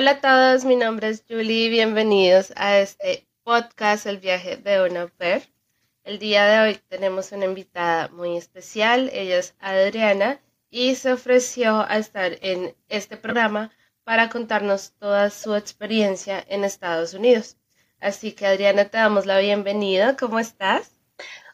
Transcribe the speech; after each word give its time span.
Hola 0.00 0.12
a 0.12 0.20
todos, 0.22 0.64
mi 0.64 0.76
nombre 0.76 1.10
es 1.10 1.24
Julie, 1.28 1.68
bienvenidos 1.68 2.54
a 2.56 2.78
este 2.78 3.28
podcast 3.42 4.06
El 4.06 4.16
viaje 4.16 4.56
de 4.56 4.80
una 4.82 5.08
per. 5.08 5.42
El 6.04 6.18
día 6.18 6.46
de 6.46 6.58
hoy 6.58 6.80
tenemos 6.88 7.32
una 7.32 7.44
invitada 7.44 8.08
muy 8.08 8.38
especial, 8.38 9.10
ella 9.12 9.36
es 9.36 9.54
Adriana 9.58 10.40
y 10.70 10.94
se 10.94 11.12
ofreció 11.12 11.82
a 11.86 11.98
estar 11.98 12.38
en 12.40 12.74
este 12.88 13.18
programa 13.18 13.72
para 14.02 14.30
contarnos 14.30 14.92
toda 14.92 15.28
su 15.28 15.54
experiencia 15.54 16.42
en 16.48 16.64
Estados 16.64 17.12
Unidos. 17.12 17.58
Así 18.00 18.32
que 18.32 18.46
Adriana, 18.46 18.86
te 18.86 18.96
damos 18.96 19.26
la 19.26 19.38
bienvenida, 19.38 20.16
¿cómo 20.16 20.38
estás? 20.40 20.98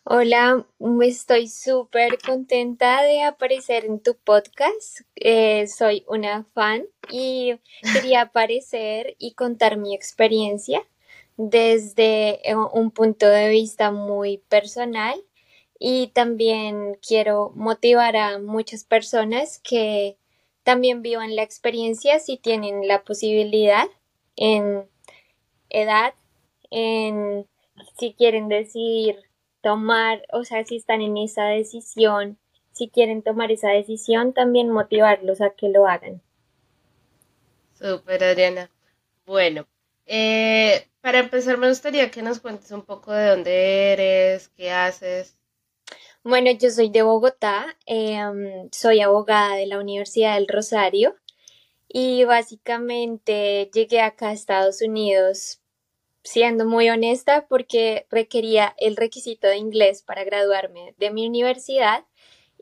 Hola, 0.09 0.64
estoy 1.02 1.48
súper 1.48 2.18
contenta 2.25 3.02
de 3.02 3.25
aparecer 3.25 3.84
en 3.86 3.98
tu 3.98 4.14
podcast. 4.14 5.00
Eh, 5.17 5.67
soy 5.67 6.04
una 6.07 6.44
fan 6.54 6.86
y 7.11 7.58
quería 7.93 8.21
aparecer 8.21 9.17
y 9.18 9.32
contar 9.32 9.79
mi 9.79 9.96
experiencia 9.96 10.81
desde 11.36 12.48
eh, 12.48 12.54
un 12.54 12.93
punto 12.93 13.29
de 13.29 13.48
vista 13.48 13.90
muy 13.90 14.39
personal 14.48 15.21
y 15.76 16.12
también 16.14 16.96
quiero 17.04 17.50
motivar 17.57 18.17
a 18.17 18.39
muchas 18.39 18.84
personas 18.84 19.59
que 19.59 20.18
también 20.62 21.03
vivan 21.03 21.34
la 21.34 21.43
experiencia 21.43 22.20
si 22.20 22.36
tienen 22.36 22.86
la 22.86 23.03
posibilidad 23.03 23.89
en 24.36 24.89
edad, 25.68 26.14
en 26.70 27.48
si 27.98 28.14
quieren 28.14 28.46
decir 28.46 29.25
tomar, 29.66 30.22
o 30.32 30.44
sea, 30.44 30.64
si 30.64 30.76
están 30.76 31.00
en 31.00 31.16
esa 31.16 31.46
decisión, 31.46 32.38
si 32.70 32.88
quieren 32.88 33.22
tomar 33.22 33.50
esa 33.50 33.70
decisión, 33.70 34.33
también 34.33 34.70
motivarlos 34.70 35.41
a 35.41 35.50
que 35.50 35.69
lo 35.69 35.89
hagan. 35.89 36.22
Super, 37.75 38.23
Adriana. 38.23 38.70
Bueno, 39.27 39.67
eh, 40.06 40.86
para 41.00 41.19
empezar 41.19 41.58
me 41.58 41.69
gustaría 41.69 42.12
que 42.12 42.23
nos 42.23 42.39
cuentes 42.39 42.70
un 42.70 42.83
poco 42.83 43.11
de 43.12 43.27
dónde 43.27 43.92
eres, 43.92 44.50
qué 44.50 44.70
haces. 44.70 45.36
Bueno, 46.23 46.53
yo 46.53 46.70
soy 46.70 46.89
de 46.91 47.03
Bogotá, 47.03 47.77
em, 47.86 48.69
soy 48.70 49.01
abogada 49.01 49.56
de 49.56 49.67
la 49.67 49.80
Universidad 49.80 50.36
del 50.36 50.47
Rosario 50.47 51.17
y 51.89 52.23
básicamente 52.23 53.69
llegué 53.75 54.01
acá 54.01 54.28
a 54.28 54.33
Estados 54.33 54.80
Unidos 54.80 55.61
siendo 56.27 56.67
muy 56.67 56.91
honesta, 56.91 57.47
porque 57.49 58.07
requería 58.11 58.75
el 58.79 58.97
requisito 58.97 59.47
de 59.47 59.59
inglés 59.59 60.03
para 60.03 60.25
graduarme 60.25 60.95
de 60.99 61.13
mi 61.13 61.27
universidad. 61.27 62.05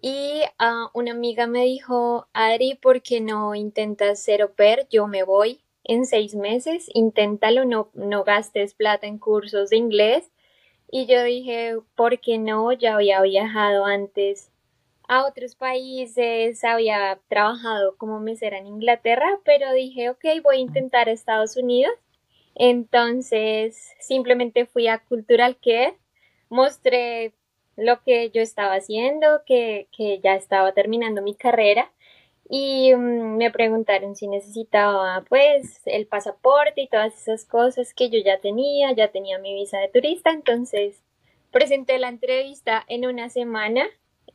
Y 0.03 0.43
ah, 0.59 0.91
una 0.93 1.13
amiga 1.13 1.47
me 1.47 1.65
dijo, 1.65 2.29
Adri, 2.35 2.75
¿por 2.75 3.01
qué 3.01 3.23
no 3.23 3.55
intentas 3.55 4.23
ser 4.23 4.43
au 4.43 4.53
pair? 4.53 4.87
Yo 4.91 5.07
me 5.07 5.23
voy 5.23 5.63
en 5.83 6.05
seis 6.05 6.35
meses, 6.35 6.91
inténtalo, 6.93 7.65
no, 7.65 7.91
no 7.95 8.23
gastes 8.23 8.75
plata 8.75 9.07
en 9.07 9.19
cursos 9.19 9.71
de 9.71 9.79
inglés. 9.79 10.31
Y 10.91 11.07
yo 11.07 11.23
dije, 11.23 11.79
¿por 11.97 12.21
qué 12.21 12.37
no? 12.37 12.71
Ya 12.73 12.97
había 12.97 13.23
viajado 13.23 13.87
antes 13.87 14.51
a 15.09 15.27
otros 15.27 15.55
países, 15.55 16.63
había 16.65 17.19
trabajado 17.29 17.97
como 17.97 18.21
mesera 18.21 18.59
en 18.59 18.67
Inglaterra, 18.67 19.41
pero 19.45 19.73
dije, 19.73 20.11
ok, 20.11 20.25
voy 20.43 20.57
a 20.57 20.61
intentar 20.61 21.09
Estados 21.09 21.57
Unidos 21.57 21.95
entonces, 22.55 23.93
simplemente 24.01 24.67
fui 24.67 24.87
a 24.89 24.99
Cultural 24.99 25.57
Care, 25.63 25.97
mostré 26.49 27.35
lo 27.77 28.03
que 28.03 28.31
yo 28.31 28.41
estaba 28.41 28.75
haciendo, 28.75 29.43
que, 29.47 29.89
que 29.97 30.21
ya 30.21 30.35
estaba 30.35 30.73
terminando 30.73 31.23
mi 31.23 31.35
carrera 31.35 31.91
y 32.49 32.95
mm, 32.95 33.37
me 33.37 33.51
preguntaron 33.51 34.15
si 34.17 34.29
necesitaba 34.29 35.25
pues 35.29 35.81
el 35.87 36.07
pasaporte 36.07 36.83
y 36.83 36.89
todas 36.89 37.21
esas 37.21 37.45
cosas 37.45 37.95
que 37.95 38.11
yo 38.11 38.19
ya 38.25 38.39
tenía, 38.39 38.93
ya 38.93 39.09
tenía 39.09 39.39
mi 39.39 39.55
visa 39.55 39.79
de 39.79 39.89
turista, 39.89 40.31
entonces 40.31 41.03
presenté 41.51 41.99
la 41.99 42.09
entrevista 42.09 42.85
en 42.89 43.07
una 43.07 43.31
semana. 43.31 43.87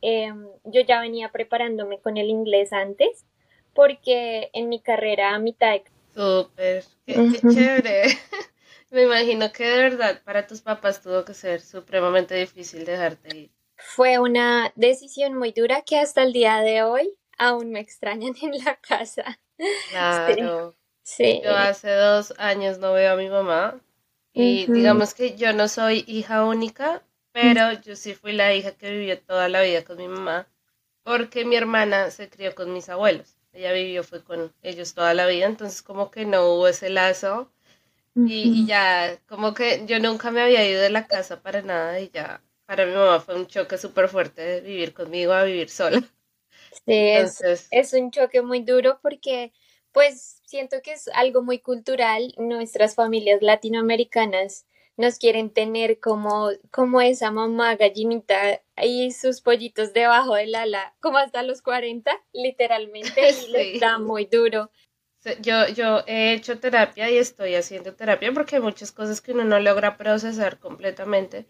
Em, 0.02 0.48
yo 0.64 0.80
ya 0.82 1.00
venía 1.00 1.30
preparándome 1.30 1.98
con 1.98 2.16
el 2.16 2.30
inglés 2.30 2.72
antes 2.72 3.26
porque 3.74 4.50
en 4.54 4.68
mi 4.68 4.80
carrera 4.80 5.34
a 5.34 5.38
mitad 5.38 5.72
de 5.72 5.84
Súper, 6.20 6.84
qué, 7.06 7.40
chévere. 7.40 8.02
Me 8.90 9.04
imagino 9.04 9.50
que 9.52 9.64
de 9.64 9.78
verdad 9.78 10.20
para 10.22 10.46
tus 10.46 10.60
papás 10.60 11.00
tuvo 11.00 11.24
que 11.24 11.32
ser 11.32 11.62
supremamente 11.62 12.34
difícil 12.34 12.84
dejarte 12.84 13.34
ir. 13.34 13.50
Fue 13.76 14.18
una 14.18 14.70
decisión 14.76 15.34
muy 15.38 15.52
dura 15.52 15.80
que 15.80 15.98
hasta 15.98 16.22
el 16.22 16.34
día 16.34 16.60
de 16.60 16.82
hoy 16.82 17.16
aún 17.38 17.70
me 17.70 17.80
extrañan 17.80 18.34
en 18.42 18.62
la 18.62 18.76
casa. 18.76 19.40
Claro. 19.90 20.76
Sí. 21.02 21.40
Yo 21.42 21.56
hace 21.56 21.90
dos 21.90 22.34
años 22.36 22.78
no 22.78 22.92
veo 22.92 23.14
a 23.14 23.16
mi 23.16 23.30
mamá 23.30 23.80
y 24.34 24.70
digamos 24.70 25.14
que 25.14 25.36
yo 25.36 25.54
no 25.54 25.68
soy 25.68 26.04
hija 26.06 26.44
única, 26.44 27.02
pero 27.32 27.72
yo 27.80 27.96
sí 27.96 28.12
fui 28.14 28.32
la 28.32 28.54
hija 28.54 28.72
que 28.72 28.90
vivió 28.90 29.18
toda 29.18 29.48
la 29.48 29.62
vida 29.62 29.84
con 29.84 29.96
mi 29.96 30.06
mamá 30.06 30.46
porque 31.02 31.46
mi 31.46 31.56
hermana 31.56 32.10
se 32.10 32.28
crió 32.28 32.54
con 32.54 32.74
mis 32.74 32.90
abuelos 32.90 33.39
ella 33.52 33.72
vivió 33.72 34.04
fue 34.04 34.22
con 34.22 34.52
ellos 34.62 34.94
toda 34.94 35.14
la 35.14 35.26
vida, 35.26 35.46
entonces 35.46 35.82
como 35.82 36.10
que 36.10 36.24
no 36.24 36.46
hubo 36.46 36.68
ese 36.68 36.90
lazo. 36.90 37.50
Y, 38.16 38.66
ya 38.66 39.18
como 39.28 39.54
que 39.54 39.84
yo 39.86 39.98
nunca 39.98 40.30
me 40.30 40.42
había 40.42 40.68
ido 40.68 40.82
de 40.82 40.90
la 40.90 41.06
casa 41.06 41.40
para 41.40 41.62
nada 41.62 42.00
y 42.00 42.10
ya 42.10 42.42
para 42.66 42.84
mi 42.84 42.92
mamá 42.92 43.20
fue 43.20 43.34
un 43.36 43.46
choque 43.46 43.78
súper 43.78 44.08
fuerte 44.08 44.42
de 44.42 44.60
vivir 44.60 44.92
conmigo 44.92 45.32
a 45.32 45.44
vivir 45.44 45.70
sola. 45.70 46.00
Sí, 46.72 46.82
entonces, 46.86 47.68
es, 47.70 47.92
es 47.92 48.00
un 48.00 48.10
choque 48.10 48.42
muy 48.42 48.62
duro 48.62 48.98
porque 49.02 49.52
pues 49.92 50.40
siento 50.44 50.82
que 50.82 50.92
es 50.92 51.08
algo 51.14 51.42
muy 51.42 51.60
cultural, 51.60 52.34
nuestras 52.36 52.94
familias 52.94 53.42
latinoamericanas 53.42 54.66
nos 55.00 55.18
quieren 55.18 55.50
tener 55.50 55.98
como, 55.98 56.50
como 56.70 57.00
esa 57.00 57.30
mamá 57.30 57.74
gallinita 57.76 58.62
y 58.76 59.10
sus 59.12 59.40
pollitos 59.40 59.92
debajo 59.92 60.34
del 60.34 60.54
ala, 60.54 60.94
como 61.00 61.18
hasta 61.18 61.42
los 61.42 61.62
40, 61.62 62.12
literalmente, 62.32 63.30
y 63.30 63.48
les 63.48 63.80
da 63.80 63.98
muy 63.98 64.26
duro. 64.26 64.70
Yo, 65.42 65.68
yo 65.68 66.02
he 66.06 66.32
hecho 66.32 66.58
terapia 66.58 67.10
y 67.10 67.18
estoy 67.18 67.54
haciendo 67.54 67.94
terapia 67.94 68.32
porque 68.32 68.56
hay 68.56 68.62
muchas 68.62 68.90
cosas 68.90 69.20
que 69.20 69.32
uno 69.32 69.44
no 69.44 69.60
logra 69.60 69.96
procesar 69.98 70.58
completamente, 70.58 71.46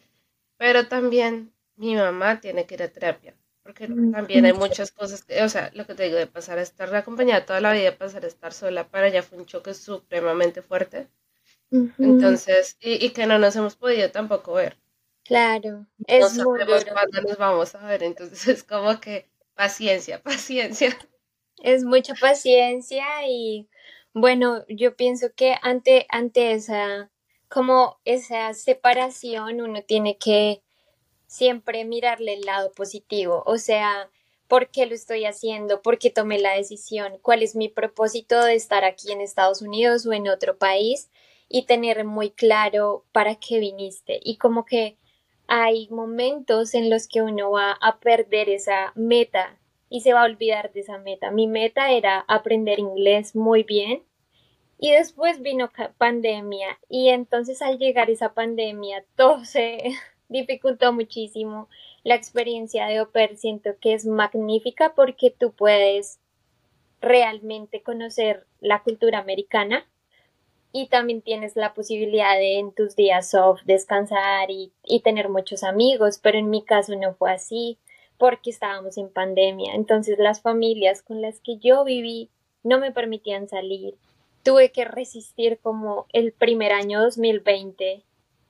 pero 0.56 0.88
también 0.88 1.52
mi 1.76 1.94
mamá 1.94 2.40
tiene 2.40 2.66
que 2.66 2.74
ir 2.74 2.82
a 2.82 2.88
terapia, 2.88 3.36
porque 3.62 3.86
también 3.86 4.44
hay 4.44 4.52
muchas 4.54 4.90
cosas, 4.90 5.24
o 5.42 5.48
sea, 5.48 5.70
lo 5.74 5.86
que 5.86 5.94
te 5.94 6.02
digo, 6.04 6.16
de 6.16 6.26
pasar 6.26 6.58
a 6.58 6.62
estar 6.62 6.94
acompañada 6.94 7.46
toda 7.46 7.60
la 7.60 7.72
vida, 7.72 7.96
pasar 7.96 8.24
a 8.24 8.28
estar 8.28 8.52
sola, 8.52 8.88
para 8.88 9.06
ella 9.08 9.22
fue 9.22 9.38
un 9.38 9.46
choque 9.46 9.72
supremamente 9.74 10.62
fuerte. 10.62 11.08
Entonces, 11.70 12.76
y, 12.80 13.10
que 13.10 13.26
no 13.26 13.38
nos 13.38 13.54
hemos 13.56 13.76
podido 13.76 14.10
tampoco 14.10 14.54
ver. 14.54 14.76
Claro, 15.24 15.86
es 16.06 16.34
no 16.36 16.44
sabemos 16.44 16.84
cuándo 16.84 17.22
nos 17.22 17.38
vamos 17.38 17.74
a 17.74 17.86
ver, 17.86 18.02
entonces 18.02 18.48
es 18.48 18.64
como 18.64 19.00
que 19.00 19.28
paciencia, 19.54 20.22
paciencia. 20.22 20.96
Es 21.62 21.84
mucha 21.84 22.14
paciencia 22.14 23.04
y 23.28 23.68
bueno, 24.12 24.64
yo 24.68 24.96
pienso 24.96 25.28
que 25.34 25.54
ante, 25.62 26.06
ante 26.08 26.52
esa, 26.52 27.10
como 27.48 28.00
esa 28.04 28.52
separación, 28.54 29.60
uno 29.60 29.82
tiene 29.82 30.18
que 30.18 30.62
siempre 31.26 31.84
mirarle 31.84 32.34
el 32.34 32.40
lado 32.40 32.72
positivo, 32.72 33.44
o 33.46 33.58
sea, 33.58 34.10
¿por 34.48 34.70
qué 34.70 34.86
lo 34.86 34.96
estoy 34.96 35.26
haciendo? 35.26 35.80
¿Por 35.80 35.98
qué 35.98 36.10
tomé 36.10 36.40
la 36.40 36.56
decisión? 36.56 37.18
¿Cuál 37.22 37.44
es 37.44 37.54
mi 37.54 37.68
propósito 37.68 38.42
de 38.42 38.54
estar 38.54 38.84
aquí 38.84 39.12
en 39.12 39.20
Estados 39.20 39.62
Unidos 39.62 40.04
o 40.06 40.12
en 40.12 40.28
otro 40.28 40.58
país? 40.58 41.08
Y 41.52 41.66
tener 41.66 42.04
muy 42.04 42.30
claro 42.30 43.04
para 43.12 43.34
qué 43.34 43.58
viniste 43.58 44.20
y 44.22 44.36
como 44.36 44.64
que 44.64 44.96
hay 45.48 45.88
momentos 45.90 46.74
en 46.74 46.88
los 46.88 47.08
que 47.08 47.22
uno 47.22 47.50
va 47.50 47.72
a 47.72 47.98
perder 47.98 48.48
esa 48.48 48.92
meta 48.94 49.58
y 49.88 50.02
se 50.02 50.12
va 50.12 50.22
a 50.22 50.26
olvidar 50.26 50.72
de 50.72 50.80
esa 50.80 50.98
meta. 50.98 51.32
Mi 51.32 51.48
meta 51.48 51.90
era 51.90 52.24
aprender 52.28 52.78
inglés 52.78 53.34
muy 53.34 53.64
bien 53.64 54.04
y 54.78 54.92
después 54.92 55.42
vino 55.42 55.72
pandemia 55.98 56.78
y 56.88 57.08
entonces 57.08 57.62
al 57.62 57.78
llegar 57.78 58.10
esa 58.10 58.32
pandemia 58.32 59.04
todo 59.16 59.44
se 59.44 59.78
dificultó 60.28 60.92
muchísimo. 60.92 61.68
La 62.04 62.14
experiencia 62.14 62.86
de 62.86 63.00
Oper 63.00 63.36
siento 63.36 63.70
que 63.80 63.94
es 63.94 64.06
magnífica 64.06 64.94
porque 64.94 65.34
tú 65.36 65.52
puedes 65.52 66.20
realmente 67.00 67.82
conocer 67.82 68.46
la 68.60 68.84
cultura 68.84 69.18
americana 69.18 69.84
y 70.72 70.88
también 70.88 71.22
tienes 71.22 71.56
la 71.56 71.74
posibilidad 71.74 72.34
de 72.36 72.58
en 72.58 72.72
tus 72.72 72.96
días 72.96 73.34
off 73.34 73.60
descansar 73.64 74.50
y, 74.50 74.72
y, 74.84 75.00
tener 75.00 75.28
muchos 75.28 75.64
amigos, 75.64 76.20
pero 76.22 76.38
en 76.38 76.50
mi 76.50 76.62
caso 76.62 76.94
no 76.96 77.14
fue 77.14 77.32
así 77.32 77.78
porque 78.18 78.50
estábamos 78.50 78.98
en 78.98 79.08
pandemia. 79.08 79.74
Entonces 79.74 80.18
las 80.18 80.42
familias 80.42 81.02
con 81.02 81.22
las 81.22 81.40
que 81.40 81.56
yo 81.58 81.84
viví 81.84 82.30
no 82.62 82.78
me 82.78 82.92
permitían 82.92 83.48
salir. 83.48 83.96
Tuve 84.42 84.70
que 84.72 84.84
resistir 84.84 85.58
como 85.60 86.06
el 86.12 86.32
primer 86.32 86.72
año 86.72 87.00
2020 87.02 88.02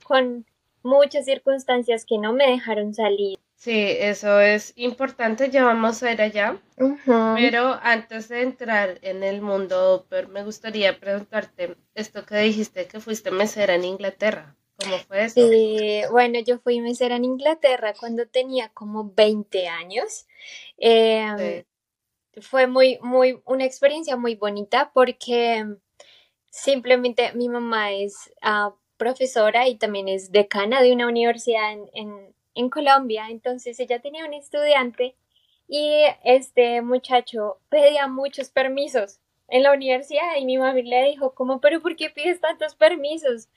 con 0.05 0.45
muchas 0.83 1.25
circunstancias 1.25 2.05
que 2.05 2.19
no 2.19 2.33
me 2.33 2.47
dejaron 2.47 2.95
salir. 2.95 3.39
Sí, 3.61 3.95
eso 3.99 4.41
es 4.41 4.73
importante, 4.77 5.51
ya 5.51 5.65
vamos 5.65 6.03
a 6.03 6.11
ir 6.11 6.23
allá. 6.23 6.59
Pero 7.05 7.79
antes 7.83 8.31
de 8.31 8.41
entrar 8.41 8.99
en 9.03 9.23
el 9.23 9.43
mundo 9.43 10.07
me 10.31 10.43
gustaría 10.45 10.99
preguntarte 10.99 11.77
esto 11.95 12.25
que 12.25 12.39
dijiste 12.39 12.87
que 12.87 13.01
fuiste 13.01 13.31
mesera 13.31 13.75
en 13.75 13.85
Inglaterra. 13.85 14.57
¿Cómo 14.79 14.97
fue 15.01 15.25
eso? 15.25 15.47
Sí, 15.47 16.01
bueno, 16.11 16.39
yo 16.41 16.59
fui 16.61 16.81
mesera 16.81 17.17
en 17.17 17.27
Inglaterra 17.27 17.93
cuando 18.01 18.27
tenía 18.27 18.71
como 18.71 19.13
20 19.13 19.69
años. 19.69 20.27
Em, 20.79 21.63
fue 22.41 22.67
muy, 22.67 22.99
muy, 23.03 23.43
una 23.45 23.67
experiencia 23.67 24.17
muy 24.17 24.37
bonita 24.37 24.91
porque 24.95 25.67
simplemente 26.47 27.35
mi 27.35 27.51
mamá 27.51 27.93
es 27.93 28.33
ah, 28.41 28.75
profesora 28.97 29.69
y 29.69 29.77
también 29.77 30.09
es 30.09 30.33
decana 30.33 30.81
de 30.81 30.95
una 30.95 31.07
universidad 31.07 31.73
en 31.73 31.91
en 31.93 32.40
Colombia, 32.69 33.29
entonces 33.31 33.81
ella 33.81 34.01
tenía 34.01 34.27
un 34.27 34.35
estudiante 34.35 35.15
y 35.69 36.03
este 36.25 36.83
muchacho 36.83 37.59
pedía 37.69 38.09
muchos 38.09 38.51
permisos 38.51 39.21
en 39.49 39.63
la 39.63 39.73
universidad 39.73 40.37
y 40.39 40.45
mi 40.45 40.59
mamá 40.59 40.75
le 40.75 41.05
dijo 41.05 41.33
como, 41.35 41.61
pero 41.61 41.81
¿por 41.81 41.97
qué 41.97 42.11
pides 42.11 42.41
tantos 42.41 42.75
permisos? 42.75 43.49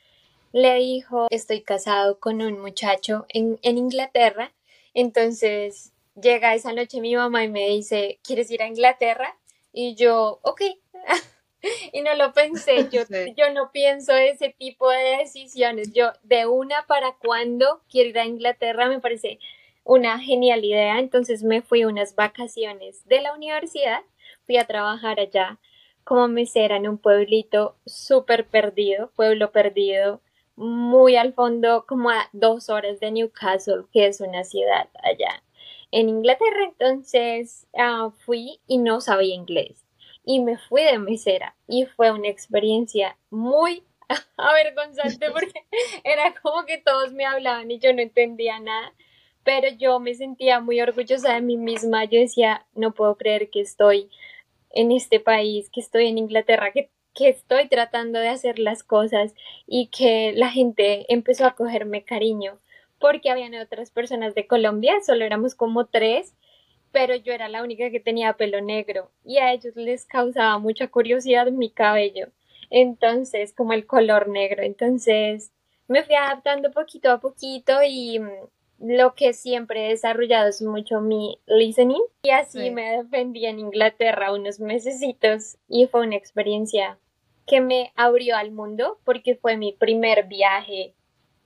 Le 0.51 0.75
dijo, 0.75 1.27
estoy 1.31 1.61
casado 1.61 2.19
con 2.19 2.41
un 2.41 2.59
muchacho 2.59 3.25
en, 3.29 3.59
en 3.63 3.77
Inglaterra, 3.77 4.53
entonces 4.93 5.91
llega 6.21 6.53
esa 6.53 6.73
noche 6.73 7.01
mi 7.01 7.15
mamá 7.15 7.43
y 7.43 7.49
me 7.49 7.67
dice, 7.69 8.19
¿quieres 8.23 8.51
ir 8.51 8.61
a 8.61 8.67
Inglaterra? 8.67 9.35
Y 9.71 9.95
yo, 9.95 10.39
ok. 10.43 10.61
y 11.93 12.01
no 12.01 12.13
lo 12.15 12.33
pensé, 12.33 12.89
yo, 12.91 13.01
yo 13.37 13.51
no 13.53 13.71
pienso 13.71 14.13
ese 14.13 14.49
tipo 14.49 14.89
de 14.89 15.17
decisiones, 15.19 15.93
yo 15.93 16.11
de 16.23 16.45
una 16.45 16.85
para 16.87 17.15
cuando 17.15 17.81
quiero 17.89 18.09
ir 18.09 18.19
a 18.19 18.25
Inglaterra 18.25 18.87
me 18.87 18.99
parece 18.99 19.39
una 19.83 20.19
genial 20.19 20.63
idea, 20.63 20.99
entonces 20.99 21.43
me 21.43 21.61
fui 21.61 21.85
unas 21.85 22.15
vacaciones 22.15 23.05
de 23.07 23.21
la 23.21 23.33
universidad, 23.33 24.01
fui 24.45 24.57
a 24.57 24.65
trabajar 24.65 25.19
allá 25.19 25.59
como 26.03 26.27
mesera 26.27 26.77
en 26.77 26.87
un 26.87 26.97
pueblito 26.97 27.77
súper 27.85 28.45
perdido, 28.47 29.11
pueblo 29.15 29.51
perdido, 29.51 30.21
muy 30.55 31.15
al 31.15 31.33
fondo, 31.33 31.85
como 31.87 32.11
a 32.11 32.29
dos 32.31 32.69
horas 32.69 32.99
de 32.99 33.11
Newcastle, 33.11 33.85
que 33.91 34.07
es 34.07 34.21
una 34.21 34.43
ciudad 34.43 34.87
allá 35.01 35.41
en 35.91 36.09
Inglaterra, 36.09 36.65
entonces 36.65 37.67
ah, 37.77 38.11
fui 38.25 38.59
y 38.67 38.79
no 38.79 38.99
sabía 38.99 39.35
inglés 39.35 39.82
y 40.23 40.39
me 40.39 40.57
fui 40.57 40.83
de 40.83 40.99
mesera. 40.99 41.55
Y 41.67 41.85
fue 41.85 42.11
una 42.11 42.27
experiencia 42.27 43.17
muy 43.29 43.83
avergonzante 44.37 45.31
porque 45.31 45.65
era 46.03 46.33
como 46.41 46.65
que 46.65 46.77
todos 46.77 47.13
me 47.13 47.25
hablaban 47.25 47.69
y 47.71 47.79
yo 47.79 47.93
no 47.93 48.01
entendía 48.01 48.59
nada, 48.59 48.93
pero 49.43 49.67
yo 49.69 49.99
me 49.99 50.13
sentía 50.13 50.59
muy 50.59 50.81
orgullosa 50.81 51.33
de 51.33 51.41
mí 51.41 51.57
misma, 51.57 52.05
yo 52.05 52.19
decía, 52.19 52.65
no 52.75 52.93
puedo 52.93 53.17
creer 53.17 53.49
que 53.49 53.61
estoy 53.61 54.09
en 54.69 54.91
este 54.91 55.19
país, 55.19 55.69
que 55.69 55.81
estoy 55.81 56.07
en 56.07 56.17
Inglaterra, 56.17 56.71
que, 56.71 56.89
que 57.13 57.29
estoy 57.29 57.67
tratando 57.67 58.19
de 58.19 58.29
hacer 58.29 58.57
las 58.57 58.83
cosas 58.83 59.33
y 59.67 59.87
que 59.87 60.33
la 60.33 60.49
gente 60.49 61.05
empezó 61.13 61.45
a 61.45 61.55
cogerme 61.55 62.03
cariño 62.03 62.59
porque 62.99 63.29
habían 63.29 63.53
otras 63.55 63.91
personas 63.91 64.33
de 64.33 64.47
Colombia, 64.47 64.95
solo 65.05 65.25
éramos 65.25 65.55
como 65.55 65.87
tres 65.87 66.35
pero 66.93 67.15
yo 67.15 67.33
era 67.33 67.49
la 67.49 67.63
única 67.63 67.89
que 67.89 67.99
tenía 67.99 68.33
pelo 68.33 68.61
negro 68.61 69.11
y 69.25 69.39
a 69.39 69.51
ellos 69.51 69.75
les 69.75 70.05
causaba 70.05 70.59
mucha 70.59 70.87
curiosidad 70.87 71.47
mi 71.47 71.71
cabello. 71.71 72.27
Entonces, 72.69 73.53
como 73.53 73.73
el 73.73 73.85
color 73.85 74.29
negro. 74.29 74.63
Entonces, 74.63 75.51
me 75.87 76.03
fui 76.03 76.15
adaptando 76.15 76.71
poquito 76.71 77.11
a 77.11 77.19
poquito 77.19 77.73
y 77.85 78.19
mm, 78.19 78.29
lo 78.79 79.15
que 79.15 79.33
siempre 79.33 79.87
he 79.87 79.89
desarrollado 79.89 80.49
es 80.49 80.61
mucho 80.61 81.01
mi 81.01 81.39
listening 81.47 82.01
y 82.21 82.29
así 82.29 82.69
me 82.69 82.97
defendí 82.97 83.45
en 83.47 83.59
Inglaterra 83.59 84.31
unos 84.31 84.59
mesecitos 84.59 85.57
y 85.67 85.87
fue 85.87 86.01
una 86.01 86.15
experiencia 86.15 86.99
que 87.47 87.59
me 87.59 87.91
abrió 87.95 88.35
al 88.35 88.51
mundo 88.51 88.99
porque 89.03 89.35
fue 89.35 89.57
mi 89.57 89.73
primer 89.73 90.27
viaje 90.27 90.93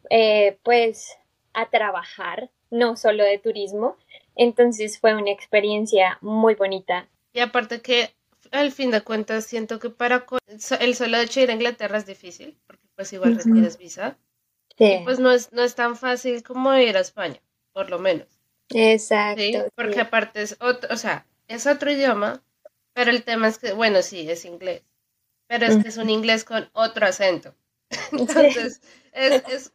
eh, 0.09 0.57
pues 0.63 1.17
a 1.53 1.69
trabajar, 1.69 2.49
no 2.69 2.95
solo 2.95 3.23
de 3.23 3.37
turismo, 3.37 3.97
entonces 4.37 4.99
fue 4.99 5.15
una 5.15 5.31
experiencia 5.31 6.17
muy 6.21 6.55
bonita. 6.55 7.07
Y 7.33 7.39
aparte 7.39 7.81
que 7.81 8.13
al 8.51 8.71
fin 8.71 8.91
de 8.91 9.01
cuentas 9.01 9.45
siento 9.45 9.79
que 9.79 9.89
para 9.89 10.25
el 10.79 10.95
solo 10.95 11.17
hecho 11.17 11.39
de 11.39 11.43
ir 11.45 11.49
a 11.49 11.53
Inglaterra 11.53 11.97
es 11.97 12.05
difícil, 12.05 12.57
porque 12.65 12.83
pues 12.95 13.11
igual 13.13 13.35
requieres 13.35 13.77
visa. 13.77 14.17
Sí. 14.77 14.85
Y 14.85 15.03
pues 15.03 15.19
no 15.19 15.31
es, 15.31 15.51
no 15.51 15.63
es 15.63 15.75
tan 15.75 15.97
fácil 15.97 16.43
como 16.43 16.73
ir 16.75 16.95
a 16.97 17.01
España, 17.01 17.41
por 17.73 17.89
lo 17.89 17.99
menos. 17.99 18.27
Exacto. 18.69 19.71
Porque 19.75 20.01
aparte 20.01 20.41
es 20.41 20.57
otro, 20.59 20.93
o 20.93 20.97
sea, 20.97 21.25
es 21.47 21.65
otro 21.67 21.91
idioma, 21.91 22.43
pero 22.93 23.11
el 23.11 23.23
tema 23.23 23.47
es 23.47 23.57
que, 23.57 23.73
bueno, 23.73 24.01
sí, 24.01 24.29
es 24.29 24.45
inglés, 24.45 24.83
pero 25.47 25.65
es 25.65 25.81
que 25.81 25.89
es 25.89 25.97
un 25.97 26.09
inglés 26.09 26.43
con 26.43 26.69
otro 26.73 27.05
acento. 27.05 27.55
Entonces, 28.11 28.81
es, 29.13 29.43
es, 29.49 29.73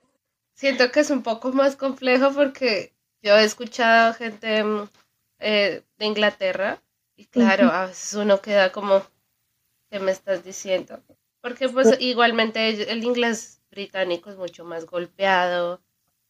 siento 0.54 0.90
que 0.90 1.00
es 1.00 1.10
un 1.10 1.22
poco 1.22 1.52
más 1.52 1.76
complejo 1.76 2.32
porque 2.32 2.92
yo 3.22 3.36
he 3.36 3.44
escuchado 3.44 4.14
gente 4.14 4.64
mm, 4.64 4.88
eh, 5.38 5.82
de 5.98 6.06
Inglaterra 6.06 6.82
y 7.16 7.26
claro, 7.26 7.68
a 7.68 7.86
veces 7.86 8.14
uno 8.14 8.40
queda 8.40 8.72
como, 8.72 9.02
¿qué 9.90 10.00
me 10.00 10.10
estás 10.10 10.44
diciendo? 10.44 11.00
Porque 11.40 11.68
pues 11.68 12.00
igualmente 12.00 12.90
el 12.90 13.04
inglés 13.04 13.60
británico 13.70 14.30
es 14.30 14.36
mucho 14.36 14.64
más 14.64 14.86
golpeado 14.86 15.80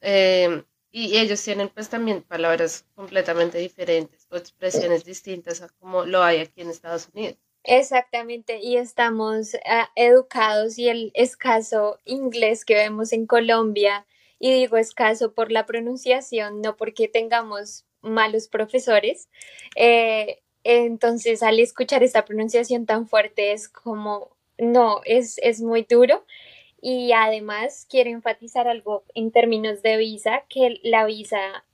em, 0.01 0.65
y 0.91 1.19
ellos 1.19 1.43
tienen 1.43 1.69
pues 1.69 1.89
también 1.89 2.23
palabras 2.23 2.87
completamente 2.95 3.59
diferentes 3.59 4.27
o 4.31 4.37
expresiones 4.37 5.05
distintas 5.05 5.63
a 5.63 5.69
como 5.69 6.05
lo 6.05 6.23
hay 6.23 6.41
aquí 6.41 6.61
en 6.61 6.71
Estados 6.71 7.09
Unidos. 7.13 7.37
Exactamente, 7.65 8.59
y 8.61 8.77
estamos 8.77 9.57
ah, 9.67 9.89
educados 9.95 10.79
y 10.79 10.89
el 10.89 11.13
escaso 11.15 12.01
inglés 12.05 12.65
que 12.65 12.75
vemos 12.75 13.13
en 13.13 13.27
Colombia 13.27 14.05
y 14.43 14.51
digo 14.53 14.77
escaso 14.77 15.35
por 15.35 15.53
la 15.53 15.67
pronunciación, 15.67 16.63
no 16.63 16.77
porque 16.77 17.07
tengamos 17.07 17.87
malos 18.01 18.49
profesores. 18.49 19.29
Eh, 19.77 20.43
entonces, 20.65 21.45
al 21.45 21.61
escuchar 21.61 22.03
esta 22.03 22.25
pronunciación 22.25 22.85
tan 22.85 23.07
fuerte 23.07 23.53
es 23.53 23.69
como, 23.69 24.37
no, 24.59 25.01
es, 25.05 25.39
es 25.45 25.63
muy 25.63 25.87
duro. 25.89 26.25
Y 26.81 27.13
además 27.13 27.87
quiero 27.89 28.11
enfatizar 28.11 28.67
algo 28.67 29.05
en 29.15 29.31
términos 29.31 29.81
de 29.81 29.97
visa, 29.97 30.43
que 30.49 30.81
la 30.83 31.07
visa 31.07 31.65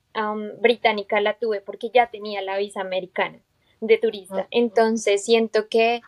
británica 0.60 1.22
la 1.22 1.38
tuve 1.38 1.62
porque 1.62 1.90
ya 1.94 2.10
tenía 2.10 2.42
la 2.42 2.58
visa 2.58 2.82
americana 2.82 3.40
de 3.80 3.96
turista. 3.96 4.46
Entonces 4.50 5.24
siento 5.24 5.70
que 5.70 6.02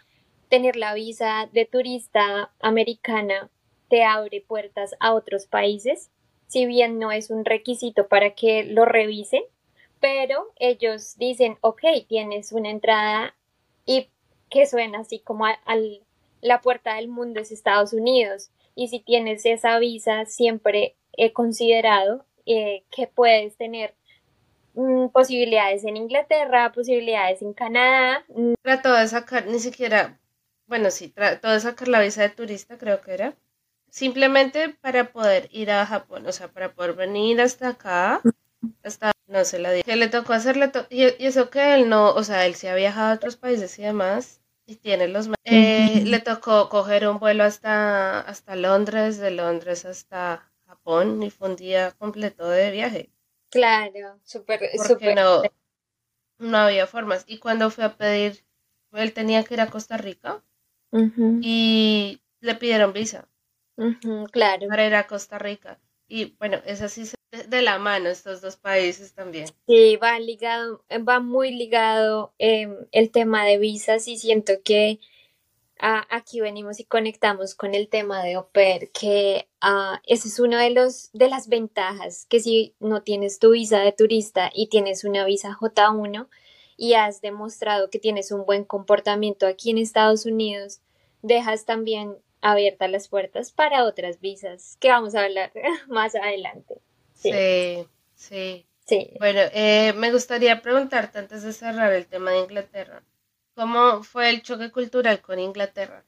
tener 0.50 0.76
la 0.76 0.93
visa 0.93 1.49
de 1.55 1.64
turista 1.64 2.52
americana 2.61 3.50
te 3.88 4.05
abre 4.05 4.43
puertas 4.43 4.95
a 5.00 5.14
otros 5.14 5.47
países 5.47 6.11
si 6.50 6.66
bien 6.66 6.99
no 6.99 7.12
es 7.12 7.30
un 7.30 7.45
requisito 7.45 8.09
para 8.09 8.35
que 8.35 8.64
lo 8.64 8.85
revisen, 8.85 9.45
pero 10.00 10.52
ellos 10.57 11.16
dicen, 11.16 11.57
ok, 11.61 11.83
tienes 12.09 12.50
una 12.50 12.71
entrada 12.71 13.37
y 13.87 14.11
que 14.50 14.66
suena 14.66 14.99
así 14.99 15.21
como 15.21 15.47
a, 15.47 15.57
la 16.40 16.61
puerta 16.61 16.97
del 16.97 17.07
mundo 17.07 17.38
es 17.38 17.52
Estados 17.52 17.92
Unidos. 17.92 18.50
Y 18.75 18.88
si 18.88 18.99
tienes 18.99 19.47
esa 19.47 19.78
visa, 19.78 20.26
siempre 20.26 20.97
he 21.12 21.33
considerado 21.33 22.26
eh, 22.47 22.83
que 22.90 23.07
puedes 23.07 23.57
tener 23.57 23.95
mm, 24.75 25.11
posibilidades 25.11 25.85
en 25.85 25.97
Inglaterra, 25.99 26.73
posibilidades 26.73 27.42
en 27.42 27.52
Canadá. 27.52 28.25
Trató 28.62 28.92
de 28.92 29.07
sacar, 29.07 29.47
ni 29.47 29.61
siquiera, 29.61 30.19
bueno, 30.66 30.90
sí, 30.90 31.11
trató 31.11 31.49
de 31.50 31.61
sacar 31.61 31.87
la 31.87 32.00
visa 32.00 32.23
de 32.23 32.30
turista, 32.30 32.76
creo 32.76 33.00
que 33.00 33.12
era 33.12 33.37
simplemente 33.90 34.70
para 34.80 35.12
poder 35.12 35.49
ir 35.52 35.70
a 35.70 35.85
Japón, 35.85 36.26
o 36.26 36.32
sea, 36.32 36.49
para 36.49 36.73
poder 36.73 36.94
venir 36.94 37.40
hasta 37.40 37.70
acá, 37.70 38.23
hasta, 38.82 39.12
no 39.26 39.44
sé, 39.44 39.59
la 39.59 39.73
dije, 39.73 39.85
que 39.85 39.97
le 39.97 40.09
tocó 40.09 40.32
hacerle, 40.32 40.70
y, 40.88 41.04
eso 41.25 41.50
que 41.50 41.75
él 41.75 41.88
no, 41.88 42.11
o 42.14 42.23
sea, 42.23 42.47
él 42.47 42.54
sí 42.54 42.68
ha 42.68 42.75
viajado 42.75 43.11
a 43.11 43.14
otros 43.14 43.37
países 43.37 43.78
y 43.78 43.82
demás, 43.82 44.40
y 44.66 44.76
tiene 44.76 45.09
los, 45.09 45.28
eh, 45.44 46.02
le 46.04 46.20
tocó 46.20 46.68
coger 46.68 47.09
un 47.09 47.18
vuelo 47.18 47.44
hasta, 47.44 48.20
hasta 48.20 48.56
Londres, 48.56 49.18
de 49.18 49.32
Londres 49.32 49.85
hasta 49.85 50.50
Japón, 50.66 51.23
y 51.23 51.30
fue 51.30 51.50
un 51.50 51.56
día 51.56 51.90
completo 51.92 52.49
de 52.49 52.70
viaje. 52.70 53.11
Claro, 53.50 54.20
súper, 54.23 54.61
súper. 54.78 55.16
No, 55.16 55.42
no 56.38 56.56
había 56.56 56.87
formas, 56.87 57.25
y 57.26 57.38
cuando 57.38 57.70
fue 57.70 57.85
a 57.85 57.97
pedir, 57.97 58.44
él 58.92 59.12
tenía 59.12 59.42
que 59.44 59.54
ir 59.54 59.61
a 59.61 59.70
Costa 59.70 59.97
Rica, 59.97 60.42
y 60.92 62.20
le 62.40 62.54
pidieron 62.56 62.92
visa 62.92 63.28
claro. 64.32 64.68
Para 64.68 64.87
ir 64.87 64.94
a 64.94 65.06
Costa 65.06 65.38
Rica. 65.38 65.78
Y 66.08 66.37
bueno, 66.38 66.58
es 66.66 66.82
así 66.82 67.04
de 67.30 67.62
la 67.62 67.78
mano 67.78 68.08
estos 68.08 68.40
dos 68.40 68.56
países 68.56 69.14
también. 69.14 69.46
Sí, 69.68 69.96
va 69.96 70.18
ligado, 70.18 70.84
va 71.08 71.20
muy 71.20 71.52
ligado 71.52 72.34
em, 72.38 72.76
el 72.90 73.10
tema 73.10 73.44
de 73.44 73.58
visas 73.58 74.08
y 74.08 74.18
siento 74.18 74.54
que 74.64 74.99
aquí 75.80 76.40
venimos 76.40 76.80
y 76.80 76.84
conectamos 76.84 77.54
con 77.54 77.75
el 77.75 77.88
tema 77.88 78.22
de 78.22 78.37
OPER, 78.37 78.90
que 78.92 79.49
uh, 79.62 79.96
ese 80.04 80.28
es 80.28 80.38
uno 80.38 80.58
de 80.58 80.70
los 80.70 81.10
de 81.12 81.28
las 81.28 81.49
ventajas, 81.49 82.26
que 82.28 82.40
si 82.40 82.75
no 82.80 83.02
tienes 83.02 83.38
tu 83.38 83.52
visa 83.52 83.80
de 83.80 83.92
turista 83.92 84.50
y 84.52 84.68
tienes 84.68 85.04
una 85.04 85.25
visa 85.25 85.56
J1 85.58 86.28
y 86.76 86.94
has 86.94 87.20
demostrado 87.22 87.88
que 87.88 87.99
tienes 87.99 88.30
un 88.30 88.44
buen 88.44 88.64
comportamiento 88.64 89.46
aquí 89.46 89.70
en 89.70 89.78
Estados 89.78 90.26
Unidos, 90.26 90.80
dejas 91.22 91.64
también 91.64 92.18
abiertas 92.40 92.90
las 92.90 93.09
puertas 93.09 93.52
para 93.52 93.85
otras 93.85 94.20
visas, 94.20 94.76
que 94.80 94.88
vamos 94.88 95.14
a 95.14 95.25
hablar 95.25 95.52
más 95.88 96.14
adelante. 96.14 96.80
Sí, 97.14 97.32
sí. 98.14 98.66
sí. 98.87 99.11
Bueno, 99.18 99.40
eh, 99.52 99.92
me 99.94 100.12
gustaría 100.12 100.62
preguntarte 100.62 101.18
antes 101.18 101.42
de 101.42 101.52
cerrar 101.52 101.92
el 101.92 102.06
tema 102.06 102.32
de 102.32 102.40
Inglaterra. 102.40 103.02
¿Cómo 103.54 104.02
fue 104.02 104.30
el 104.30 104.42
choque 104.42 104.70
cultural 104.70 105.20
con 105.20 105.38
Inglaterra? 105.38 106.04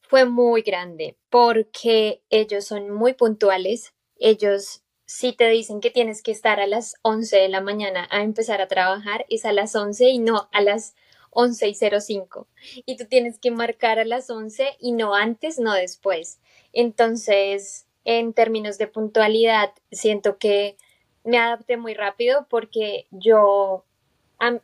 Fue 0.00 0.24
muy 0.24 0.62
grande 0.62 1.16
porque 1.30 2.22
ellos 2.28 2.64
son 2.64 2.90
muy 2.90 3.14
puntuales. 3.14 3.94
Ellos, 4.16 4.82
si 5.06 5.32
te 5.32 5.48
dicen 5.48 5.80
que 5.80 5.90
tienes 5.90 6.22
que 6.22 6.32
estar 6.32 6.60
a 6.60 6.66
las 6.66 6.96
11 7.02 7.36
de 7.36 7.48
la 7.48 7.60
mañana 7.60 8.08
a 8.10 8.22
empezar 8.22 8.60
a 8.60 8.68
trabajar, 8.68 9.24
es 9.28 9.44
a 9.44 9.52
las 9.52 9.76
11 9.76 10.08
y 10.08 10.18
no 10.18 10.48
a 10.52 10.60
las 10.60 10.94
11 11.32 11.68
y 11.68 11.74
05. 11.74 12.46
Y 12.86 12.96
tú 12.96 13.06
tienes 13.06 13.38
que 13.38 13.50
marcar 13.50 13.98
a 13.98 14.04
las 14.04 14.30
11 14.30 14.76
y 14.80 14.92
no 14.92 15.14
antes, 15.14 15.58
no 15.58 15.74
después. 15.74 16.40
Entonces, 16.72 17.86
en 18.04 18.32
términos 18.32 18.78
de 18.78 18.86
puntualidad, 18.86 19.70
siento 19.90 20.38
que 20.38 20.76
me 21.24 21.38
adapté 21.38 21.76
muy 21.76 21.94
rápido 21.94 22.46
porque 22.48 23.06
yo 23.10 23.84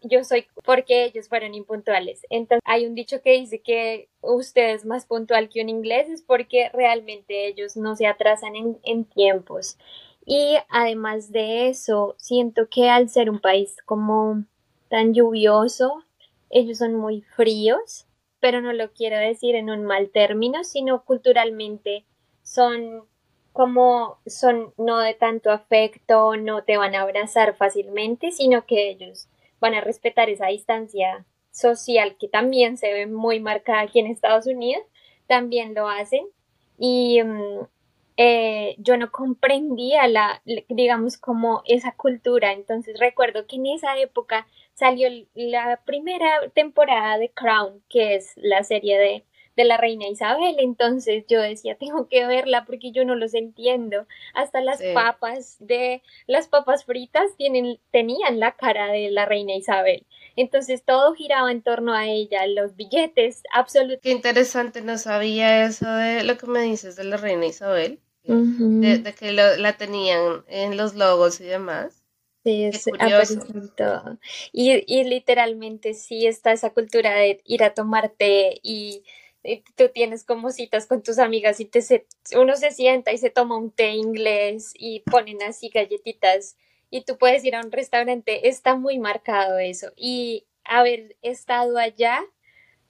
yo 0.03 0.25
soy 0.25 0.47
porque 0.65 1.05
ellos 1.05 1.29
fueron 1.29 1.55
impuntuales. 1.55 2.23
Entonces 2.31 2.63
hay 2.65 2.87
un 2.87 2.95
dicho 2.95 3.23
que 3.23 3.33
dice 3.33 3.61
que 3.61 4.09
usted 4.21 4.71
es 4.71 4.85
más 4.85 5.07
puntual 5.07 5.49
que 5.49 5.63
un 5.63 5.69
inglés 5.69 6.09
es 6.09 6.23
porque 6.23 6.69
realmente 6.71 7.47
ellos 7.47 7.77
no 7.77 7.95
se 7.95 8.07
atrasan 8.07 8.57
en, 8.57 8.79
en 8.83 9.05
tiempos. 9.05 9.79
Y 10.27 10.57
además 10.69 11.31
de 11.33 11.69
eso, 11.69 12.17
siento 12.19 12.69
que 12.69 12.91
al 12.91 13.09
ser 13.09 13.31
un 13.31 13.39
país 13.41 13.77
como 13.85 14.45
tan 14.89 15.15
lluvioso, 15.15 16.03
ellos 16.51 16.79
son 16.79 16.95
muy 16.95 17.23
fríos, 17.23 18.07
pero 18.41 18.61
no 18.61 18.73
lo 18.73 18.93
quiero 18.93 19.19
decir 19.19 19.55
en 19.55 19.71
un 19.71 19.85
mal 19.85 20.11
término, 20.11 20.65
sino 20.65 21.05
culturalmente 21.05 22.05
son 22.43 23.05
como 23.53 24.19
son 24.27 24.73
no 24.77 24.99
de 24.99 25.15
tanto 25.15 25.51
afecto, 25.51 26.37
no 26.37 26.63
te 26.63 26.77
van 26.77 26.95
a 26.95 27.03
abrazar 27.03 27.57
fácilmente, 27.57 28.31
sino 28.31 28.67
que 28.67 28.89
ellos 28.91 29.29
van 29.61 29.75
a 29.75 29.81
respetar 29.81 30.31
esa 30.31 30.47
distancia 30.47 31.25
social 31.51 32.17
que 32.19 32.29
también 32.29 32.77
se 32.77 32.93
ve 32.93 33.07
muy 33.07 33.41
marcada 33.41 33.81
aquí 33.81 33.99
en 33.99 34.07
Estados 34.07 34.47
Unidos, 34.47 34.85
también 35.27 35.75
lo 35.75 35.89
hacen. 35.89 36.25
Y 36.79 37.21
mm, 37.23 37.67
eh, 38.17 38.77
yo 38.79 38.97
no 38.97 39.11
comprendía 39.11 40.07
la, 40.09 40.43
digamos, 40.69 41.19
como 41.19 41.63
esa 41.67 41.93
cultura. 41.93 42.53
Entonces 42.53 42.99
recuerdo 42.99 43.47
que 43.47 43.57
en 43.57 43.67
esa 43.67 43.99
época 43.99 44.47
salió 44.79 45.09
la 45.35 45.81
primera 45.85 46.49
temporada 46.55 47.19
de 47.19 47.31
Crown, 47.31 47.83
que 47.89 48.15
es 48.15 48.33
la 48.37 48.63
serie 48.63 48.99
de 48.99 49.25
de 49.59 49.65
la 49.65 49.77
reina 49.77 50.09
Isabel. 50.09 50.57
Entonces 50.61 51.25
yo 51.29 51.43
decía, 51.43 51.75
tengo 51.75 52.09
que 52.09 52.25
verla 52.27 52.65
porque 52.65 52.93
yo 52.93 53.05
no 53.05 53.17
los 53.17 53.35
entiendo. 53.35 54.07
Hasta 54.33 54.63
las 54.63 54.81
papas 54.95 55.57
de 55.59 56.03
las 56.27 56.49
papas 56.49 56.85
fritas 56.85 57.37
tienen, 57.37 57.79
tenían 57.91 58.39
la 58.41 58.53
cara 58.53 58.87
de 58.87 59.11
la 59.11 59.27
reina 59.27 59.55
Isabel. 59.55 60.07
Entonces 60.37 60.85
todo 60.85 61.13
giraba 61.13 61.51
en 61.51 61.63
torno 61.63 61.93
a 61.93 62.07
ella, 62.07 62.47
los 62.47 62.77
billetes, 62.77 63.43
absolutamente. 63.53 64.09
Qué 64.09 64.13
interesante, 64.13 64.81
no 64.81 64.97
sabía 64.97 65.67
eso 65.67 65.91
de 65.91 66.23
lo 66.23 66.39
que 66.39 66.47
me 66.47 66.63
dices 66.63 66.95
de 66.95 67.05
la 67.05 67.17
reina 67.17 67.47
Isabel, 67.47 67.99
de, 68.23 69.15
que 69.19 69.33
la 69.33 69.73
tenían 69.73 70.45
en 70.47 70.77
los 70.77 70.95
logos 70.95 71.41
y 71.41 71.45
demás. 71.45 71.98
Sí, 72.49 72.65
es 72.65 72.85
todo. 73.77 74.19
Y, 74.53 74.83
y 74.87 75.05
literalmente 75.05 75.95
sí 75.95 76.27
está 76.27 76.53
esa 76.53 76.71
cultura 76.71 77.15
de 77.15 77.41
ir 77.45 77.63
a 77.63 77.75
tomar 77.75 78.11
té 78.11 78.59
y 78.63 79.03
tú 79.77 79.89
tienes 79.93 80.25
como 80.25 80.51
citas 80.51 80.87
con 80.87 81.03
tus 81.03 81.19
amigas 81.19 81.61
y 81.61 81.65
te 81.65 81.81
uno 82.37 82.57
se 82.57 82.71
sienta 82.71 83.13
y 83.13 83.19
se 83.19 83.31
toma 83.31 83.57
un 83.57 83.71
té 83.71 83.93
inglés 83.93 84.73
y 84.75 85.01
ponen 85.01 85.43
así 85.43 85.69
galletitas 85.69 86.57
y 86.91 87.03
tú 87.05 87.19
puedes 87.19 87.45
ir 87.45 87.55
a 87.55 87.61
un 87.61 87.71
restaurante, 87.71 88.49
está 88.49 88.75
muy 88.75 88.99
marcado 88.99 89.59
eso. 89.59 89.93
Y 89.97 90.47
haber 90.65 91.17
estado 91.23 91.79
allá, 91.79 92.25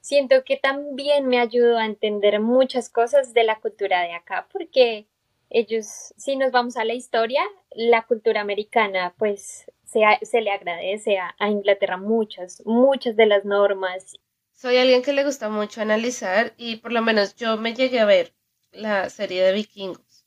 siento 0.01 0.43
que 0.43 0.57
también 0.57 1.27
me 1.27 1.39
ayudó 1.39 1.77
a 1.77 1.85
entender 1.85 2.39
muchas 2.39 2.89
cosas 2.89 3.33
de 3.33 3.43
la 3.43 3.59
cultura 3.59 4.01
de 4.01 4.13
acá, 4.13 4.47
porque 4.51 5.07
ellos, 5.49 6.13
si 6.17 6.35
nos 6.35 6.51
vamos 6.51 6.77
a 6.77 6.85
la 6.85 6.93
historia, 6.93 7.41
la 7.71 8.05
cultura 8.05 8.41
americana, 8.41 9.13
pues 9.17 9.65
se, 9.85 10.01
se 10.23 10.41
le 10.41 10.51
agradece 10.51 11.17
a, 11.17 11.35
a 11.39 11.49
Inglaterra 11.49 11.97
muchas, 11.97 12.61
muchas 12.65 13.15
de 13.15 13.25
las 13.25 13.45
normas 13.45 14.15
soy 14.59 14.75
alguien 14.75 15.03
que 15.03 15.13
le 15.13 15.23
gusta 15.23 15.47
mucho 15.47 15.81
analizar 15.81 16.53
y 16.57 16.75
por 16.75 16.91
lo 16.91 17.01
menos 17.01 17.33
yo 17.37 17.55
me 17.55 17.73
llegué 17.73 18.01
a 18.01 18.05
ver 18.05 18.33
la 18.73 19.09
serie 19.09 19.41
de 19.41 19.53
vikingos. 19.53 20.25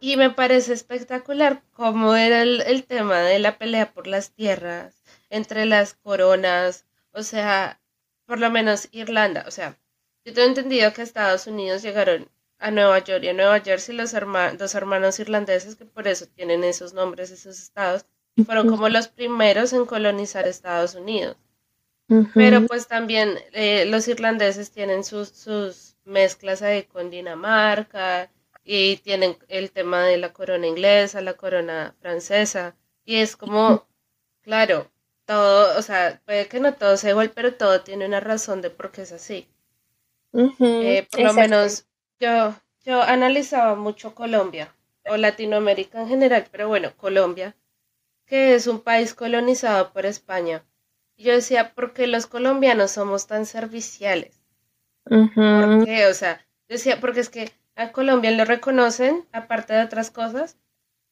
Y 0.00 0.16
me 0.16 0.30
parece 0.30 0.72
espectacular 0.72 1.62
cómo 1.72 2.16
era 2.16 2.42
el, 2.42 2.84
tema 2.84 3.20
de 3.20 3.38
la 3.38 3.56
pelea 3.56 3.92
por 3.92 4.08
las 4.08 4.32
tierras, 4.32 5.04
entre 5.30 5.64
las 5.64 5.94
coronas, 5.94 6.86
o 7.12 7.22
sea, 7.22 7.80
por 8.26 8.40
lo 8.40 8.50
menos 8.50 8.88
Irlanda, 8.90 9.44
o 9.46 9.52
sea, 9.52 9.78
yo 10.24 10.34
tengo 10.34 10.48
entendido 10.48 10.92
que 10.92 11.02
Estados 11.02 11.46
Unidos 11.46 11.82
llegaron 11.82 12.28
a 12.64 12.70
Nueva 12.70 12.98
York 13.00 13.22
y 13.24 13.28
a 13.28 13.34
Nueva 13.34 13.60
Jersey 13.60 13.94
los 13.94 14.14
dos 14.58 14.74
hermanos 14.74 15.20
irlandeses, 15.20 15.76
que 15.76 15.84
por 15.84 16.08
eso 16.08 16.24
tienen 16.34 16.64
esos 16.64 16.94
nombres, 16.94 17.30
esos 17.30 17.60
estados, 17.60 18.06
fueron 18.46 18.70
como 18.70 18.88
los 18.88 19.08
primeros 19.08 19.74
en 19.74 19.84
colonizar 19.84 20.48
Estados 20.48 20.94
Unidos. 20.94 21.36
Pero 22.32 22.66
pues 22.66 22.86
también 22.86 23.38
eh, 23.52 23.84
los 23.84 24.08
irlandeses 24.08 24.70
tienen 24.70 25.04
sus, 25.04 25.28
sus 25.28 25.96
mezclas 26.04 26.62
ahí 26.62 26.84
con 26.84 27.10
Dinamarca 27.10 28.30
y 28.64 28.96
tienen 28.96 29.36
el 29.48 29.70
tema 29.70 30.04
de 30.04 30.16
la 30.16 30.32
corona 30.32 30.66
inglesa, 30.66 31.20
la 31.20 31.34
corona 31.34 31.94
francesa. 32.00 32.76
Y 33.04 33.16
es 33.16 33.36
como, 33.36 33.86
claro, 34.40 34.90
todo, 35.26 35.78
o 35.78 35.82
sea, 35.82 36.22
puede 36.24 36.48
que 36.48 36.60
no 36.60 36.72
todo 36.72 36.96
sea 36.96 37.10
igual, 37.10 37.30
pero 37.30 37.52
todo 37.54 37.82
tiene 37.82 38.06
una 38.06 38.20
razón 38.20 38.62
de 38.62 38.70
por 38.70 38.90
qué 38.90 39.02
es 39.02 39.12
así. 39.12 39.48
Eh, 40.32 41.06
por 41.10 41.20
lo 41.20 41.34
menos 41.34 41.86
yo, 42.24 42.54
yo 42.84 43.02
analizaba 43.02 43.74
mucho 43.74 44.14
Colombia 44.14 44.74
o 45.06 45.16
Latinoamérica 45.16 46.00
en 46.00 46.08
general, 46.08 46.46
pero 46.50 46.68
bueno, 46.68 46.96
Colombia, 46.96 47.54
que 48.26 48.54
es 48.54 48.66
un 48.66 48.80
país 48.80 49.14
colonizado 49.14 49.92
por 49.92 50.06
España 50.06 50.64
yo 51.16 51.32
decía, 51.32 51.74
¿por 51.74 51.92
qué 51.92 52.06
los 52.06 52.26
colombianos 52.26 52.92
somos 52.92 53.26
tan 53.26 53.46
serviciales? 53.46 54.40
¿Por 55.04 55.84
qué? 55.84 56.06
O 56.06 56.14
sea, 56.14 56.44
decía, 56.68 57.00
porque 57.00 57.20
es 57.20 57.28
que 57.28 57.52
a 57.76 57.92
Colombia 57.92 58.30
lo 58.30 58.44
reconocen, 58.44 59.24
aparte 59.32 59.74
de 59.74 59.84
otras 59.84 60.10
cosas, 60.10 60.58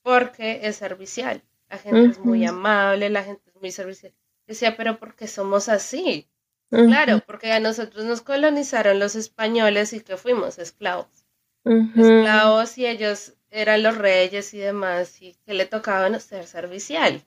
porque 0.02 0.60
es 0.64 0.76
servicial. 0.76 1.42
La 1.68 1.78
gente 1.78 2.04
es 2.06 2.18
muy 2.18 2.44
amable, 2.44 3.10
la 3.10 3.22
gente 3.22 3.42
es 3.48 3.60
muy 3.60 3.70
servicial. 3.70 4.12
Decía, 4.46 4.76
pero 4.76 4.98
¿por 4.98 5.14
qué 5.14 5.26
somos 5.26 5.68
así? 5.68 6.28
Claro, 6.72 7.20
porque 7.26 7.52
a 7.52 7.60
nosotros 7.60 8.06
nos 8.06 8.22
colonizaron 8.22 8.98
los 8.98 9.14
españoles 9.14 9.92
y 9.92 10.00
que 10.00 10.16
fuimos 10.16 10.58
esclavos. 10.58 11.26
Esclavos 11.64 12.78
y 12.78 12.86
ellos 12.86 13.34
eran 13.50 13.82
los 13.82 13.98
reyes 13.98 14.54
y 14.54 14.58
demás 14.58 15.20
y 15.20 15.36
que 15.44 15.52
le 15.52 15.66
tocaban 15.66 16.18
ser 16.18 16.46
servicial. 16.46 17.22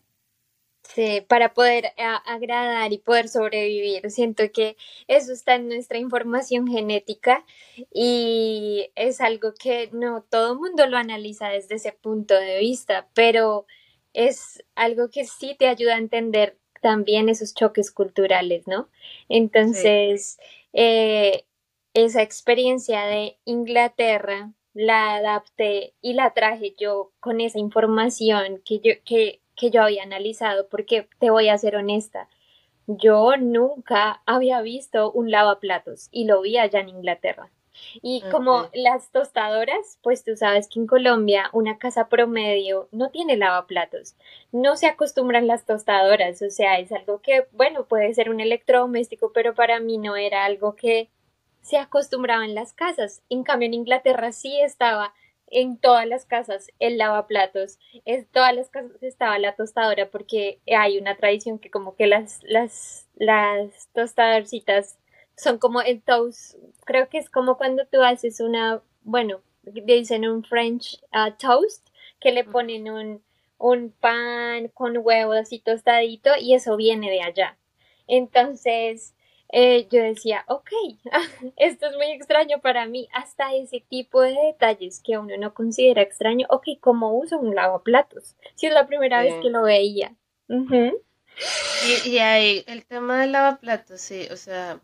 Sí, 0.81 1.21
para 1.27 1.53
poder 1.53 1.93
agradar 2.25 2.91
y 2.93 2.97
poder 2.99 3.27
sobrevivir. 3.27 4.09
Siento 4.11 4.43
que 4.51 4.77
eso 5.07 5.33
está 5.33 5.55
en 5.55 5.67
nuestra 5.67 5.97
información 5.97 6.67
genética 6.67 7.45
y 7.91 8.91
es 8.95 9.21
algo 9.21 9.53
que 9.53 9.89
no 9.93 10.23
todo 10.23 10.53
el 10.53 10.59
mundo 10.59 10.85
lo 10.87 10.97
analiza 10.97 11.49
desde 11.49 11.75
ese 11.75 11.91
punto 11.91 12.33
de 12.35 12.59
vista, 12.59 13.09
pero 13.13 13.65
es 14.13 14.63
algo 14.75 15.09
que 15.09 15.25
sí 15.25 15.55
te 15.57 15.67
ayuda 15.67 15.95
a 15.95 15.99
entender 15.99 16.57
también 16.85 17.29
esos 17.29 17.55
choques 17.55 17.89
culturales, 17.89 18.67
¿no? 18.67 18.89
Entonces, 19.27 20.37
eh, 20.73 21.45
esa 21.95 22.21
experiencia 22.21 23.05
de 23.05 23.37
Inglaterra 23.45 24.51
la 24.73 25.15
adapté 25.15 25.95
y 26.01 26.13
la 26.13 26.33
traje 26.33 26.75
yo 26.77 27.11
con 27.19 27.41
esa 27.41 27.57
información 27.57 28.61
que 28.63 28.79
yo, 28.79 28.91
que 29.03 29.41
que 29.55 29.71
yo 29.71 29.81
había 29.81 30.03
analizado, 30.03 30.67
porque 30.69 31.07
te 31.19 31.29
voy 31.29 31.49
a 31.49 31.57
ser 31.57 31.75
honesta, 31.75 32.29
yo 32.87 33.37
nunca 33.37 34.21
había 34.25 34.61
visto 34.61 35.11
un 35.11 35.31
lavaplatos 35.31 36.09
y 36.11 36.25
lo 36.25 36.41
vi 36.41 36.57
allá 36.57 36.81
en 36.81 36.89
Inglaterra. 36.89 37.49
Y 38.01 38.21
como 38.31 38.69
las 38.73 39.11
tostadoras, 39.11 39.99
pues 40.01 40.23
tú 40.23 40.35
sabes 40.35 40.67
que 40.67 40.79
en 40.79 40.87
Colombia 40.87 41.49
una 41.53 41.77
casa 41.77 42.09
promedio 42.09 42.87
no 42.91 43.09
tiene 43.09 43.37
lavaplatos. 43.37 44.15
No 44.51 44.75
se 44.77 44.87
acostumbran 44.87 45.47
las 45.47 45.65
tostadoras, 45.65 46.41
o 46.41 46.49
sea, 46.49 46.79
es 46.79 46.91
algo 46.91 47.21
que, 47.21 47.47
bueno, 47.51 47.85
puede 47.85 48.13
ser 48.13 48.29
un 48.29 48.39
electrodoméstico, 48.39 49.31
pero 49.33 49.53
para 49.53 49.79
mí 49.79 49.97
no 49.97 50.15
era 50.15 50.45
algo 50.45 50.75
que 50.75 51.09
se 51.61 51.77
acostumbraba 51.77 52.45
en 52.45 52.55
las 52.55 52.73
casas. 52.73 53.23
En 53.29 53.43
cambio, 53.43 53.65
en 53.67 53.73
Inglaterra 53.73 54.31
sí 54.31 54.59
estaba 54.61 55.13
en 55.47 55.77
todas 55.77 56.07
las 56.07 56.25
casas 56.25 56.67
el 56.79 56.97
lavaplatos, 56.97 57.79
en 58.05 58.25
todas 58.25 58.55
las 58.55 58.69
casas 58.69 59.01
estaba 59.01 59.39
la 59.39 59.55
tostadora 59.55 60.09
porque 60.09 60.59
hay 60.75 60.97
una 60.97 61.15
tradición 61.15 61.59
que 61.59 61.69
como 61.69 61.95
que 61.95 62.07
las, 62.07 62.41
las, 62.43 63.07
las 63.15 63.89
tostadorcitas 63.93 64.97
son 65.37 65.57
como 65.57 65.81
el 65.81 66.01
toast, 66.01 66.55
creo 66.85 67.09
que 67.09 67.17
es 67.17 67.29
como 67.29 67.57
cuando 67.57 67.85
tú 67.85 68.01
haces 68.01 68.39
una, 68.39 68.81
bueno, 69.03 69.41
dicen 69.63 70.27
un 70.27 70.43
French 70.43 71.01
uh, 71.13 71.31
toast, 71.37 71.87
que 72.19 72.31
le 72.31 72.43
ponen 72.43 72.89
un, 72.89 73.23
un 73.57 73.91
pan 73.91 74.69
con 74.69 74.97
huevos 74.97 75.37
así 75.37 75.59
tostadito 75.59 76.31
y 76.39 76.53
eso 76.53 76.75
viene 76.77 77.09
de 77.09 77.21
allá. 77.21 77.57
Entonces, 78.07 79.15
eh, 79.49 79.87
yo 79.91 80.01
decía, 80.01 80.43
ok, 80.47 80.69
esto 81.57 81.87
es 81.87 81.95
muy 81.95 82.07
extraño 82.07 82.59
para 82.61 82.85
mí, 82.87 83.07
hasta 83.13 83.53
ese 83.53 83.83
tipo 83.87 84.21
de 84.21 84.35
detalles 84.47 85.01
que 85.03 85.17
uno 85.17 85.35
no 85.37 85.53
considera 85.53 86.01
extraño, 86.01 86.47
ok, 86.49 86.67
¿cómo 86.79 87.13
uso 87.13 87.37
un 87.37 87.55
lavaplatos? 87.55 88.35
Si 88.55 88.67
es 88.67 88.73
la 88.73 88.87
primera 88.87 89.21
vez 89.21 89.33
que 89.41 89.49
lo 89.49 89.63
veía. 89.63 90.15
y, 90.49 92.09
y 92.09 92.19
ahí 92.19 92.63
el 92.67 92.85
tema 92.85 93.21
del 93.21 93.31
lavaplatos, 93.33 94.01
sí, 94.01 94.27
o 94.31 94.37
sea, 94.37 94.79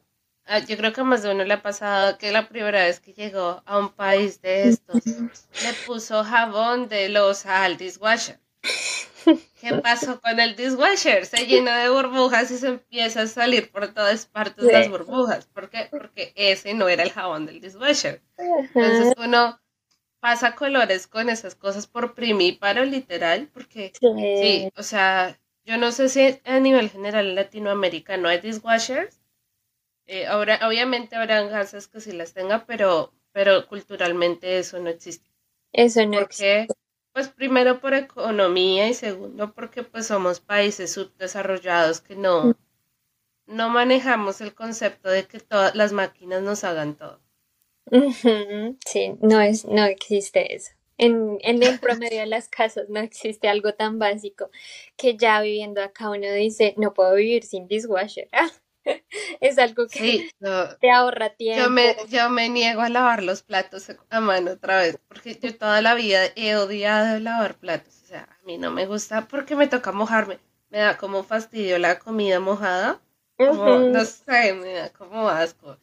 yo 0.60 0.78
creo 0.78 0.94
que 0.94 1.04
más 1.04 1.24
de 1.24 1.32
uno 1.32 1.44
le 1.44 1.54
ha 1.54 1.62
pasado 1.62 2.18
que 2.18 2.32
la 2.32 2.48
primera 2.48 2.84
vez 2.84 3.00
que 3.00 3.14
llegó 3.14 3.62
a 3.66 3.78
un 3.78 3.90
país 3.90 4.42
de 4.42 4.70
estos, 4.70 5.06
le 5.06 5.74
puso 5.86 6.24
jabón 6.24 6.88
de 6.88 7.10
los 7.10 7.46
al 7.46 7.78
dishwasher. 7.78 8.40
¿Qué 9.60 9.76
pasó 9.84 10.20
con 10.20 10.40
el 10.40 10.56
dishwasher? 10.56 11.26
Se 11.26 11.46
llenó 11.46 11.72
de 11.72 11.90
burbujas 11.90 12.50
y 12.52 12.58
se 12.58 12.68
empieza 12.68 13.22
a 13.22 13.28
salir 13.28 13.72
por 13.72 13.94
todas 13.94 14.26
partes 14.26 14.66
las 14.66 14.90
burbujas. 14.90 15.46
¿Por 15.46 15.70
qué? 15.70 15.88
Porque 15.90 16.34
ese 16.36 16.74
no 16.74 16.90
era 16.90 17.04
el 17.04 17.12
jabón 17.12 17.46
del 17.46 17.62
dishwasher. 17.62 18.22
Entonces 18.38 19.14
uno 19.18 19.60
pasa 20.20 20.56
colores 20.56 21.08
con 21.08 21.30
esas 21.30 21.56
cosas 21.56 21.88
por 21.88 22.14
primíparo, 22.14 22.86
literal, 22.86 23.50
porque 23.54 23.92
sí. 24.00 24.72
o 24.78 24.84
sea, 24.84 25.40
yo 25.66 25.78
no 25.78 25.92
sé 25.92 26.10
si 26.10 26.40
a 26.46 26.60
nivel 26.60 26.90
general 26.90 27.28
en 27.28 27.36
Latinoamérica 27.36 28.18
no 28.18 28.30
hay 28.30 28.40
dishwashers. 28.40 29.21
Eh, 30.08 30.26
ahora, 30.28 30.60
obviamente 30.68 31.16
habrán 31.16 31.50
casas 31.50 31.88
que 31.88 32.02
sí 32.02 32.12
las 32.12 32.34
tenga, 32.34 32.66
pero, 32.66 33.14
pero 33.32 33.68
culturalmente 33.68 34.58
eso 34.58 34.80
no 34.80 34.90
existe. 34.90 35.30
Eso 35.72 36.06
no 36.06 36.20
existe 36.20 36.68
pues 37.14 37.28
primero 37.30 37.80
por 37.82 37.94
economía 37.94 38.88
y 38.88 38.94
segundo 38.94 39.54
porque 39.54 39.84
pues 39.84 40.08
somos 40.08 40.40
países 40.40 40.94
subdesarrollados 40.94 42.02
que 42.02 42.16
no, 42.16 42.56
no 43.46 43.70
manejamos 43.70 44.42
el 44.42 44.54
concepto 44.54 45.10
de 45.10 45.28
que 45.28 45.40
todas 45.40 45.76
las 45.76 45.92
máquinas 45.92 46.42
nos 46.42 46.64
hagan 46.64 46.96
todo. 46.96 47.20
Sí, 48.86 49.16
no 49.20 49.42
es, 49.42 49.66
no 49.66 49.84
existe 49.84 50.56
eso. 50.56 50.72
En, 50.98 51.40
en 51.42 51.64
el 51.64 51.80
promedio 51.80 52.20
de 52.20 52.28
las 52.28 52.48
casas 52.48 52.88
no 52.90 53.00
existe 53.00 53.50
algo 53.50 53.74
tan 53.74 53.98
básico 53.98 54.52
que 54.96 55.18
ya 55.18 55.42
viviendo 55.42 55.82
acá 55.82 56.12
uno 56.12 56.32
dice, 56.32 56.76
no 56.78 56.94
puedo 56.94 57.16
vivir 57.16 57.44
sin 57.44 57.68
dishwasher. 57.68 58.30
es 59.42 59.58
algo 59.58 59.88
que 59.88 60.30
te 60.80 60.92
ahorra 60.92 61.30
tiempo. 61.36 61.64
Yo 61.64 61.70
me, 61.70 61.96
yo 62.10 62.30
me 62.30 62.50
niego 62.50 62.82
a 62.82 62.90
lavar 62.90 63.24
los 63.24 63.44
platos 63.44 63.92
a 64.10 64.20
mano 64.20 64.52
otra 64.52 64.78
vez, 64.78 65.00
porque 65.08 65.36
yo 65.36 65.56
toda 65.56 65.82
la 65.82 65.96
vida 65.96 66.22
he 66.36 66.56
odiado 66.56 67.20
lavar 67.20 67.56
platos. 67.56 68.02
O 68.04 68.08
sea, 68.08 68.24
a 68.24 68.46
mí 68.46 68.58
no 68.58 68.72
me 68.72 68.86
gusta 68.86 69.28
porque 69.28 69.56
me 69.56 69.68
toca 69.68 69.92
mojarme. 69.92 70.40
Me 70.70 70.80
da 70.80 70.98
como 70.98 71.24
fastidio 71.24 71.78
la 71.80 72.00
comida 72.00 72.40
mojada. 72.40 73.02
Como, 73.38 73.80
No 73.80 74.06
sé, 74.06 74.54
me 74.54 74.74
da 74.74 74.90
como 74.92 75.28
asco. 75.28 75.78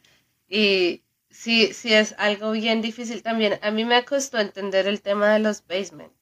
Y 0.48 1.02
sí, 1.30 1.72
sí 1.74 1.92
es 1.92 2.14
algo 2.18 2.52
bien 2.52 2.80
difícil 2.80 3.22
también. 3.22 3.58
A 3.62 3.70
mí 3.70 3.84
me 3.84 4.04
costó 4.04 4.38
entender 4.38 4.86
el 4.86 5.02
tema 5.02 5.32
de 5.32 5.40
los 5.40 5.66
basements. 5.66 6.14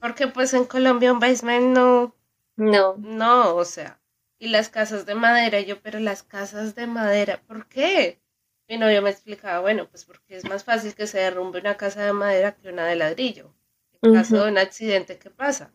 Porque 0.00 0.28
pues 0.28 0.54
en 0.54 0.64
Colombia 0.64 1.12
un 1.12 1.20
basement 1.20 1.76
no... 1.76 2.14
No. 2.56 2.96
No, 2.98 3.56
o 3.56 3.64
sea 3.64 4.01
y 4.42 4.48
las 4.48 4.70
casas 4.70 5.06
de 5.06 5.14
madera. 5.14 5.60
yo, 5.60 5.80
pero 5.80 6.00
las 6.00 6.24
casas 6.24 6.74
de 6.74 6.88
madera, 6.88 7.40
¿por 7.46 7.68
qué? 7.68 8.20
Mi 8.68 8.76
novio 8.76 9.00
me 9.00 9.10
explicaba, 9.10 9.60
bueno, 9.60 9.88
pues 9.88 10.04
porque 10.04 10.34
es 10.36 10.44
más 10.48 10.64
fácil 10.64 10.96
que 10.96 11.06
se 11.06 11.20
derrumbe 11.20 11.60
una 11.60 11.76
casa 11.76 12.04
de 12.04 12.12
madera 12.12 12.56
que 12.56 12.68
una 12.68 12.84
de 12.86 12.96
ladrillo. 12.96 13.54
En 14.02 14.12
caso 14.12 14.42
de 14.42 14.50
un 14.50 14.58
accidente, 14.58 15.16
¿qué 15.20 15.30
pasa? 15.30 15.72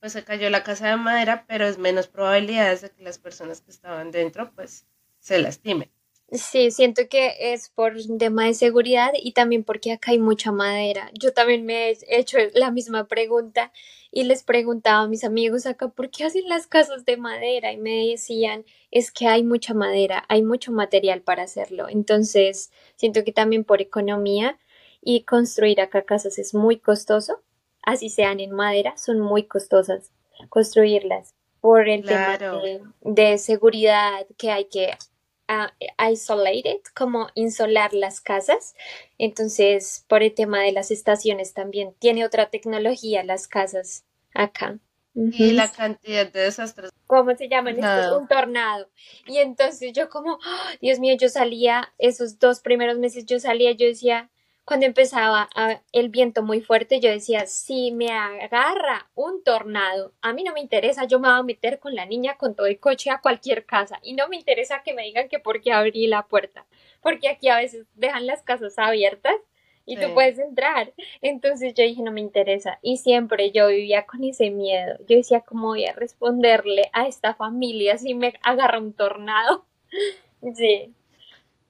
Pues 0.00 0.14
se 0.14 0.24
cayó 0.24 0.50
la 0.50 0.64
casa 0.64 0.88
de 0.88 0.96
madera, 0.96 1.44
pero 1.46 1.68
es 1.68 1.78
menos 1.78 2.08
probabilidades 2.08 2.80
de 2.80 2.90
que 2.90 3.04
las 3.04 3.18
personas 3.18 3.60
que 3.60 3.70
estaban 3.70 4.10
dentro, 4.10 4.52
pues, 4.52 4.84
se 5.20 5.38
lastimen. 5.38 5.92
Sí, 6.30 6.70
siento 6.70 7.08
que 7.08 7.54
es 7.54 7.70
por 7.70 7.94
un 7.94 8.18
tema 8.18 8.44
de 8.44 8.52
seguridad 8.52 9.12
y 9.14 9.32
también 9.32 9.64
porque 9.64 9.92
acá 9.92 10.10
hay 10.10 10.18
mucha 10.18 10.52
madera. 10.52 11.10
Yo 11.18 11.32
también 11.32 11.64
me 11.64 11.90
he 11.90 11.98
hecho 12.18 12.36
la 12.52 12.70
misma 12.70 13.08
pregunta 13.08 13.72
y 14.10 14.24
les 14.24 14.42
preguntaba 14.42 15.04
a 15.04 15.08
mis 15.08 15.24
amigos 15.24 15.64
acá, 15.64 15.88
¿por 15.88 16.10
qué 16.10 16.24
hacen 16.24 16.46
las 16.46 16.66
casas 16.66 17.06
de 17.06 17.16
madera? 17.16 17.72
Y 17.72 17.78
me 17.78 18.08
decían, 18.08 18.66
es 18.90 19.10
que 19.10 19.26
hay 19.26 19.42
mucha 19.42 19.72
madera, 19.72 20.24
hay 20.28 20.42
mucho 20.42 20.70
material 20.70 21.22
para 21.22 21.44
hacerlo. 21.44 21.88
Entonces, 21.88 22.72
siento 22.96 23.24
que 23.24 23.32
también 23.32 23.64
por 23.64 23.80
economía 23.80 24.58
y 25.00 25.22
construir 25.24 25.80
acá 25.80 26.02
casas 26.02 26.38
es 26.38 26.52
muy 26.52 26.78
costoso, 26.78 27.42
así 27.82 28.10
sean 28.10 28.40
en 28.40 28.50
madera, 28.50 28.98
son 28.98 29.18
muy 29.20 29.44
costosas 29.44 30.12
construirlas 30.50 31.34
por 31.60 31.88
el 31.88 32.04
tema 32.04 32.36
de, 32.36 32.82
de 33.00 33.38
seguridad 33.38 34.26
que 34.36 34.50
hay 34.50 34.66
que 34.66 34.92
isolated, 36.10 36.80
como 36.94 37.28
insolar 37.34 37.94
las 37.94 38.20
casas. 38.20 38.74
Entonces, 39.18 40.04
por 40.08 40.22
el 40.22 40.34
tema 40.34 40.62
de 40.62 40.72
las 40.72 40.90
estaciones 40.90 41.54
también, 41.54 41.94
tiene 41.98 42.24
otra 42.24 42.50
tecnología 42.50 43.24
las 43.24 43.48
casas 43.48 44.04
acá. 44.34 44.78
Y 45.14 45.52
la 45.52 45.72
cantidad 45.72 46.30
de 46.30 46.40
desastres. 46.40 46.90
¿Cómo 47.06 47.34
se 47.34 47.48
llaman 47.48 47.76
Un 48.14 48.28
tornado. 48.28 48.88
Y 49.26 49.38
entonces 49.38 49.92
yo 49.92 50.08
como, 50.08 50.38
¡ah! 50.44 50.74
Dios 50.80 51.00
mío, 51.00 51.16
yo 51.18 51.28
salía, 51.28 51.92
esos 51.98 52.38
dos 52.38 52.60
primeros 52.60 52.98
meses 52.98 53.24
yo 53.24 53.40
salía, 53.40 53.72
yo 53.72 53.86
decía, 53.86 54.30
cuando 54.68 54.84
empezaba 54.84 55.48
el 55.92 56.10
viento 56.10 56.42
muy 56.42 56.60
fuerte, 56.60 57.00
yo 57.00 57.08
decía, 57.08 57.46
si 57.46 57.90
me 57.90 58.10
agarra 58.10 59.08
un 59.14 59.42
tornado, 59.42 60.12
a 60.20 60.34
mí 60.34 60.44
no 60.44 60.52
me 60.52 60.60
interesa, 60.60 61.06
yo 61.06 61.18
me 61.18 61.28
voy 61.30 61.38
a 61.38 61.42
meter 61.42 61.78
con 61.78 61.94
la 61.94 62.04
niña 62.04 62.36
con 62.36 62.54
todo 62.54 62.66
el 62.66 62.78
coche 62.78 63.08
a 63.08 63.22
cualquier 63.22 63.64
casa 63.64 63.98
y 64.02 64.12
no 64.12 64.28
me 64.28 64.36
interesa 64.36 64.82
que 64.82 64.92
me 64.92 65.04
digan 65.04 65.30
que 65.30 65.38
por 65.38 65.62
qué 65.62 65.72
abrí 65.72 66.06
la 66.06 66.26
puerta, 66.26 66.66
porque 67.00 67.30
aquí 67.30 67.48
a 67.48 67.56
veces 67.56 67.86
dejan 67.94 68.26
las 68.26 68.42
casas 68.42 68.78
abiertas 68.78 69.36
y 69.86 69.96
tú 69.96 70.12
puedes 70.12 70.38
entrar. 70.38 70.92
Entonces 71.22 71.72
yo 71.72 71.82
dije, 71.82 72.02
no 72.02 72.12
me 72.12 72.20
interesa. 72.20 72.78
Y 72.82 72.98
siempre 72.98 73.52
yo 73.52 73.68
vivía 73.68 74.04
con 74.04 74.22
ese 74.22 74.50
miedo. 74.50 74.98
Yo 75.08 75.16
decía, 75.16 75.40
¿cómo 75.40 75.68
voy 75.68 75.86
a 75.86 75.94
responderle 75.94 76.90
a 76.92 77.06
esta 77.06 77.32
familia 77.32 77.96
si 77.96 78.12
me 78.12 78.34
agarra 78.42 78.80
un 78.80 78.92
tornado? 78.92 79.64
sí. 80.54 80.92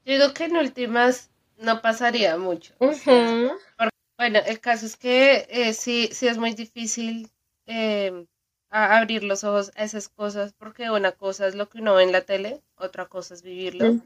Yo 0.04 0.14
digo 0.14 0.34
que 0.34 0.46
en 0.46 0.56
últimas 0.56 1.30
no 1.58 1.82
pasaría 1.82 2.36
mucho. 2.38 2.74
bueno, 2.78 4.40
el 4.46 4.60
caso 4.60 4.86
es 4.86 4.96
que 4.96 5.46
eh, 5.50 5.74
sí, 5.74 6.08
sí 6.12 6.26
es 6.26 6.38
muy 6.38 6.54
difícil 6.54 7.30
em, 7.66 8.26
abrir 8.70 9.24
los 9.24 9.44
ojos 9.44 9.72
a 9.76 9.84
esas 9.84 10.08
cosas 10.08 10.52
porque 10.54 10.90
una 10.90 11.12
cosa 11.12 11.46
es 11.46 11.54
lo 11.54 11.68
que 11.68 11.78
uno 11.78 11.94
ve 11.94 12.04
en 12.04 12.12
la 12.12 12.22
tele, 12.22 12.62
otra 12.76 13.06
cosa 13.06 13.34
es 13.34 13.42
vivirlo. 13.42 14.00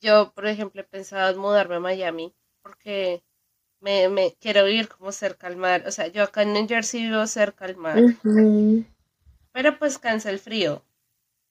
Yo, 0.00 0.32
por 0.34 0.46
ejemplo, 0.46 0.80
he 0.80 0.84
pensado 0.84 1.30
en 1.32 1.38
mudarme 1.38 1.76
a 1.76 1.80
Miami 1.80 2.34
porque 2.62 3.22
me, 3.80 4.08
me 4.08 4.34
quiero 4.40 4.64
vivir 4.64 4.88
como 4.88 5.12
cerca 5.12 5.46
al 5.46 5.56
mar. 5.56 5.84
O 5.86 5.90
sea, 5.90 6.08
yo 6.08 6.22
acá 6.22 6.42
en 6.42 6.52
New 6.52 6.68
Jersey 6.68 7.04
vivo 7.04 7.26
cerca 7.26 7.64
al 7.64 7.76
mar. 7.76 7.98
Pero 9.52 9.78
pues 9.78 9.98
cansa 9.98 10.30
el 10.30 10.38
frío. 10.38 10.82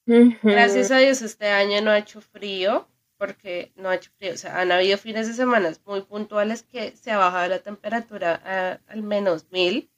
Gracias 0.06 0.90
a 0.90 0.98
Dios 0.98 1.22
este 1.22 1.48
año 1.48 1.80
no 1.80 1.90
ha 1.90 1.98
hecho 1.98 2.20
frío 2.20 2.86
porque 3.24 3.72
no 3.76 3.88
ha 3.88 3.94
hecho 3.94 4.10
frío. 4.18 4.34
O 4.34 4.36
sea, 4.36 4.60
han 4.60 4.70
habido 4.70 4.98
fines 4.98 5.26
de 5.26 5.32
semana 5.32 5.72
muy 5.86 6.02
puntuales 6.02 6.62
que 6.62 6.94
se 6.94 7.10
ha 7.10 7.16
bajado 7.16 7.48
la 7.48 7.60
temperatura 7.60 8.34
a 8.44 8.80
al 8.92 9.02
menos 9.02 9.50
mil 9.50 9.90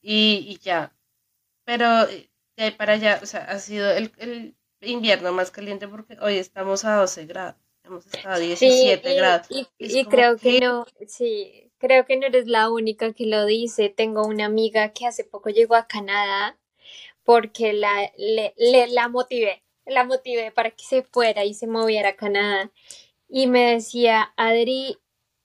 y, 0.00 0.58
ya. 0.62 0.96
Pero 1.64 2.06
de 2.06 2.30
ahí 2.56 2.70
para 2.70 2.94
allá, 2.94 3.20
o 3.22 3.26
sea, 3.26 3.44
ha 3.44 3.58
sido 3.58 3.90
el, 3.90 4.56
invierno 4.80 5.32
más 5.32 5.50
caliente 5.50 5.86
porque 5.86 6.16
hoy 6.22 6.38
estamos 6.38 6.86
a 6.86 6.96
12 6.96 7.26
grados. 7.26 7.60
Hemos 7.84 8.06
estado 8.06 8.36
a 8.36 8.38
17 8.38 9.14
grados. 9.16 9.48
Y, 9.50 10.04
creo 10.06 10.38
que 10.38 10.60
no, 10.60 10.86
sí, 11.06 11.70
creo 11.76 12.06
que 12.06 12.16
no 12.16 12.26
eres 12.26 12.46
la 12.46 12.70
única 12.70 13.12
que 13.12 13.26
lo 13.26 13.44
dice. 13.44 13.90
Tengo 13.90 14.26
una 14.26 14.46
amiga 14.46 14.94
que 14.94 15.06
hace 15.06 15.24
poco 15.24 15.50
llegó 15.50 15.74
a 15.74 15.86
Canadá 15.86 16.58
porque 17.22 17.74
la, 17.74 18.10
le, 18.16 18.54
le 18.56 18.88
la 18.88 19.08
motivé 19.08 19.62
la 19.86 20.04
motivé 20.04 20.52
para 20.52 20.70
que 20.70 20.84
se 20.84 21.02
fuera 21.02 21.44
y 21.44 21.54
se 21.54 21.66
moviera 21.66 22.10
a 22.10 22.16
Canadá. 22.16 22.70
Y 23.28 23.46
me 23.46 23.72
decía, 23.72 24.32
Adri, 24.36 24.98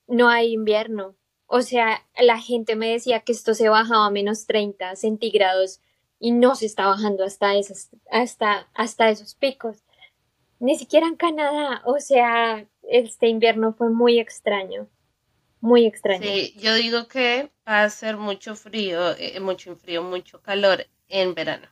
no 0.06 0.28
hay 0.28 0.52
invierno. 0.52 1.16
O 1.46 1.62
sea, 1.62 2.06
la 2.18 2.38
gente 2.38 2.76
me 2.76 2.90
decía 2.90 3.20
que 3.20 3.32
esto 3.32 3.54
se 3.54 3.68
bajaba 3.68 4.06
a 4.06 4.10
menos 4.10 4.46
30 4.46 4.96
centígrados 4.96 5.80
y 6.20 6.32
no 6.32 6.54
se 6.54 6.66
está 6.66 6.86
bajando 6.86 7.24
hasta, 7.24 7.56
esas, 7.56 7.90
hasta, 8.10 8.68
hasta 8.74 9.08
esos 9.08 9.34
picos. 9.34 9.78
ni 10.58 10.76
siquiera 10.76 11.06
en 11.06 11.16
Canadá, 11.16 11.82
o 11.84 12.00
sea, 12.00 12.66
este 12.82 13.28
invierno 13.28 13.72
fue 13.72 13.90
muy 13.90 14.18
extraño, 14.18 14.88
muy 15.60 15.86
extraño. 15.86 16.24
Sí, 16.24 16.54
yo 16.58 16.74
digo 16.74 17.06
que 17.06 17.50
va 17.66 17.84
a 17.84 17.90
ser 17.90 18.16
mucho 18.16 18.56
frío, 18.56 19.16
eh, 19.16 19.38
mucho 19.40 19.76
frío, 19.76 20.02
mucho 20.02 20.42
calor 20.42 20.86
en 21.08 21.34
verano. 21.34 21.68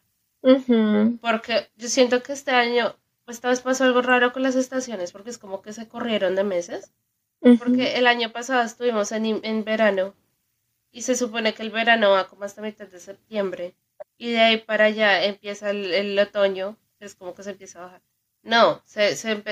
Porque 1.21 1.69
yo 1.77 1.89
siento 1.89 2.23
que 2.23 2.33
este 2.33 2.53
año, 2.53 2.97
esta 3.27 3.49
vez 3.49 3.61
pasó 3.61 3.85
algo 3.85 4.03
raro 4.03 4.33
con 4.33 4.43
las 4.43 4.55
estaciones, 4.55 5.13
porque 5.13 5.31
es 5.31 5.39
como 5.39 5.63
que 5.63 5.73
se 5.73 5.89
corrieron 5.89 6.37
de 6.37 6.45
meses. 6.45 6.93
Porque 7.59 7.97
el 7.97 8.07
año 8.07 8.33
pasado 8.33 8.63
estuvimos 8.63 9.13
en, 9.13 9.41
en 9.45 9.65
verano 9.65 10.15
y 10.91 11.03
se 11.03 11.15
supone 11.15 11.55
que 11.55 11.63
el 11.63 11.71
verano 11.71 12.11
va 12.11 12.29
como 12.29 12.45
hasta 12.45 12.63
mitad 12.63 12.89
de 12.89 12.99
septiembre 12.99 13.77
y 14.19 14.33
de 14.33 14.39
ahí 14.41 14.57
para 14.59 14.87
allá 14.87 15.25
empieza 15.25 15.71
el, 15.71 16.19
otoño, 16.19 16.77
es 17.01 17.15
como 17.15 17.35
que 17.35 17.43
se 17.43 17.51
empieza 17.51 17.81
a 17.81 17.83
bajar. 17.83 18.03
No, 18.43 18.81
se, 18.85 19.17
se, 19.17 19.43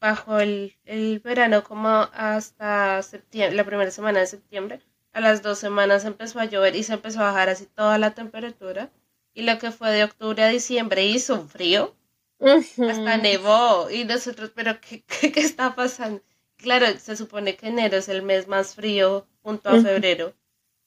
bajó 0.00 0.40
el, 0.40 0.76
el, 0.84 1.20
verano 1.20 1.62
como 1.62 1.88
hasta 1.88 3.00
septiembre, 3.02 3.56
la 3.56 3.64
primera 3.64 3.90
semana 3.90 4.20
de 4.20 4.26
septiembre. 4.26 4.80
A 5.12 5.20
las 5.20 5.42
dos 5.42 5.58
semanas 5.58 6.04
empezó 6.04 6.40
a 6.40 6.44
llover 6.46 6.74
y 6.74 6.82
se 6.82 6.94
empezó 6.94 7.20
a 7.20 7.30
bajar 7.30 7.48
así 7.48 7.66
toda 7.66 7.96
la 7.98 8.14
temperatura. 8.14 8.90
Y 9.34 9.42
lo 9.42 9.58
que 9.58 9.72
fue 9.72 9.90
de 9.90 10.04
octubre 10.04 10.42
a 10.42 10.48
diciembre 10.48 11.04
hizo 11.04 11.34
un 11.34 11.48
frío. 11.48 11.94
Hasta 12.40 13.16
nevó. 13.18 13.90
Y 13.90 14.04
nosotros, 14.04 14.52
pero 14.54 14.80
¿qué, 14.80 15.02
qué, 15.02 15.40
está 15.40 15.74
pasando? 15.74 16.22
Claro, 16.56 16.86
se 16.98 17.16
supone 17.16 17.56
que 17.56 17.68
enero 17.68 17.96
es 17.96 18.08
el 18.08 18.22
mes 18.22 18.48
más 18.48 18.74
frío 18.74 19.26
junto 19.42 19.70
a 19.70 19.80
febrero. 19.80 20.34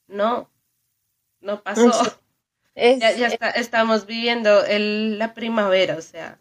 No, 0.06 0.50
no 1.40 1.62
pasó 1.62 1.92
ya, 2.74 3.12
ya 3.12 3.26
está, 3.26 3.50
estamos 3.50 4.06
viviendo 4.06 4.64
el, 4.64 5.18
la 5.18 5.34
primavera, 5.34 5.96
o 5.96 6.00
sea, 6.00 6.38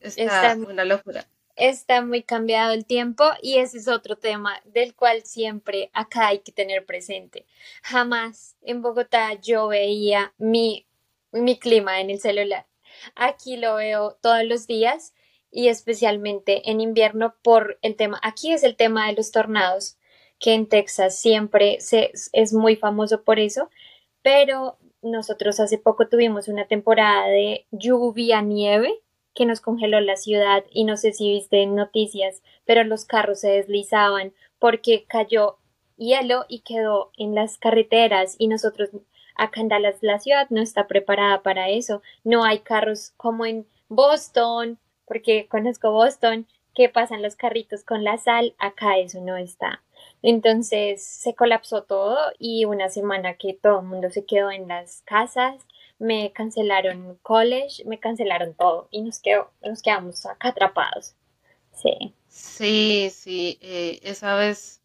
está, 0.00 0.56
una 0.56 0.84
locura. 0.84 1.26
Está 1.56 2.02
muy 2.02 2.22
cambiado 2.22 2.72
el 2.72 2.86
tiempo 2.86 3.24
y 3.42 3.58
ese 3.58 3.78
es 3.78 3.88
otro 3.88 4.16
tema 4.16 4.60
del 4.64 4.94
cual 4.94 5.24
siempre 5.24 5.90
acá 5.92 6.28
hay 6.28 6.38
que 6.38 6.52
tener 6.52 6.86
presente. 6.86 7.44
Jamás 7.82 8.56
en 8.62 8.80
Bogotá 8.80 9.34
yo 9.34 9.68
veía 9.68 10.32
mi, 10.38 10.86
mi 11.32 11.58
clima 11.58 12.00
en 12.00 12.10
el 12.10 12.20
celular. 12.20 12.66
Aquí 13.14 13.56
lo 13.56 13.76
veo 13.76 14.18
todos 14.20 14.44
los 14.44 14.66
días 14.66 15.14
y 15.50 15.68
especialmente 15.68 16.70
en 16.70 16.80
invierno 16.80 17.34
por 17.42 17.78
el 17.82 17.96
tema, 17.96 18.20
aquí 18.22 18.52
es 18.52 18.62
el 18.62 18.76
tema 18.76 19.08
de 19.08 19.14
los 19.14 19.30
tornados, 19.32 19.98
que 20.38 20.54
en 20.54 20.68
Texas 20.68 21.18
siempre 21.18 21.80
se, 21.80 22.12
es 22.32 22.52
muy 22.52 22.76
famoso 22.76 23.24
por 23.24 23.38
eso, 23.38 23.68
pero 24.22 24.78
nosotros 25.02 25.60
hace 25.60 25.78
poco 25.78 26.08
tuvimos 26.08 26.48
una 26.48 26.66
temporada 26.66 27.26
de 27.26 27.66
lluvia, 27.70 28.42
nieve, 28.42 29.00
que 29.34 29.46
nos 29.46 29.60
congeló 29.60 30.00
la 30.00 30.16
ciudad 30.16 30.64
y 30.70 30.84
no 30.84 30.96
sé 30.96 31.12
si 31.12 31.30
viste 31.30 31.64
noticias, 31.66 32.42
pero 32.64 32.84
los 32.84 33.04
carros 33.04 33.40
se 33.40 33.50
deslizaban 33.50 34.34
porque 34.58 35.04
cayó 35.06 35.58
hielo 35.96 36.46
y 36.48 36.60
quedó 36.60 37.12
en 37.16 37.34
las 37.34 37.58
carreteras 37.58 38.34
y 38.38 38.48
nosotros 38.48 38.90
acá 39.36 39.60
en 39.60 39.68
Dallas 39.68 39.96
la 40.00 40.18
ciudad 40.18 40.46
no 40.50 40.60
está 40.60 40.86
preparada 40.86 41.42
para 41.42 41.68
eso. 41.68 42.02
No 42.24 42.44
hay 42.44 42.60
carros 42.60 43.12
como 43.16 43.46
en 43.46 43.66
Boston, 43.88 44.78
porque 45.06 45.48
conozco 45.48 45.90
Boston, 45.90 46.46
que 46.74 46.88
pasan 46.88 47.22
los 47.22 47.36
carritos 47.36 47.84
con 47.84 48.04
la 48.04 48.16
sal, 48.18 48.54
acá 48.58 48.98
eso 48.98 49.20
no 49.20 49.36
está. 49.36 49.82
Entonces 50.22 51.04
se 51.04 51.34
colapsó 51.34 51.82
todo 51.82 52.16
y 52.38 52.64
una 52.64 52.88
semana 52.88 53.34
que 53.34 53.54
todo 53.54 53.80
el 53.80 53.86
mundo 53.86 54.10
se 54.10 54.24
quedó 54.24 54.50
en 54.50 54.68
las 54.68 55.02
casas, 55.02 55.66
me 55.98 56.32
cancelaron 56.32 57.18
college, 57.22 57.84
me 57.84 57.98
cancelaron 57.98 58.54
todo 58.54 58.88
y 58.90 59.02
nos, 59.02 59.18
quedó, 59.20 59.50
nos 59.62 59.82
quedamos 59.82 60.24
acá 60.26 60.48
atrapados. 60.48 61.14
Sí. 61.74 62.14
Sí, 62.28 63.10
sí, 63.12 63.58
eh, 63.60 64.00
esa 64.02 64.34
vez 64.36 64.80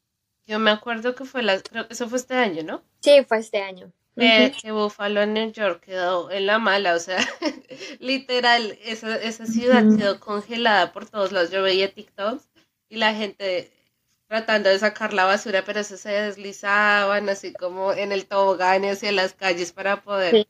yo 0.48 0.60
me 0.60 0.72
acuerdo 0.72 1.16
que 1.16 1.26
fue 1.26 1.44
la, 1.44 1.62
creo 1.62 1.88
que 1.88 1.94
eso 1.94 2.08
fue 2.10 2.18
este 2.18 2.36
año, 2.36 2.64
¿no? 2.64 2.84
Sí, 3.02 3.24
fue 3.28 3.40
este 3.40 3.62
año. 3.62 3.92
Que, 4.16 4.72
Buffalo 4.72 5.22
en 5.22 5.34
New 5.34 5.52
York 5.52 5.84
quedó 5.84 6.32
en 6.32 6.46
la 6.46 6.58
mala, 6.58 6.96
o 6.96 7.00
sea, 7.00 7.18
literal, 8.00 8.78
esa, 8.84 9.16
esa 9.18 9.46
ciudad 9.46 9.84
quedó 9.98 10.20
congelada 10.20 10.94
por 10.94 11.10
todos 11.10 11.32
lados. 11.32 11.52
Yo 11.52 11.62
veía 11.62 11.94
TikToks 11.94 12.48
y 12.88 12.96
la 12.96 13.14
gente 13.14 13.72
tratando 14.28 14.70
de 14.70 14.80
sacar 14.80 15.14
la 15.14 15.26
basura, 15.26 15.64
pero 15.66 15.80
eso 15.80 15.98
se 15.98 16.10
deslizaban 16.10 17.30
así 17.30 17.54
como 17.54 17.94
en 17.94 18.12
el 18.12 18.26
tobogán 18.26 18.84
y 18.84 18.90
hacia 18.90 19.12
las 19.12 19.34
calles 19.34 19.72
para 19.72 20.02
poder. 20.02 20.48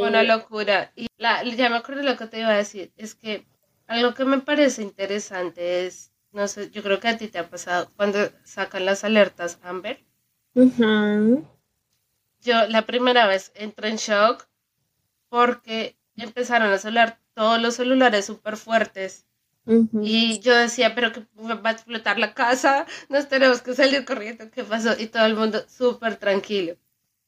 Una 0.00 0.22
locura. 0.22 0.92
Y 0.96 1.08
la, 1.18 1.44
ya 1.44 1.70
me 1.70 1.76
acuerdo 1.76 2.02
lo 2.02 2.16
que 2.16 2.26
te 2.26 2.40
iba 2.40 2.48
a 2.48 2.56
decir, 2.56 2.92
es 2.96 3.14
que 3.14 3.46
algo 3.86 4.14
que 4.14 4.24
me 4.24 4.38
parece 4.38 4.82
interesante 4.82 5.86
es, 5.86 6.12
no 6.32 6.48
sé, 6.48 6.70
yo 6.70 6.82
creo 6.82 6.98
que 6.98 7.08
a 7.08 7.18
ti 7.18 7.28
te 7.28 7.38
ha 7.38 7.48
pasado, 7.48 7.90
cuando 7.96 8.18
sacan 8.44 8.86
las 8.86 9.04
alertas 9.04 9.58
Amber. 9.62 10.00
Yo 12.42 12.66
la 12.68 12.82
primera 12.86 13.26
vez 13.26 13.52
entré 13.54 13.88
en 13.88 13.96
shock 13.96 14.46
porque 15.28 15.96
empezaron 16.16 16.70
a 16.72 16.78
sonar 16.78 17.18
todos 17.34 17.60
los 17.60 17.76
celulares 17.76 18.26
súper 18.26 18.56
fuertes 18.56 19.26
y 20.02 20.40
yo 20.40 20.56
decía, 20.56 20.94
pero 20.94 21.12
que 21.12 21.24
va 21.38 21.70
a 21.70 21.72
explotar 21.72 22.18
la 22.18 22.34
casa, 22.34 22.84
nos 23.08 23.28
tenemos 23.28 23.62
que 23.62 23.74
salir 23.74 24.04
corriendo, 24.04 24.50
¿qué 24.50 24.64
pasó? 24.64 24.98
Y 24.98 25.06
todo 25.06 25.24
el 25.24 25.36
mundo 25.36 25.64
súper 25.68 26.16
tranquilo. 26.16 26.76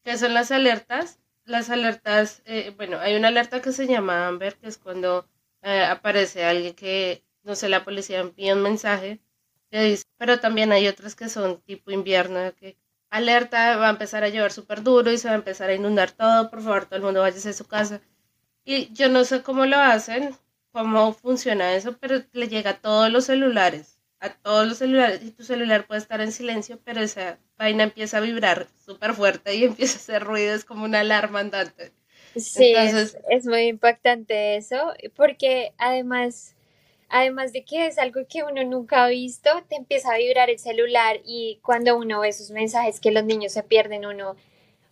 ¿Qué 0.02 0.18
son 0.18 0.34
las 0.34 0.50
alertas? 0.50 1.20
Las 1.44 1.70
alertas, 1.70 2.42
eh, 2.44 2.72
bueno, 2.76 2.98
hay 2.98 3.14
una 3.14 3.28
alerta 3.28 3.62
que 3.62 3.72
se 3.72 3.86
llama 3.86 4.26
Amber, 4.26 4.56
que 4.56 4.66
es 4.66 4.78
cuando 4.78 5.28
eh, 5.62 5.84
aparece 5.84 6.44
alguien 6.44 6.74
que, 6.74 7.24
no 7.44 7.54
sé, 7.54 7.68
la 7.68 7.84
policía 7.84 8.20
envía 8.20 8.54
un 8.54 8.62
mensaje, 8.62 9.20
que 9.70 9.82
dice, 9.84 10.04
pero 10.16 10.40
también 10.40 10.72
hay 10.72 10.88
otras 10.88 11.14
que 11.14 11.28
son 11.28 11.60
tipo 11.62 11.92
invierno, 11.92 12.52
que 12.56 12.76
alerta, 13.14 13.76
va 13.76 13.86
a 13.86 13.90
empezar 13.90 14.24
a 14.24 14.28
llover 14.28 14.50
súper 14.50 14.82
duro 14.82 15.12
y 15.12 15.18
se 15.18 15.28
va 15.28 15.34
a 15.34 15.36
empezar 15.38 15.70
a 15.70 15.74
inundar 15.74 16.10
todo, 16.10 16.50
por 16.50 16.62
favor, 16.62 16.86
todo 16.86 16.96
el 16.96 17.02
mundo 17.02 17.20
vaya 17.20 17.36
a 17.36 17.52
su 17.52 17.66
casa. 17.66 18.00
Y 18.64 18.92
yo 18.92 19.08
no 19.08 19.24
sé 19.24 19.42
cómo 19.42 19.66
lo 19.66 19.76
hacen, 19.78 20.34
cómo 20.72 21.12
funciona 21.12 21.74
eso, 21.74 21.96
pero 21.98 22.22
le 22.32 22.48
llega 22.48 22.70
a 22.70 22.78
todos 22.80 23.12
los 23.12 23.26
celulares, 23.26 24.00
a 24.18 24.30
todos 24.30 24.66
los 24.66 24.78
celulares, 24.78 25.22
y 25.22 25.30
tu 25.30 25.44
celular 25.44 25.86
puede 25.86 26.00
estar 26.00 26.20
en 26.20 26.32
silencio, 26.32 26.80
pero 26.84 27.02
esa 27.02 27.38
vaina 27.56 27.84
empieza 27.84 28.18
a 28.18 28.20
vibrar 28.20 28.66
súper 28.84 29.14
fuerte 29.14 29.54
y 29.54 29.64
empieza 29.70 29.94
a 29.94 30.02
hacer 30.02 30.24
ruido, 30.24 30.52
es 30.52 30.64
como 30.64 30.84
una 30.84 31.00
alarma 31.00 31.38
andante. 31.38 31.92
Sí, 32.34 32.74
es, 32.74 33.46
muy 33.46 33.68
impactante 33.68 34.56
eso, 34.56 34.92
porque 35.14 35.72
además, 35.78 36.53
además 37.14 37.52
de 37.52 37.64
que 37.64 37.86
es 37.86 37.98
algo 37.98 38.22
que 38.28 38.42
uno 38.42 38.64
nunca 38.64 39.04
ha 39.04 39.08
visto, 39.08 39.48
te 39.68 39.76
empieza 39.76 40.12
a 40.12 40.18
vibrar 40.18 40.50
el 40.50 40.58
celular 40.58 41.20
y 41.24 41.60
cuando 41.62 41.96
uno 41.96 42.18
ve 42.18 42.28
esos 42.28 42.50
mensajes 42.50 42.98
que 42.98 43.12
los 43.12 43.24
niños 43.24 43.52
se 43.52 43.62
pierden, 43.62 44.04
uno 44.04 44.34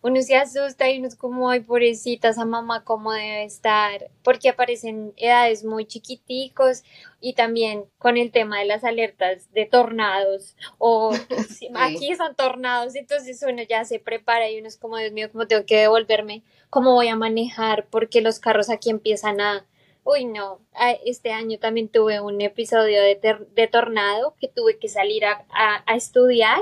uno 0.05 0.21
se 0.21 0.37
asusta 0.37 0.91
y 0.91 0.99
uno 0.99 1.09
es 1.09 1.17
como, 1.17 1.49
ay, 1.49 1.61
pobrecita, 1.61 2.29
esa 2.29 2.45
mamá, 2.45 2.85
¿cómo 2.85 3.13
debe 3.13 3.45
estar? 3.45 4.09
Porque 4.23 4.49
aparecen 4.49 5.13
edades 5.17 5.65
muy 5.65 5.85
chiquiticos 5.85 6.83
y 7.21 7.35
también 7.35 7.87
con 7.99 8.17
el 8.17 8.33
tema 8.33 8.59
de 8.59 8.67
las 8.67 8.83
alertas 8.85 9.53
de 9.53 9.67
tornados 9.67 10.57
o 10.79 11.13
aquí 11.75 12.15
son 12.17 12.35
tornados, 12.37 12.95
entonces 12.95 13.45
uno 13.49 13.63
ya 13.69 13.85
se 13.85 14.01
prepara 14.01 14.49
y 14.51 14.59
uno 14.59 14.69
es 14.69 14.77
como, 14.77 14.97
Dios 14.97 15.13
mío, 15.13 15.29
¿cómo 15.31 15.47
tengo 15.47 15.67
que 15.67 15.79
devolverme? 15.79 16.43
¿Cómo 16.71 16.95
voy 16.95 17.09
a 17.09 17.17
manejar? 17.17 17.87
Porque 17.91 18.21
los 18.21 18.39
carros 18.39 18.71
aquí 18.71 18.91
empiezan 18.91 19.41
a... 19.41 19.67
Uy, 20.05 20.25
no, 20.25 20.61
este 21.05 21.31
año 21.31 21.59
también 21.59 21.89
tuve 21.89 22.21
un 22.21 22.41
episodio 22.41 23.01
de, 23.03 23.19
de 23.51 23.69
tornado 23.69 24.35
que 24.41 24.49
tuve 24.49 24.79
que 24.79 24.89
salir 24.89 25.25
a, 25.25 25.47
a 25.87 25.95
estudiar 25.95 26.59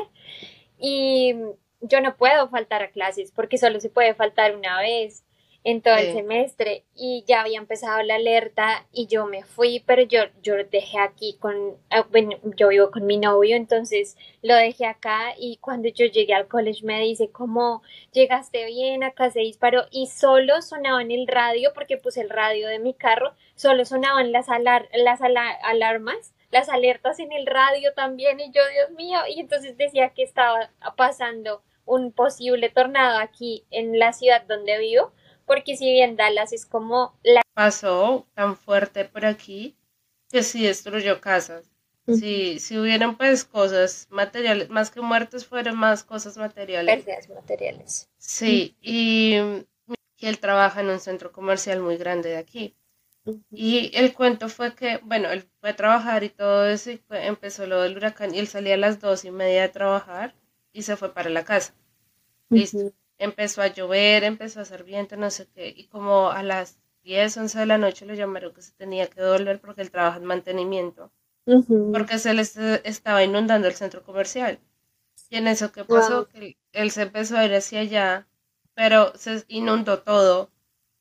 y 0.78 1.34
yo 1.80 2.00
no 2.00 2.16
puedo 2.16 2.48
faltar 2.48 2.82
a 2.82 2.90
clases 2.90 3.32
porque 3.32 3.58
solo 3.58 3.80
se 3.80 3.88
puede 3.88 4.14
faltar 4.14 4.54
una 4.54 4.78
vez 4.80 5.24
en 5.62 5.82
todo 5.82 5.96
el 5.96 6.14
semestre 6.14 6.84
y 6.94 7.24
ya 7.26 7.42
había 7.42 7.58
empezado 7.58 8.02
la 8.02 8.14
alerta 8.14 8.86
y 8.92 9.06
yo 9.06 9.26
me 9.26 9.44
fui, 9.44 9.82
pero 9.86 10.02
yo, 10.02 10.20
yo 10.42 10.54
dejé 10.70 10.98
aquí 10.98 11.36
con, 11.38 11.76
ah, 11.90 12.06
bueno, 12.10 12.36
yo 12.56 12.68
vivo 12.68 12.90
con 12.90 13.06
mi 13.06 13.18
novio, 13.18 13.56
entonces 13.56 14.16
lo 14.42 14.54
dejé 14.54 14.86
acá 14.86 15.34
y 15.38 15.58
cuando 15.58 15.88
yo 15.88 16.06
llegué 16.06 16.34
al 16.34 16.48
college 16.48 16.84
me 16.84 17.00
dice, 17.00 17.30
¿cómo 17.30 17.82
llegaste 18.12 18.64
bien? 18.66 19.04
Acá 19.04 19.30
se 19.30 19.40
disparó 19.40 19.84
y 19.90 20.06
solo 20.06 20.62
sonaba 20.62 21.02
en 21.02 21.10
el 21.10 21.26
radio 21.26 21.72
porque 21.74 21.98
puse 21.98 22.22
el 22.22 22.30
radio 22.30 22.68
de 22.68 22.78
mi 22.78 22.94
carro, 22.94 23.34
solo 23.54 23.84
sonaban 23.84 24.32
las, 24.32 24.46
las 24.48 25.20
alarmas 25.20 26.32
las 26.50 26.68
alertas 26.68 27.20
en 27.20 27.32
el 27.32 27.46
radio 27.46 27.92
también 27.94 28.40
y 28.40 28.50
yo, 28.50 28.62
Dios 28.74 28.90
mío, 28.96 29.20
y 29.28 29.40
entonces 29.40 29.76
decía 29.76 30.10
que 30.10 30.22
estaba 30.22 30.70
pasando 30.96 31.62
un 31.84 32.12
posible 32.12 32.70
tornado 32.70 33.18
aquí 33.18 33.64
en 33.70 33.98
la 33.98 34.12
ciudad 34.12 34.42
donde 34.46 34.78
vivo, 34.78 35.12
porque 35.50 35.76
si 35.76 35.90
bien 35.90 36.14
Dallas 36.14 36.52
es 36.52 36.64
como 36.64 37.18
la... 37.24 37.42
Pasó 37.54 38.24
tan 38.34 38.56
fuerte 38.56 39.04
por 39.04 39.26
aquí 39.26 39.76
que 40.30 40.44
sí 40.44 40.62
destruyó 40.62 41.20
casas. 41.20 41.68
Si, 42.06 42.60
si 42.60 42.78
hubieran 42.78 43.16
pues 43.16 43.42
cosas 43.44 44.06
materiales, 44.10 44.70
más 44.70 44.92
que 44.92 45.00
muertes 45.00 45.44
fueron 45.44 45.76
más 45.76 46.04
cosas 46.04 46.36
materiales. 46.36 47.04
Pérdidas 47.04 47.28
materiales. 47.30 48.08
Sí, 48.16 48.76
y, 48.80 49.38
y 50.18 50.26
él 50.28 50.38
trabaja 50.38 50.82
en 50.82 50.90
un 50.90 51.00
centro 51.00 51.32
comercial 51.32 51.80
muy 51.80 51.96
grande 51.96 52.28
de 52.28 52.36
aquí. 52.36 52.76
Y 53.50 53.90
el 53.94 54.14
cuento 54.14 54.48
fue 54.48 54.76
que, 54.76 55.00
bueno, 55.02 55.30
él 55.30 55.48
fue 55.58 55.70
a 55.70 55.76
trabajar 55.76 56.22
y 56.22 56.28
todo 56.28 56.64
eso, 56.66 56.92
y 56.92 57.02
empezó 57.10 57.66
lo 57.66 57.82
del 57.82 57.96
huracán, 57.96 58.32
y 58.32 58.38
él 58.38 58.46
salía 58.46 58.74
a 58.74 58.76
las 58.78 59.00
dos 59.00 59.24
y 59.24 59.32
media 59.32 59.62
de 59.62 59.68
trabajar 59.68 60.32
y 60.72 60.82
se 60.82 60.94
fue 60.96 61.12
para 61.12 61.28
la 61.28 61.44
casa. 61.44 61.74
Listo. 62.50 62.92
Empezó 63.20 63.62
a 63.62 63.68
llover, 63.68 64.24
empezó 64.24 64.58
a 64.58 64.62
hacer 64.62 64.82
viento, 64.82 65.16
no 65.16 65.30
sé 65.30 65.46
qué, 65.54 65.68
y 65.68 65.86
como 65.86 66.30
a 66.32 66.42
las 66.42 66.80
10, 67.04 67.36
11 67.36 67.60
de 67.60 67.66
la 67.66 67.78
noche 67.78 68.04
le 68.06 68.16
llamaron 68.16 68.52
que 68.52 68.62
se 68.62 68.72
tenía 68.72 69.06
que 69.08 69.22
volver 69.22 69.60
porque 69.60 69.82
él 69.82 69.92
trabaja 69.92 70.18
en 70.18 70.24
mantenimiento, 70.24 71.12
porque 71.92 72.18
se 72.18 72.34
le 72.34 72.42
estaba 72.42 73.24
inundando 73.24 73.68
el 73.68 73.74
centro 73.74 74.02
comercial. 74.02 74.60
Y 75.30 75.36
en 75.36 75.46
eso 75.46 75.72
que 75.72 75.84
pasó, 75.84 76.28
que 76.28 76.58
él 76.72 76.90
se 76.90 77.02
empezó 77.02 77.38
a 77.38 77.44
ir 77.46 77.54
hacia 77.54 77.80
allá, 77.80 78.28
pero 78.74 79.16
se 79.16 79.44
inundó 79.48 80.02
todo 80.02 80.50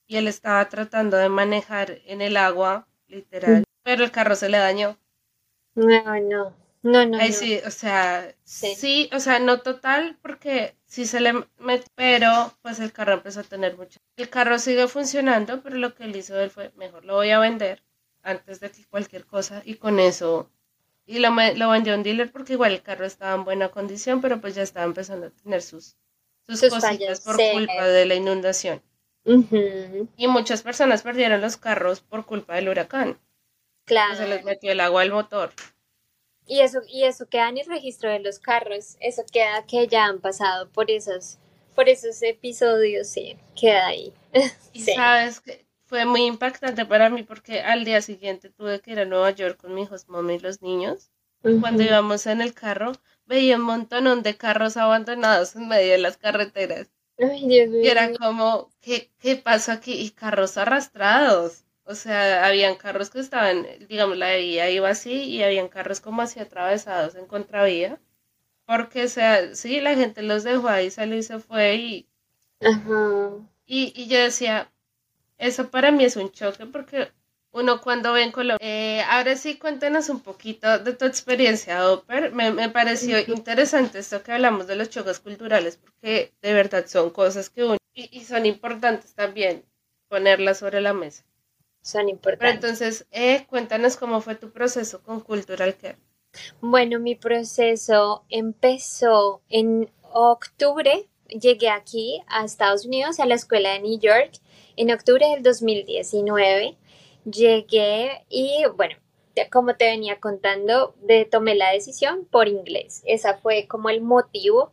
y 0.07 0.17
él 0.17 0.27
estaba 0.27 0.67
tratando 0.69 1.17
de 1.17 1.29
manejar 1.29 1.99
en 2.05 2.21
el 2.21 2.37
agua, 2.37 2.87
literal, 3.07 3.63
pero 3.83 4.03
el 4.03 4.11
carro 4.11 4.35
se 4.35 4.49
le 4.49 4.57
dañó. 4.59 4.99
No, 5.75 6.19
no, 6.19 6.55
no, 6.81 7.05
no. 7.05 7.17
Ahí 7.19 7.33
sí, 7.33 7.59
o 7.65 7.71
sea, 7.71 8.33
sí. 8.43 9.09
o 9.13 9.19
sea, 9.19 9.39
no 9.39 9.61
total, 9.61 10.17
porque 10.21 10.75
sí 10.85 11.05
se 11.05 11.19
le 11.19 11.33
metió, 11.59 11.87
pero 11.95 12.53
pues 12.61 12.79
el 12.79 12.91
carro 12.93 13.13
empezó 13.13 13.41
a 13.41 13.43
tener 13.43 13.77
mucho. 13.77 13.99
El 14.15 14.29
carro 14.29 14.59
sigue 14.59 14.87
funcionando, 14.87 15.61
pero 15.61 15.75
lo 15.75 15.93
que 15.93 16.05
él 16.05 16.15
hizo 16.15 16.39
él 16.39 16.49
fue, 16.49 16.71
mejor 16.77 17.05
lo 17.05 17.15
voy 17.15 17.31
a 17.31 17.39
vender 17.39 17.83
antes 18.23 18.59
de 18.59 18.71
que 18.71 18.85
cualquier 18.85 19.25
cosa, 19.25 19.61
y 19.65 19.75
con 19.75 19.99
eso, 19.99 20.49
y 21.05 21.19
lo, 21.19 21.29
lo 21.55 21.69
vendió 21.69 21.93
a 21.93 21.97
un 21.97 22.03
dealer 22.03 22.31
porque 22.31 22.53
igual 22.53 22.73
el 22.73 22.83
carro 22.83 23.05
estaba 23.05 23.33
en 23.33 23.43
buena 23.43 23.69
condición, 23.69 24.21
pero 24.21 24.39
pues 24.39 24.55
ya 24.55 24.61
estaba 24.61 24.85
empezando 24.85 25.27
a 25.27 25.31
tener 25.31 25.61
sus, 25.61 25.95
sus, 26.47 26.61
cositas 26.69 27.21
por 27.21 27.35
culpa 27.35 27.87
de 27.87 28.05
la 28.05 28.15
inundación. 28.15 28.81
Y 29.25 30.27
muchas 30.27 30.61
personas 30.61 31.01
perdieron 31.01 31.41
los 31.41 31.57
carros 31.57 32.01
por 32.01 32.25
culpa 32.25 32.55
del 32.55 32.69
huracán. 32.69 33.19
Claro. 33.85 34.15
Se 34.15 34.27
les 34.27 34.43
metió 34.43 34.71
el 34.71 34.79
agua 34.79 35.01
al 35.01 35.11
motor. 35.11 35.51
Y 36.49 36.61
eso, 36.61 36.81
y 36.87 37.03
eso 37.03 37.29
queda 37.29 37.49
en 37.49 37.59
el 37.59 37.67
registro 37.67 38.09
de 38.09 38.19
los 38.19 38.39
carros. 38.39 38.97
Eso 38.99 39.21
queda 39.31 39.67
que 39.67 39.87
ya 39.87 40.05
han 40.05 40.19
pasado 40.19 40.67
por 40.69 40.89
esos, 40.89 41.37
por 41.75 41.87
esos 41.87 42.23
episodios, 42.23 43.07
sí, 43.07 43.37
queda 43.55 43.85
ahí. 43.85 44.11
Y 44.73 44.81
sabes 44.81 45.41
que 45.41 45.65
fue 45.85 46.05
muy 46.05 46.25
impactante 46.25 46.85
para 46.85 47.11
mí 47.11 47.21
porque 47.21 47.61
al 47.61 47.85
día 47.85 48.01
siguiente 48.01 48.49
tuve 48.49 48.81
que 48.81 48.91
ir 48.91 48.99
a 48.99 49.05
Nueva 49.05 49.29
York 49.29 49.61
con 49.61 49.75
mi 49.75 49.83
hijos, 49.83 50.09
mami 50.09 50.35
y 50.35 50.39
los 50.39 50.61
niños. 50.63 51.11
Cuando 51.61 51.83
íbamos 51.83 52.25
en 52.25 52.41
el 52.41 52.53
carro, 52.53 52.93
veía 53.25 53.55
un 53.55 53.63
montón 53.63 54.23
de 54.23 54.35
carros 54.35 54.75
abandonados 54.75 55.55
en 55.55 55.67
medio 55.67 55.91
de 55.91 55.97
las 55.99 56.17
carreteras. 56.17 56.89
Y 57.17 57.87
era 57.87 58.11
como, 58.13 58.71
¿qué, 58.81 59.11
¿qué 59.19 59.35
pasó 59.35 59.71
aquí? 59.71 59.93
Y 59.93 60.09
carros 60.09 60.57
arrastrados. 60.57 61.63
O 61.89 61.95
sea, 61.95 62.45
habían 62.45 62.75
carros 62.75 63.09
que 63.09 63.19
estaban, 63.19 63.65
digamos, 63.87 64.15
la 64.17 64.35
vía 64.35 64.69
iba 64.69 64.89
así 64.89 65.23
y 65.23 65.43
habían 65.43 65.69
carros 65.69 66.01
como 66.01 66.21
así 66.21 66.39
atravesados 66.39 67.15
en 67.15 67.25
contravía. 67.25 67.99
Porque, 68.65 69.05
o 69.05 69.07
sea, 69.09 69.55
sí, 69.55 69.81
la 69.81 69.95
gente 69.95 70.21
los 70.21 70.43
dejó 70.43 70.69
ahí, 70.69 70.91
salió 70.91 71.17
y 71.17 71.23
se 71.23 71.39
fue 71.39 71.75
y... 71.75 72.09
Y, 73.65 73.93
y 73.95 74.07
yo 74.07 74.19
decía, 74.19 74.71
eso 75.39 75.71
para 75.71 75.91
mí 75.91 76.03
es 76.03 76.15
un 76.15 76.31
choque 76.31 76.65
porque 76.67 77.11
uno 77.51 77.81
cuando 77.81 78.13
ve 78.13 78.23
en 78.23 78.31
Colombia. 78.31 78.57
Eh, 78.61 79.01
ahora 79.01 79.35
sí, 79.35 79.57
cuéntanos 79.57 80.09
un 80.09 80.21
poquito 80.21 80.79
de 80.79 80.93
tu 80.93 81.05
experiencia, 81.05 81.89
Oper. 81.91 82.31
Me, 82.31 82.51
me 82.51 82.69
pareció 82.69 83.17
interesante 83.19 83.99
esto 83.99 84.21
que 84.21 84.33
hablamos 84.33 84.67
de 84.67 84.75
los 84.75 84.89
choques 84.89 85.19
culturales, 85.19 85.77
porque 85.77 86.33
de 86.41 86.53
verdad 86.53 86.85
son 86.87 87.09
cosas 87.09 87.49
que 87.49 87.63
uno. 87.63 87.77
Y, 87.95 88.23
son 88.23 88.45
importantes 88.45 89.15
también 89.15 89.65
ponerlas 90.07 90.59
sobre 90.59 90.81
la 90.81 90.93
mesa. 90.93 91.23
Son 91.81 92.09
importantes. 92.09 92.39
Pero 92.39 92.53
entonces, 92.53 93.07
eh, 93.11 93.45
cuéntanos 93.47 93.97
cómo 93.97 94.21
fue 94.21 94.35
tu 94.35 94.51
proceso 94.51 95.01
con 95.01 95.21
Cultural 95.21 95.75
Care. 95.77 95.97
Bueno, 96.61 96.99
mi 96.99 97.15
proceso 97.15 98.25
empezó 98.29 99.41
en 99.49 99.91
octubre. 100.11 101.07
Llegué 101.27 101.69
aquí 101.69 102.21
a 102.27 102.43
Estados 102.43 102.85
Unidos, 102.85 103.19
a 103.19 103.25
la 103.25 103.35
escuela 103.35 103.73
de 103.73 103.81
New 103.81 103.99
York, 103.99 104.31
en 104.75 104.91
octubre 104.91 105.27
del 105.27 105.43
2019 105.43 106.77
llegué 107.25 108.25
y 108.29 108.63
bueno, 108.75 108.95
como 109.51 109.75
te 109.75 109.85
venía 109.85 110.19
contando, 110.19 110.95
de, 111.01 111.25
tomé 111.25 111.55
la 111.55 111.71
decisión 111.71 112.25
por 112.25 112.47
inglés. 112.47 113.03
Esa 113.05 113.37
fue 113.37 113.67
como 113.67 113.89
el 113.89 114.01
motivo. 114.01 114.71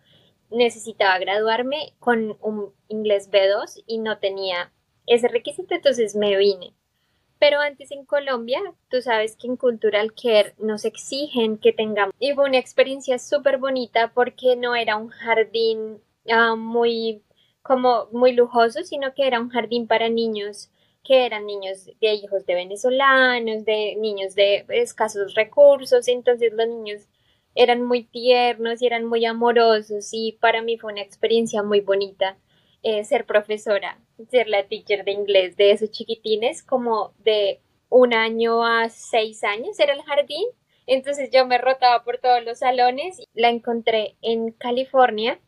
Necesitaba 0.50 1.18
graduarme 1.18 1.94
con 1.98 2.36
un 2.40 2.72
inglés 2.88 3.30
B2 3.30 3.82
y 3.86 3.98
no 3.98 4.18
tenía 4.18 4.72
ese 5.06 5.28
requisito, 5.28 5.74
entonces 5.74 6.16
me 6.16 6.36
vine. 6.36 6.74
Pero 7.38 7.60
antes 7.60 7.90
en 7.90 8.04
Colombia, 8.04 8.60
tú 8.88 9.02
sabes 9.02 9.36
que 9.36 9.46
en 9.46 9.56
Cultural 9.56 10.14
Care 10.14 10.54
nos 10.58 10.84
exigen 10.84 11.58
que 11.58 11.72
tengamos. 11.72 12.14
Y 12.18 12.32
fue 12.32 12.44
una 12.44 12.58
experiencia 12.58 13.18
súper 13.18 13.58
bonita 13.58 14.12
porque 14.14 14.56
no 14.56 14.74
era 14.74 14.96
un 14.96 15.08
jardín 15.08 16.00
ah, 16.30 16.54
muy 16.56 17.22
como 17.62 18.08
muy 18.12 18.32
lujoso, 18.32 18.84
sino 18.84 19.12
que 19.14 19.26
era 19.26 19.40
un 19.40 19.50
jardín 19.50 19.86
para 19.86 20.08
niños 20.08 20.70
que 21.06 21.24
eran 21.24 21.46
niños 21.46 21.86
de 22.00 22.14
hijos 22.14 22.46
de 22.46 22.54
venezolanos, 22.54 23.64
de 23.64 23.96
niños 23.96 24.34
de 24.34 24.64
escasos 24.70 25.34
recursos, 25.34 26.08
entonces 26.08 26.52
los 26.52 26.66
niños 26.68 27.06
eran 27.54 27.82
muy 27.82 28.04
tiernos 28.04 28.82
y 28.82 28.86
eran 28.86 29.04
muy 29.04 29.24
amorosos 29.24 30.08
y 30.12 30.32
para 30.40 30.62
mí 30.62 30.78
fue 30.78 30.92
una 30.92 31.02
experiencia 31.02 31.62
muy 31.62 31.80
bonita 31.80 32.36
eh, 32.88 33.02
ser 33.02 33.26
profesora, 33.26 33.98
ser 34.30 34.46
la 34.46 34.68
teacher 34.68 35.04
de 35.04 35.10
inglés 35.10 35.56
de 35.56 35.72
esos 35.72 35.90
chiquitines 35.90 36.62
como 36.62 37.14
de 37.18 37.60
un 37.88 38.14
año 38.14 38.64
a 38.64 38.88
seis 38.90 39.42
años 39.42 39.80
era 39.80 39.92
el 39.92 40.02
jardín, 40.02 40.46
entonces 40.86 41.30
yo 41.32 41.44
me 41.46 41.58
rotaba 41.58 42.04
por 42.04 42.18
todos 42.18 42.44
los 42.44 42.60
salones, 42.60 43.20
la 43.34 43.48
encontré 43.48 44.14
en 44.22 44.52
California, 44.52 45.40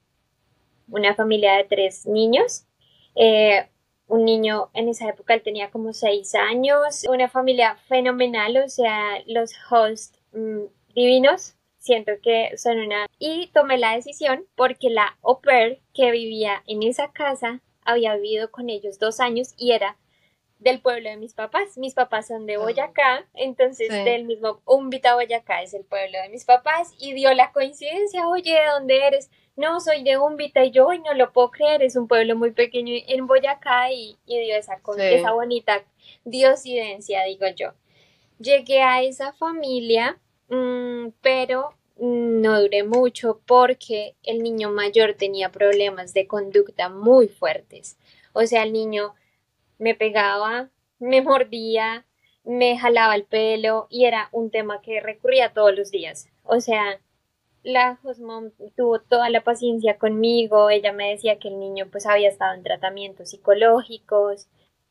una 0.88 1.14
familia 1.14 1.53
de 1.59 1.62
tres 1.62 2.07
niños, 2.07 2.66
eh, 3.14 3.68
un 4.09 4.24
niño 4.24 4.70
en 4.74 4.88
esa 4.88 5.09
época 5.09 5.35
él 5.35 5.42
tenía 5.42 5.70
como 5.70 5.92
seis 5.92 6.35
años, 6.35 7.05
una 7.09 7.29
familia 7.29 7.77
fenomenal, 7.87 8.57
o 8.57 8.68
sea, 8.68 9.22
los 9.27 9.53
hosts 9.70 10.20
mm, 10.33 10.64
divinos, 10.92 11.55
siento 11.88 12.12
que 12.22 12.57
son 12.57 12.79
una... 12.79 13.07
Y 13.18 13.51
tomé 13.53 13.79
la 13.79 13.94
decisión 13.96 14.46
porque 14.55 14.90
la 14.90 15.18
au 15.22 15.40
pair 15.40 15.81
que 15.92 16.11
vivía 16.11 16.62
en 16.66 16.83
esa 16.83 17.11
casa 17.12 17.61
había 17.83 18.14
vivido 18.14 18.51
con 18.51 18.68
ellos 18.68 18.98
dos 18.98 19.18
años 19.20 19.55
y 19.57 19.72
era 19.72 19.96
del 20.59 20.81
pueblo 20.81 21.11
de 21.11 21.16
mis 21.16 21.35
papás. 21.35 21.77
Mis 21.77 21.94
papás 21.94 22.29
son 22.29 22.46
de 22.46 22.55
ah. 22.55 22.59
Boyacá, 22.59 23.27
entonces 23.35 23.88
del 24.05 24.24
mismo 24.24 24.61
Umbita 24.64 25.14
Boyacá 25.14 25.62
es 25.62 25.74
el 25.74 25.85
pueblo 25.85 26.18
de 26.22 26.29
mis 26.29 26.44
papás 26.44 26.94
y 26.98 27.12
dio 27.14 27.33
la 27.35 27.53
coincidencia, 27.53 28.29
oye, 28.29 28.53
¿de 28.53 28.66
dónde 28.66 29.07
eres? 29.07 29.31
no, 29.59 29.81
soy 29.81 30.05
de 30.05 30.16
Umbita 30.18 30.64
y 30.64 30.70
yo 30.70 30.87
hoy 30.87 31.01
no 31.01 31.14
lo 31.14 31.33
puedo 31.33 31.51
creer, 31.51 31.83
es 31.83 31.96
un 31.96 32.07
pueblo 32.07 32.37
muy 32.37 32.53
pequeño 32.53 32.94
en 33.09 33.27
Boyacá 33.27 33.90
y, 33.90 34.16
dio 34.24 34.57
esa, 34.57 34.81
esa 34.98 35.33
bonita 35.33 35.85
diosidencia, 36.24 37.24
digo 37.24 37.46
yo. 37.57 37.72
Llegué 38.38 38.83
a 38.83 39.03
esa 39.03 39.33
familia, 39.33 40.20
mm, 40.48 41.09
pero 41.20 41.74
no 41.98 42.61
duré 42.61 42.84
mucho 42.84 43.40
porque 43.46 44.14
el 44.22 44.42
niño 44.42 44.70
mayor 44.70 45.14
tenía 45.14 45.50
problemas 45.50 46.14
de 46.14 46.26
conducta 46.26 46.88
muy 46.88 47.28
fuertes. 47.28 47.98
O 48.32 48.46
sea, 48.46 48.62
el 48.62 48.72
niño 48.72 49.14
me 49.78 49.94
pegaba, 49.94 50.70
me 50.98 51.22
mordía, 51.22 52.06
me 52.44 52.78
jalaba 52.78 53.14
el 53.14 53.24
pelo 53.24 53.87
y 53.90 54.04
era 54.04 54.28
un 54.32 54.50
tema 54.50 54.80
que 54.80 55.00
recurría 55.00 55.52
todos 55.52 55.76
los 55.76 55.90
días. 55.90 56.28
O 56.44 56.61
sea, 56.61 57.00
la 57.62 57.98
hostmom 58.02 58.50
tuvo 58.76 59.00
toda 59.00 59.28
la 59.28 59.42
paciencia 59.42 59.98
conmigo, 59.98 60.70
ella 60.70 60.92
me 60.92 61.11
decía 61.11 61.38
que 61.38 61.48
el 61.48 61.58
niño 61.58 61.88
pues 61.90 62.06
había 62.06 62.28
estado 62.28 62.54
en 62.54 62.62
tratamientos 62.62 63.30
psicológicos, 63.30 64.48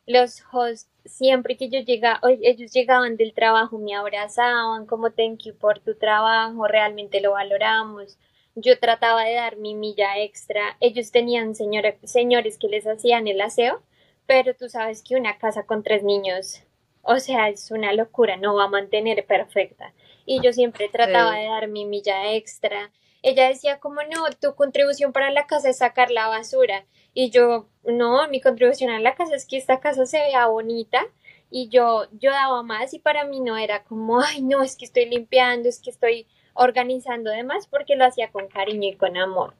los 0.07 0.43
hosts 0.51 0.89
siempre 1.05 1.57
que 1.57 1.69
yo 1.69 1.81
llegaba, 1.81 2.19
ellos 2.41 2.71
llegaban 2.71 3.17
del 3.17 3.33
trabajo 3.33 3.77
me 3.77 3.95
abrazaban 3.95 4.85
como 4.85 5.11
thank 5.11 5.43
you 5.43 5.53
por 5.55 5.79
tu 5.79 5.95
trabajo, 5.95 6.67
realmente 6.67 7.21
lo 7.21 7.31
valoramos. 7.33 8.17
Yo 8.55 8.79
trataba 8.79 9.23
de 9.23 9.35
dar 9.35 9.57
mi 9.57 9.75
milla 9.75 10.17
extra. 10.17 10.77
Ellos 10.79 11.11
tenían 11.11 11.53
señores 11.53 12.57
que 12.57 12.67
les 12.67 12.87
hacían 12.87 13.27
el 13.27 13.39
aseo, 13.41 13.83
pero 14.25 14.55
tú 14.55 14.67
sabes 14.69 15.03
que 15.03 15.15
una 15.15 15.37
casa 15.37 15.65
con 15.67 15.83
tres 15.83 16.03
niños, 16.03 16.63
o 17.03 17.19
sea, 17.19 17.49
es 17.49 17.69
una 17.69 17.93
locura, 17.93 18.35
no 18.37 18.55
va 18.55 18.63
a 18.65 18.69
mantener 18.69 19.25
perfecta 19.27 19.93
y 20.27 20.41
yo 20.41 20.53
siempre 20.53 20.89
trataba 20.89 21.37
de 21.37 21.45
dar 21.45 21.67
mi 21.69 21.85
milla 21.85 22.33
extra. 22.33 22.91
Ella 23.27 23.49
decía 23.49 23.81
como 23.81 24.03
no, 24.03 24.23
tu 24.39 24.55
contribución 24.55 25.11
para 25.11 25.31
la 25.31 25.47
casa 25.47 25.69
es 25.69 25.79
sacar 25.79 26.11
la 26.11 26.29
basura 26.29 26.85
y 27.13 27.29
yo 27.29 27.67
no, 27.83 28.25
mi 28.29 28.39
contribución 28.39 28.89
a 28.89 29.01
la 29.01 29.15
casa 29.15 29.35
es 29.35 29.45
que 29.45 29.57
esta 29.57 29.81
casa 29.81 30.05
se 30.05 30.17
vea 30.17 30.47
bonita 30.47 31.05
y 31.51 31.67
yo 31.67 32.05
yo 32.13 32.31
daba 32.31 32.63
más 32.63 32.93
y 32.93 32.99
para 32.99 33.25
mí 33.25 33.41
no 33.41 33.57
era 33.57 33.83
como 33.83 34.21
ay 34.21 34.41
no, 34.41 34.63
es 34.63 34.77
que 34.77 34.85
estoy 34.85 35.07
limpiando, 35.09 35.67
es 35.67 35.81
que 35.81 35.89
estoy 35.89 36.25
organizando 36.53 37.29
demás 37.29 37.67
porque 37.67 37.97
lo 37.97 38.05
hacía 38.05 38.31
con 38.31 38.47
cariño 38.47 38.87
y 38.87 38.95
con 38.95 39.17
amor. 39.17 39.55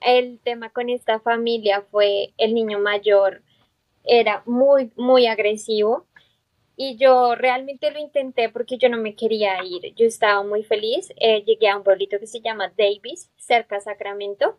El 0.00 0.40
tema 0.40 0.70
con 0.70 0.90
esta 0.90 1.20
familia 1.20 1.82
fue 1.82 2.34
el 2.38 2.54
niño 2.54 2.80
mayor 2.80 3.42
era 4.02 4.42
muy 4.46 4.90
muy 4.96 5.28
agresivo 5.28 6.06
y 6.76 6.96
yo 6.96 7.34
realmente 7.34 7.90
lo 7.90 7.98
intenté 7.98 8.50
porque 8.50 8.76
yo 8.76 8.90
no 8.90 8.98
me 8.98 9.16
quería 9.16 9.64
ir. 9.64 9.94
Yo 9.94 10.06
estaba 10.06 10.42
muy 10.42 10.62
feliz. 10.62 11.12
Eh, 11.16 11.42
llegué 11.44 11.68
a 11.68 11.76
un 11.76 11.82
pueblito 11.82 12.20
que 12.20 12.26
se 12.26 12.40
llama 12.40 12.72
Davis, 12.76 13.30
cerca 13.36 13.76
de 13.76 13.80
Sacramento. 13.80 14.58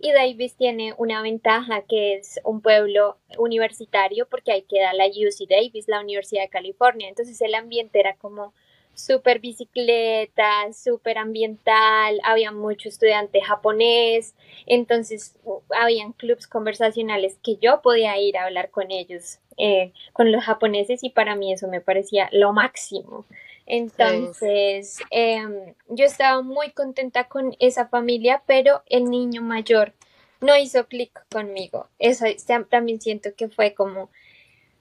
Y 0.00 0.12
Davis 0.12 0.56
tiene 0.56 0.94
una 0.96 1.20
ventaja 1.22 1.82
que 1.82 2.14
es 2.14 2.40
un 2.44 2.62
pueblo 2.62 3.18
universitario 3.36 4.26
porque 4.28 4.52
ahí 4.52 4.62
queda 4.62 4.94
la 4.94 5.06
UC 5.06 5.48
Davis, 5.48 5.88
la 5.88 6.00
Universidad 6.00 6.42
de 6.42 6.48
California. 6.48 7.08
Entonces 7.08 7.40
el 7.42 7.54
ambiente 7.54 8.00
era 8.00 8.16
como 8.16 8.54
súper 8.98 9.38
bicicleta, 9.38 10.72
súper 10.72 11.18
ambiental, 11.18 12.20
había 12.24 12.50
mucho 12.50 12.88
estudiante 12.88 13.40
japonés, 13.40 14.34
entonces 14.66 15.36
habían 15.70 16.12
clubs 16.12 16.46
conversacionales 16.46 17.38
que 17.42 17.56
yo 17.56 17.80
podía 17.80 18.18
ir 18.18 18.36
a 18.36 18.44
hablar 18.44 18.70
con 18.70 18.90
ellos, 18.90 19.38
eh, 19.56 19.92
con 20.12 20.32
los 20.32 20.44
japoneses 20.44 21.04
y 21.04 21.10
para 21.10 21.36
mí 21.36 21.52
eso 21.52 21.68
me 21.68 21.80
parecía 21.80 22.28
lo 22.32 22.52
máximo. 22.52 23.24
Entonces, 23.66 24.98
em, 25.10 25.74
yo 25.88 26.06
estaba 26.06 26.42
muy 26.42 26.70
contenta 26.70 27.28
con 27.28 27.54
esa 27.60 27.86
familia, 27.86 28.42
pero 28.46 28.82
el 28.86 29.04
niño 29.04 29.42
mayor 29.42 29.92
no 30.40 30.56
hizo 30.56 30.86
clic 30.86 31.12
conmigo. 31.30 31.88
Eso 31.98 32.24
también 32.70 33.00
siento 33.00 33.30
que 33.36 33.48
fue 33.48 33.74
como 33.74 34.10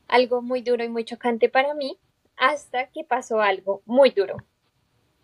algo 0.08 0.41
muy 0.41 0.62
duro 0.62 0.84
y 0.84 0.89
muy 0.89 1.03
chocante 1.03 1.49
para 1.49 1.73
mí 1.73 1.97
hasta 2.38 2.88
que 2.88 3.04
pasó 3.04 3.41
algo 3.41 3.82
muy 3.86 4.12
duro. 4.12 4.38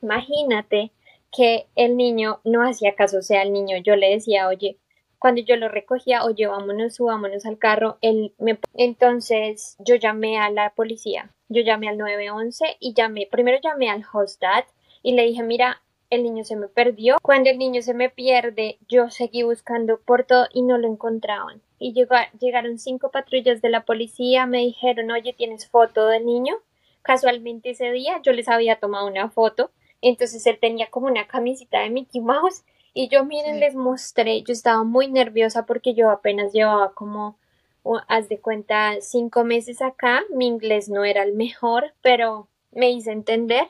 Imagínate 0.02 0.92
que 1.32 1.68
el 1.76 1.98
niño 1.98 2.42
no 2.44 2.68
hacía 2.68 2.96
caso, 2.96 3.20
o 3.20 3.22
sea, 3.22 3.42
el 3.42 3.54
niño 3.54 3.78
yo 3.78 3.96
le 3.96 4.10
decía, 4.10 4.48
oye, 4.48 4.78
cuando 5.18 5.42
yo 5.42 5.56
lo 5.56 5.70
recogía, 5.70 6.26
oye, 6.26 6.48
vámonos, 6.48 6.96
subámonos 6.96 7.46
al 7.46 7.58
carro, 7.58 7.98
él 8.02 8.34
me... 8.38 8.60
Entonces 8.74 9.78
yo 9.80 9.96
llamé 9.96 10.38
a 10.38 10.50
la 10.50 10.72
policía, 10.72 11.32
yo 11.48 11.62
llamé 11.62 11.88
al 11.88 11.98
911 11.98 12.78
y 12.80 12.94
llamé, 12.94 13.28
primero 13.32 13.58
llamé 13.64 13.90
al 13.90 14.04
hostad 14.12 14.66
y 15.02 15.14
le 15.14 15.24
dije, 15.24 15.42
mira, 15.42 15.82
el 16.10 16.24
niño 16.24 16.44
se 16.44 16.56
me 16.56 16.68
perdió. 16.68 17.18
Cuando 17.22 17.50
el 17.50 17.58
niño 17.58 17.82
se 17.82 17.94
me 17.94 18.10
pierde, 18.10 18.78
yo 18.88 19.10
seguí 19.10 19.44
buscando 19.44 20.00
por 20.00 20.26
todo 20.26 20.48
y 20.54 20.62
no 20.62 20.78
lo 20.78 20.88
encontraban. 20.88 21.62
Y 21.80 21.94
llegaron 22.40 22.78
cinco 22.78 23.10
patrullas 23.10 23.62
de 23.62 23.70
la 23.70 23.86
policía, 23.86 24.46
me 24.46 24.60
dijeron, 24.60 25.10
oye, 25.10 25.34
¿tienes 25.34 25.68
foto 25.68 26.08
del 26.08 26.26
niño? 26.26 26.56
Casualmente 27.04 27.70
ese 27.70 27.92
día 27.92 28.20
yo 28.24 28.32
les 28.32 28.50
había 28.50 28.78
tomado 28.78 29.08
una 29.08 29.30
foto, 29.30 29.72
entonces 30.02 30.46
él 30.48 30.58
tenía 30.60 30.90
como 30.90 31.08
una 31.08 31.28
camisita 31.28 31.82
de 31.82 31.90
Mickey 31.90 32.22
Mouse 32.22 32.64
y 32.94 33.10
yo 33.10 33.26
miren 33.26 33.60
les 33.60 33.76
mostré, 33.76 34.42
yo 34.42 34.54
estaba 34.54 34.84
muy 34.84 35.08
nerviosa 35.08 35.66
porque 35.66 35.94
yo 35.94 36.10
apenas 36.10 36.54
llevaba 36.54 36.94
como, 36.94 37.38
haz 38.08 38.30
de 38.30 38.40
cuenta, 38.40 38.96
cinco 39.02 39.44
meses 39.44 39.82
acá, 39.82 40.24
mi 40.34 40.48
inglés 40.48 40.90
no 40.90 41.04
era 41.04 41.24
el 41.24 41.34
mejor, 41.34 41.94
pero 42.02 42.48
me 42.72 42.90
hice 42.92 43.12
entender. 43.12 43.68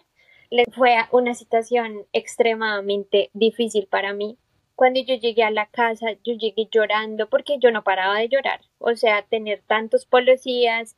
Fue 0.71 0.95
una 1.11 1.33
situación 1.33 2.05
extremadamente 2.13 3.31
difícil 3.33 3.87
para 3.87 4.13
mí. 4.13 4.37
Cuando 4.75 4.99
yo 5.01 5.15
llegué 5.15 5.43
a 5.43 5.51
la 5.51 5.65
casa, 5.67 6.11
yo 6.23 6.33
llegué 6.33 6.67
llorando 6.71 7.27
porque 7.27 7.57
yo 7.59 7.71
no 7.71 7.83
paraba 7.83 8.19
de 8.19 8.29
llorar. 8.29 8.61
O 8.77 8.95
sea, 8.95 9.23
tener 9.23 9.63
tantos 9.65 10.05
policías, 10.05 10.95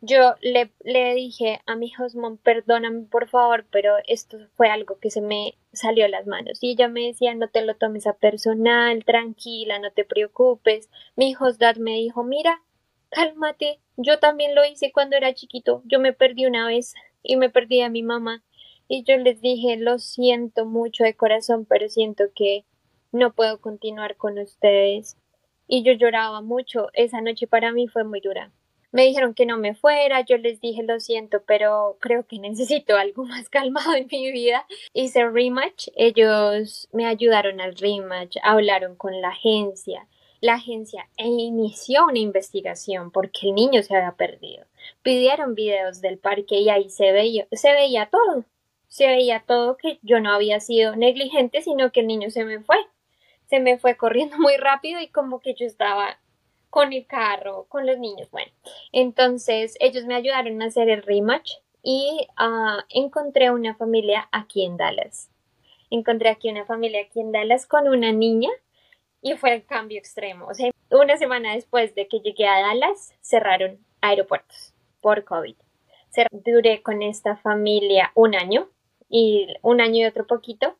yo 0.00 0.34
le, 0.40 0.70
le 0.84 1.14
dije 1.14 1.60
a 1.66 1.74
mi 1.74 1.92
Osmond, 1.98 2.38
perdóname 2.40 3.06
por 3.06 3.28
favor, 3.28 3.66
pero 3.70 3.94
esto 4.06 4.38
fue 4.54 4.68
algo 4.68 4.98
que 4.98 5.10
se 5.10 5.20
me 5.20 5.56
salió 5.72 6.04
a 6.04 6.08
las 6.08 6.26
manos. 6.26 6.58
Y 6.62 6.72
ella 6.72 6.88
me 6.88 7.06
decía, 7.06 7.34
no 7.34 7.48
te 7.48 7.62
lo 7.62 7.74
tomes 7.76 8.06
a 8.06 8.12
personal, 8.12 9.04
tranquila, 9.04 9.78
no 9.78 9.90
te 9.92 10.04
preocupes. 10.04 10.90
Mi 11.16 11.34
dad 11.58 11.76
me 11.76 11.92
dijo, 11.92 12.24
mira, 12.24 12.62
cálmate, 13.10 13.80
yo 13.96 14.18
también 14.18 14.54
lo 14.54 14.64
hice 14.64 14.92
cuando 14.92 15.16
era 15.16 15.34
chiquito, 15.34 15.82
yo 15.86 15.98
me 15.98 16.12
perdí 16.12 16.46
una 16.46 16.66
vez 16.66 16.94
y 17.22 17.36
me 17.36 17.50
perdí 17.50 17.80
a 17.80 17.88
mi 17.88 18.02
mamá. 18.02 18.44
Y 18.88 19.02
yo 19.02 19.16
les 19.16 19.40
dije, 19.40 19.76
lo 19.76 19.98
siento 19.98 20.64
mucho 20.64 21.04
de 21.04 21.16
corazón, 21.16 21.64
pero 21.64 21.88
siento 21.88 22.24
que 22.34 22.64
no 23.10 23.32
puedo 23.34 23.60
continuar 23.60 24.16
con 24.16 24.38
ustedes. 24.38 25.16
Y 25.66 25.82
yo 25.82 25.92
lloraba 25.92 26.42
mucho, 26.42 26.90
esa 26.92 27.20
noche 27.20 27.46
para 27.46 27.72
mí 27.72 27.88
fue 27.88 28.04
muy 28.04 28.20
dura. 28.20 28.52
Me 28.92 29.04
dijeron 29.04 29.34
que 29.34 29.46
no 29.46 29.58
me 29.58 29.74
fuera, 29.74 30.24
yo 30.24 30.38
les 30.38 30.60
dije 30.60 30.82
lo 30.82 31.00
siento, 31.00 31.42
pero 31.46 31.96
creo 32.00 32.26
que 32.26 32.38
necesito 32.40 32.96
algo 32.96 33.24
más 33.24 33.48
calmado 33.48 33.94
en 33.94 34.08
mi 34.10 34.32
vida. 34.32 34.66
Hice 34.92 35.28
rematch, 35.28 35.88
ellos 35.96 36.88
me 36.92 37.06
ayudaron 37.06 37.60
al 37.60 37.76
rematch, 37.76 38.36
hablaron 38.42 38.96
con 38.96 39.20
la 39.20 39.28
agencia. 39.28 40.06
La 40.40 40.54
agencia 40.54 41.08
inició 41.16 42.04
una 42.06 42.18
investigación 42.18 43.10
porque 43.10 43.48
el 43.48 43.54
niño 43.54 43.82
se 43.82 43.96
había 43.96 44.12
perdido. 44.12 44.66
Pidieron 45.02 45.54
videos 45.54 46.00
del 46.00 46.18
parque 46.18 46.60
y 46.60 46.68
ahí 46.68 46.90
se 46.90 47.10
veía, 47.12 47.46
se 47.52 47.72
veía 47.72 48.06
todo. 48.10 48.44
Se 48.88 49.06
veía 49.06 49.42
todo 49.46 49.76
que 49.76 49.98
yo 50.02 50.20
no 50.20 50.32
había 50.32 50.60
sido 50.60 50.94
negligente, 50.94 51.62
sino 51.62 51.90
que 51.90 52.00
el 52.00 52.06
niño 52.06 52.30
se 52.30 52.44
me 52.44 52.60
fue. 52.60 52.76
Se 53.46 53.60
me 53.60 53.78
fue 53.78 53.96
corriendo 53.96 54.36
muy 54.38 54.56
rápido 54.56 55.00
y 55.00 55.08
como 55.08 55.40
que 55.40 55.54
yo 55.54 55.66
estaba 55.66 56.18
con 56.76 56.92
el 56.92 57.06
carro, 57.06 57.64
con 57.70 57.86
los 57.86 57.98
niños. 57.98 58.30
Bueno, 58.30 58.52
entonces 58.92 59.78
ellos 59.80 60.04
me 60.04 60.14
ayudaron 60.14 60.60
a 60.60 60.66
hacer 60.66 60.90
el 60.90 61.02
rematch 61.02 61.52
y 61.82 62.28
uh, 62.38 62.82
encontré 62.90 63.50
una 63.50 63.74
familia 63.74 64.28
aquí 64.30 64.66
en 64.66 64.76
Dallas. 64.76 65.30
Encontré 65.88 66.28
aquí 66.28 66.50
una 66.50 66.66
familia 66.66 67.00
aquí 67.00 67.20
en 67.20 67.32
Dallas 67.32 67.66
con 67.66 67.88
una 67.88 68.12
niña 68.12 68.50
y 69.22 69.36
fue 69.36 69.54
el 69.54 69.64
cambio 69.64 69.96
extremo. 69.96 70.48
O 70.48 70.52
sea, 70.52 70.70
una 70.90 71.16
semana 71.16 71.54
después 71.54 71.94
de 71.94 72.08
que 72.08 72.20
llegué 72.20 72.46
a 72.46 72.60
Dallas, 72.60 73.14
cerraron 73.22 73.78
aeropuertos 74.02 74.74
por 75.00 75.24
COVID. 75.24 75.56
Duré 76.30 76.82
con 76.82 77.00
esta 77.00 77.38
familia 77.38 78.12
un 78.14 78.34
año 78.34 78.68
y 79.08 79.48
un 79.62 79.80
año 79.80 80.02
y 80.02 80.04
otro 80.04 80.26
poquito, 80.26 80.76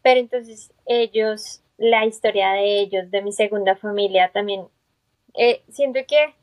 pero 0.00 0.20
entonces 0.20 0.72
ellos, 0.86 1.64
la 1.76 2.06
historia 2.06 2.52
de 2.52 2.78
ellos, 2.78 3.10
de 3.10 3.20
mi 3.20 3.32
segunda 3.32 3.74
familia, 3.74 4.30
también 4.32 4.68
eh, 5.34 5.62
siento 5.68 6.00
que 6.06 6.34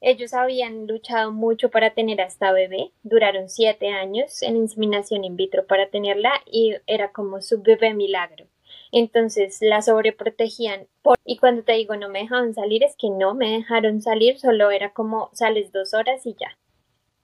ellos 0.00 0.32
habían 0.32 0.86
luchado 0.86 1.30
mucho 1.30 1.70
para 1.70 1.92
tener 1.92 2.22
a 2.22 2.24
esta 2.24 2.52
bebé, 2.52 2.90
duraron 3.02 3.50
siete 3.50 3.88
años 3.88 4.40
en 4.42 4.56
inseminación 4.56 5.24
in 5.24 5.36
vitro 5.36 5.66
para 5.66 5.90
tenerla 5.90 6.32
y 6.46 6.74
era 6.86 7.12
como 7.12 7.42
su 7.42 7.60
bebé 7.60 7.92
milagro. 7.92 8.46
Entonces 8.92 9.58
la 9.60 9.82
sobreprotegían 9.82 10.88
y 11.24 11.36
cuando 11.36 11.64
te 11.64 11.72
digo 11.72 11.96
no 11.96 12.08
me 12.08 12.20
dejaron 12.20 12.54
salir 12.54 12.82
es 12.82 12.96
que 12.96 13.10
no 13.10 13.34
me 13.34 13.50
dejaron 13.50 14.00
salir, 14.00 14.38
solo 14.38 14.70
era 14.70 14.92
como 14.92 15.28
sales 15.34 15.70
dos 15.70 15.92
horas 15.92 16.24
y 16.24 16.34
ya. 16.34 16.58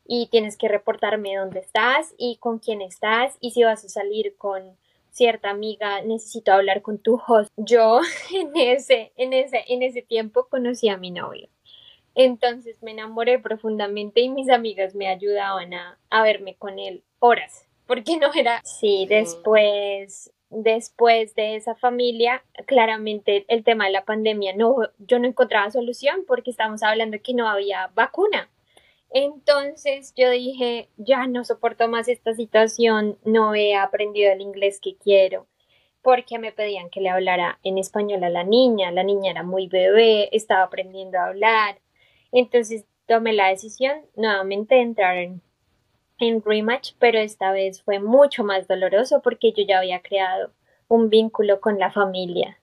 Y 0.04 0.28
tienes 0.30 0.56
que 0.56 0.68
reportarme 0.68 1.36
dónde 1.36 1.60
estás 1.60 2.14
y 2.18 2.36
con 2.36 2.58
quién 2.58 2.82
estás 2.82 3.38
y 3.40 3.52
si 3.52 3.64
vas 3.64 3.84
a 3.84 3.88
salir 3.88 4.36
con 4.36 4.76
cierta 5.16 5.48
amiga, 5.48 6.02
necesito 6.02 6.52
hablar 6.52 6.82
con 6.82 6.98
tu 6.98 7.20
host. 7.26 7.50
Yo 7.56 8.00
en 8.34 8.54
ese, 8.54 9.12
en 9.16 9.32
ese, 9.32 9.64
en 9.68 9.82
ese 9.82 10.02
tiempo 10.02 10.46
conocí 10.48 10.88
a 10.88 10.98
mi 10.98 11.10
novio. 11.10 11.48
Entonces 12.14 12.82
me 12.82 12.92
enamoré 12.92 13.38
profundamente 13.38 14.20
y 14.20 14.28
mis 14.28 14.50
amigas 14.50 14.94
me 14.94 15.08
ayudaban 15.08 15.74
a, 15.74 15.98
a 16.10 16.22
verme 16.22 16.54
con 16.54 16.78
él 16.78 17.02
horas, 17.18 17.66
porque 17.86 18.16
no 18.16 18.32
era. 18.34 18.62
Sí, 18.64 19.06
después, 19.08 20.32
después 20.50 21.34
de 21.34 21.56
esa 21.56 21.74
familia, 21.74 22.42
claramente 22.66 23.44
el 23.48 23.64
tema 23.64 23.86
de 23.86 23.92
la 23.92 24.04
pandemia 24.04 24.54
no, 24.54 24.76
yo 24.98 25.18
no 25.18 25.26
encontraba 25.26 25.70
solución 25.70 26.24
porque 26.26 26.50
estábamos 26.50 26.82
hablando 26.82 27.18
que 27.22 27.34
no 27.34 27.48
había 27.48 27.90
vacuna. 27.94 28.48
Entonces 29.10 30.12
yo 30.16 30.30
dije, 30.30 30.88
ya 30.96 31.26
no 31.26 31.44
soporto 31.44 31.88
más 31.88 32.08
esta 32.08 32.34
situación, 32.34 33.18
no 33.24 33.54
he 33.54 33.74
aprendido 33.74 34.32
el 34.32 34.40
inglés 34.40 34.80
que 34.80 34.96
quiero, 34.96 35.46
porque 36.02 36.38
me 36.38 36.52
pedían 36.52 36.90
que 36.90 37.00
le 37.00 37.08
hablara 37.08 37.58
en 37.62 37.78
español 37.78 38.24
a 38.24 38.30
la 38.30 38.44
niña, 38.44 38.90
la 38.90 39.04
niña 39.04 39.30
era 39.30 39.42
muy 39.42 39.68
bebé, 39.68 40.28
estaba 40.32 40.64
aprendiendo 40.64 41.18
a 41.18 41.26
hablar. 41.26 41.80
Entonces 42.32 42.84
tomé 43.06 43.32
la 43.32 43.48
decisión 43.48 44.02
nuevamente 44.16 44.74
de 44.74 44.82
entrar 44.82 45.16
en, 45.16 45.40
en 46.18 46.42
rematch, 46.42 46.92
pero 46.98 47.18
esta 47.18 47.52
vez 47.52 47.82
fue 47.82 48.00
mucho 48.00 48.44
más 48.44 48.68
doloroso 48.68 49.22
porque 49.22 49.52
yo 49.52 49.64
ya 49.66 49.78
había 49.78 50.02
creado 50.02 50.52
un 50.88 51.08
vínculo 51.08 51.60
con 51.60 51.78
la 51.78 51.90
familia. 51.90 52.58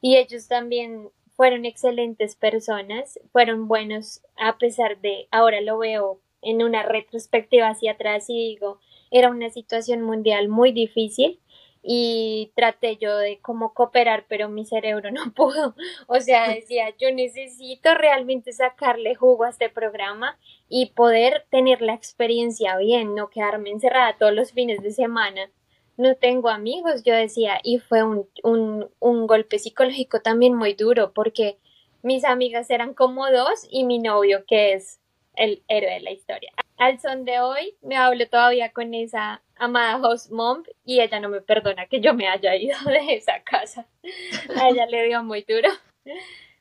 Y 0.00 0.16
ellos 0.16 0.48
también 0.48 1.10
fueron 1.36 1.64
excelentes 1.64 2.34
personas, 2.34 3.20
fueron 3.30 3.68
buenos 3.68 4.22
a 4.36 4.58
pesar 4.58 5.00
de, 5.00 5.28
ahora 5.30 5.60
lo 5.60 5.78
veo 5.78 6.20
en 6.42 6.62
una 6.62 6.82
retrospectiva 6.82 7.68
hacia 7.68 7.92
atrás 7.92 8.28
y 8.28 8.34
digo, 8.34 8.80
era 9.10 9.30
una 9.30 9.50
situación 9.50 10.02
mundial 10.02 10.48
muy 10.48 10.72
difícil 10.72 11.40
y 11.82 12.50
traté 12.56 12.96
yo 12.96 13.16
de 13.16 13.38
como 13.40 13.72
cooperar, 13.72 14.24
pero 14.28 14.48
mi 14.48 14.64
cerebro 14.64 15.10
no 15.12 15.32
pudo. 15.32 15.74
O 16.08 16.20
sea, 16.20 16.48
decía, 16.54 16.94
yo 16.98 17.12
necesito 17.12 17.94
realmente 17.94 18.52
sacarle 18.52 19.14
jugo 19.14 19.44
a 19.44 19.50
este 19.50 19.68
programa 19.68 20.38
y 20.68 20.86
poder 20.86 21.46
tener 21.50 21.82
la 21.82 21.94
experiencia 21.94 22.76
bien, 22.76 23.14
no 23.14 23.28
quedarme 23.28 23.70
encerrada 23.70 24.16
todos 24.18 24.32
los 24.32 24.52
fines 24.52 24.82
de 24.82 24.90
semana 24.90 25.50
no 25.96 26.14
tengo 26.16 26.48
amigos, 26.48 27.02
yo 27.04 27.14
decía, 27.14 27.58
y 27.62 27.78
fue 27.78 28.02
un, 28.02 28.28
un, 28.42 28.88
un 28.98 29.26
golpe 29.26 29.58
psicológico 29.58 30.20
también 30.20 30.54
muy 30.54 30.74
duro 30.74 31.12
porque 31.12 31.58
mis 32.02 32.24
amigas 32.24 32.70
eran 32.70 32.94
como 32.94 33.30
dos 33.30 33.66
y 33.70 33.84
mi 33.84 33.98
novio 33.98 34.44
que 34.46 34.74
es 34.74 35.00
el 35.36 35.62
héroe 35.68 35.94
de 35.94 36.00
la 36.00 36.10
historia. 36.10 36.52
al 36.78 37.00
son 37.00 37.24
de 37.24 37.40
hoy 37.40 37.76
me 37.82 37.96
hablo 37.96 38.28
todavía 38.28 38.72
con 38.72 38.94
esa 38.94 39.42
amada 39.56 39.96
host 39.96 40.30
mom 40.30 40.62
y 40.84 41.00
ella 41.00 41.20
no 41.20 41.28
me 41.28 41.40
perdona 41.40 41.86
que 41.86 42.00
yo 42.00 42.14
me 42.14 42.28
haya 42.28 42.54
ido 42.56 42.76
de 42.86 43.14
esa 43.14 43.42
casa. 43.42 43.86
A 44.56 44.68
ella 44.68 44.86
le 44.86 45.06
dio 45.06 45.22
muy 45.22 45.42
duro. 45.42 45.68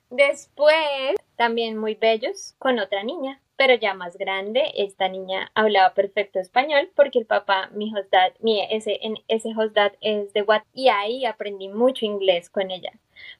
Después, 0.10 1.16
también 1.36 1.78
muy 1.78 1.96
bellos, 1.96 2.56
con 2.58 2.80
otra 2.80 3.04
niña, 3.04 3.42
pero 3.58 3.76
ya 3.76 3.93
más 3.93 4.18
grande. 4.18 4.72
Esta 4.76 5.08
niña 5.08 5.51
hablaba 5.56 5.93
perfecto 5.93 6.39
español 6.39 6.91
porque 6.95 7.20
el 7.20 7.26
papá, 7.26 7.70
mi 7.74 7.93
hostad, 7.95 8.34
mi, 8.39 8.62
ese, 8.70 8.99
ese 9.28 9.53
hostad 9.58 9.93
es 10.01 10.34
de 10.34 10.41
Guatemala 10.41 10.70
y 10.74 10.89
ahí 10.89 11.26
aprendí 11.26 11.70
mucho 11.70 12.06
inglés 12.06 12.49
con 12.49 12.72
ella. 12.72 12.91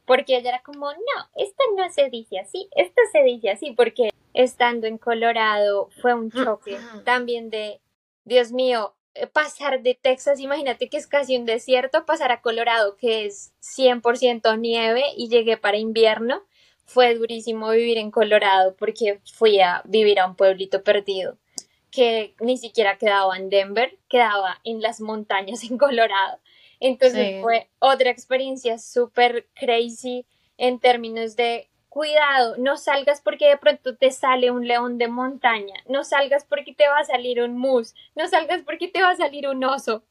Porque 0.06 0.38
ella 0.38 0.50
era 0.50 0.62
como, 0.62 0.92
no, 0.92 1.30
esto 1.36 1.64
no 1.76 1.90
se 1.92 2.10
dice 2.10 2.40
así, 2.40 2.70
esto 2.76 3.02
se 3.12 3.24
dice 3.24 3.50
así, 3.50 3.72
porque 3.72 4.10
estando 4.34 4.88
en 4.88 4.98
Colorado 4.98 5.90
fue 6.02 6.14
un 6.14 6.32
choque 6.32 6.78
también 7.04 7.50
de, 7.50 7.82
Dios 8.26 8.52
mío, 8.52 8.96
eh, 9.14 9.28
pasar 9.28 9.82
de 9.82 9.98
Texas, 10.00 10.40
imagínate 10.40 10.90
que 10.90 10.98
es 10.98 11.08
casi 11.08 11.38
un 11.38 11.46
desierto, 11.46 12.06
pasar 12.06 12.32
a 12.32 12.42
Colorado, 12.42 12.98
que 12.98 13.26
es 13.26 13.54
100% 13.62 14.60
nieve, 14.60 15.04
y 15.16 15.30
llegué 15.30 15.58
para 15.58 15.78
invierno. 15.78 16.44
Fue 16.86 17.16
durísimo 17.16 17.70
vivir 17.72 17.98
en 17.98 18.12
Colorado 18.12 18.76
porque 18.76 19.20
fui 19.34 19.60
a 19.60 19.82
vivir 19.86 20.20
a 20.20 20.28
un 20.28 20.36
pueblito 20.36 20.84
perdido 20.84 21.38
que 21.96 22.36
ni 22.42 22.58
siquiera 22.58 22.98
quedaba 22.98 23.38
en 23.38 23.50
Denver, 23.50 23.98
quedaba 24.10 24.60
en 24.66 24.82
las 24.82 25.00
montañas 25.00 25.64
en 25.64 25.78
Colorado. 25.78 26.40
Entonces 26.80 27.42
fue 27.42 27.70
otra 27.80 28.10
experiencia 28.10 28.78
súper 28.78 29.48
crazy 29.56 30.26
en 30.58 30.80
términos 30.80 31.36
de 31.38 31.70
cuidado, 31.88 32.58
no 32.58 32.76
salgas 32.76 33.22
porque 33.22 33.48
de 33.48 33.58
pronto 33.58 33.96
te 33.96 34.12
sale 34.12 34.52
un 34.52 34.68
león 34.68 34.98
de 34.98 35.08
montaña, 35.08 35.76
no 35.88 36.04
salgas 36.04 36.44
porque 36.44 36.74
te 36.74 36.90
va 36.90 37.00
a 37.00 37.06
salir 37.06 37.42
un 37.42 37.58
mus, 37.58 37.96
no 38.16 38.28
salgas 38.28 38.64
porque 38.64 38.90
te 38.90 39.02
va 39.02 39.12
a 39.12 39.16
salir 39.16 39.48
un 39.48 39.64
oso. 39.64 40.04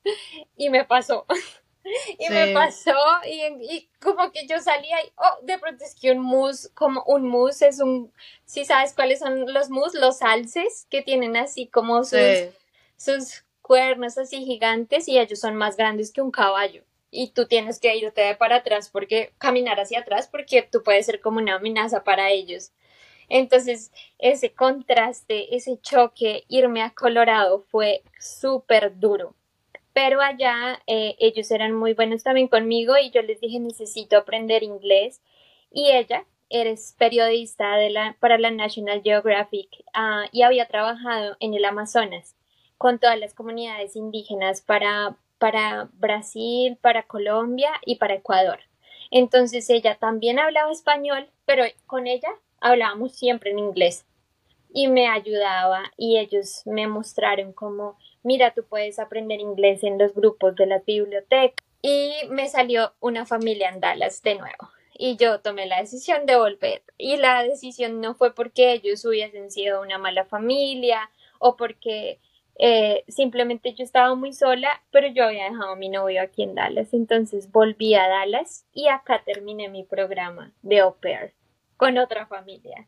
Y 0.57 0.71
me 0.71 0.85
pasó. 0.85 1.27
y 2.19 2.29
me 2.31 2.53
pasó 2.53 2.97
y, 3.27 3.89
como 4.01 4.31
que 4.33 4.47
yo 4.47 4.61
salía 4.61 4.97
y, 5.05 5.13
oh, 5.17 5.45
de 5.45 5.59
pronto 5.59 5.85
es 5.85 5.95
que 5.95 6.13
un 6.13 6.21
mus, 6.21 6.71
como 6.75 7.03
un 7.05 7.27
mus 7.27 7.63
es 7.63 7.81
un, 7.81 8.13
si 8.45 8.65
sabes 8.65 8.95
cuáles 8.95 9.19
son 9.21 9.53
los 9.53 9.71
mus, 9.71 9.95
los 9.95 10.23
alces 10.23 10.87
que 10.91 11.03
tienen 11.03 11.37
así 11.37 11.67
como 11.67 12.05
sus, 12.05 12.21
sus 12.97 13.45
cuernos 13.63 14.19
así 14.19 14.45
gigantes 14.45 15.09
y 15.09 15.19
ellos 15.19 15.41
son 15.41 15.57
más 15.57 15.77
grandes 15.77 16.13
que 16.13 16.23
un 16.23 16.31
caballo 16.31 16.85
y 17.11 17.31
tú 17.31 17.47
tienes 17.47 17.79
que 17.79 17.97
irte 17.97 18.35
para 18.35 18.57
atrás 18.57 18.91
porque 18.91 19.33
caminar 19.39 19.79
hacia 19.79 20.01
atrás 20.01 20.29
porque 20.31 20.63
tú 20.63 20.83
puedes 20.83 21.07
ser 21.07 21.21
como 21.21 21.39
una 21.39 21.57
amenaza 21.57 22.03
para 22.03 22.31
ellos. 22.31 22.73
Entonces, 23.29 23.91
ese 24.19 24.53
contraste, 24.53 25.57
ese 25.57 25.79
choque, 25.81 26.45
irme 26.49 26.83
a 26.83 26.91
Colorado 26.91 27.61
fue 27.71 28.03
súper 28.19 28.99
duro. 28.99 29.35
Pero 29.95 30.21
allá 30.21 30.83
eh, 30.87 31.17
ellos 31.19 31.51
eran 31.51 31.73
muy 31.73 31.95
buenos 31.95 32.23
también 32.23 32.49
conmigo 32.49 32.95
y 33.03 33.11
yo 33.11 33.23
les 33.23 33.41
dije 33.41 33.59
necesito 33.59 34.19
aprender 34.19 34.63
inglés. 34.63 35.23
Y 35.71 35.91
ella 35.91 36.27
eres 36.51 36.95
periodista 36.99 37.77
de 37.77 37.89
la, 37.89 38.17
para 38.21 38.37
la 38.37 38.51
National 38.51 39.01
Geographic 39.03 39.69
ah, 39.95 40.27
y 40.33 40.43
había 40.43 40.67
trabajado 40.67 41.37
en 41.41 41.55
el 41.55 41.65
Amazonas 41.65 42.37
con 42.77 42.99
todas 42.99 43.19
las 43.19 43.33
comunidades 43.33 43.97
indígenas 43.97 44.61
para 44.61 45.17
para 45.45 45.91
Brasil, 45.95 46.79
para 46.81 47.03
Colombia 47.03 47.71
y 47.85 47.97
para 47.97 48.15
Ecuador. 48.15 48.61
Entonces 49.11 49.69
ella 49.71 49.97
también 49.97 50.39
hablaba 50.39 50.73
español, 50.73 51.29
pero 51.45 51.65
con 51.87 52.07
ella 52.07 52.31
hablábamos 52.61 53.13
siempre 53.13 53.51
en 53.51 53.59
inglés 53.59 54.07
y 54.73 54.89
me 54.89 55.07
ayudaba 55.07 55.83
y 55.97 56.19
ellos 56.19 56.63
me 56.65 56.87
mostraron 56.87 57.53
cómo, 57.53 57.99
mira, 58.25 58.53
tú 58.53 58.65
puedes 58.65 58.99
aprender 58.99 59.39
inglés 59.39 59.85
en 59.85 59.99
los 59.99 60.13
grupos 60.13 60.57
de 60.57 60.67
la 60.67 60.81
biblioteca. 60.81 61.63
Y 61.81 62.13
me 62.31 62.49
salió 62.49 62.95
una 63.01 63.27
familia 63.27 63.69
en 63.69 63.81
Dallas 63.81 64.23
de 64.23 64.35
nuevo. 64.35 64.71
Y 64.97 65.17
yo 65.17 65.41
tomé 65.41 65.67
la 65.67 65.81
decisión 65.81 66.27
de 66.27 66.37
volver. 66.37 66.83
Y 66.99 67.19
la 67.19 67.45
decisión 67.45 68.01
no 68.01 68.15
fue 68.15 68.35
porque 68.35 68.73
ellos 68.73 69.05
hubiesen 69.05 69.51
sido 69.51 69.81
una 69.83 69.99
mala 69.99 70.25
familia 70.25 71.11
o 71.39 71.57
porque 71.57 72.19
eh, 72.57 73.05
simplemente 73.09 73.75
yo 73.75 73.85
estaba 73.85 74.15
muy 74.15 74.33
sola, 74.33 74.83
pero 74.91 75.09
yo 75.09 75.25
había 75.25 75.51
dejado 75.51 75.73
a 75.73 75.77
mi 75.77 75.89
novio 75.89 76.23
aquí 76.23 76.45
en 76.45 76.55
Dallas, 76.55 76.95
entonces 76.95 77.51
volví 77.51 77.95
a 77.95 78.07
Dallas 78.07 78.65
y 78.73 78.87
acá 78.87 79.23
terminé 79.25 79.69
mi 79.69 79.83
programa 79.83 80.53
de 80.63 80.81
au 80.81 80.95
pair 80.95 81.35
con 81.77 81.99
otra 81.99 82.27
familia. 82.27 82.87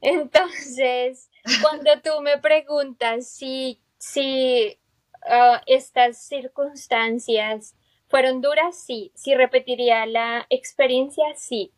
Entonces, 0.00 1.30
cuando 1.62 1.90
tú 2.02 2.20
me 2.22 2.38
preguntas 2.38 3.28
si, 3.28 3.80
si 3.98 4.78
ah, 5.28 5.62
estas 5.66 6.22
circunstancias 6.26 7.76
fueron 8.08 8.40
duras, 8.40 8.78
sí, 8.82 9.12
si 9.14 9.34
repetiría 9.34 10.06
la 10.06 10.46
experiencia, 10.48 11.26
sí, 11.34 11.72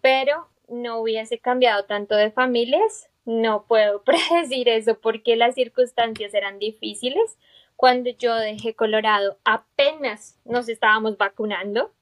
pero 0.00 0.48
no 0.68 1.00
hubiese 1.00 1.38
cambiado 1.38 1.84
tanto 1.84 2.16
de 2.16 2.30
familias, 2.30 3.08
no 3.26 3.66
puedo 3.66 4.02
predecir 4.04 4.68
eso 4.68 4.98
porque 4.98 5.36
las 5.36 5.54
circunstancias 5.54 6.32
eran 6.32 6.58
difíciles. 6.58 7.36
Cuando 7.74 8.08
yo 8.08 8.34
dejé 8.36 8.74
Colorado 8.74 9.38
apenas 9.44 10.38
nos 10.46 10.68
estábamos 10.70 11.18
vacunando. 11.18 11.92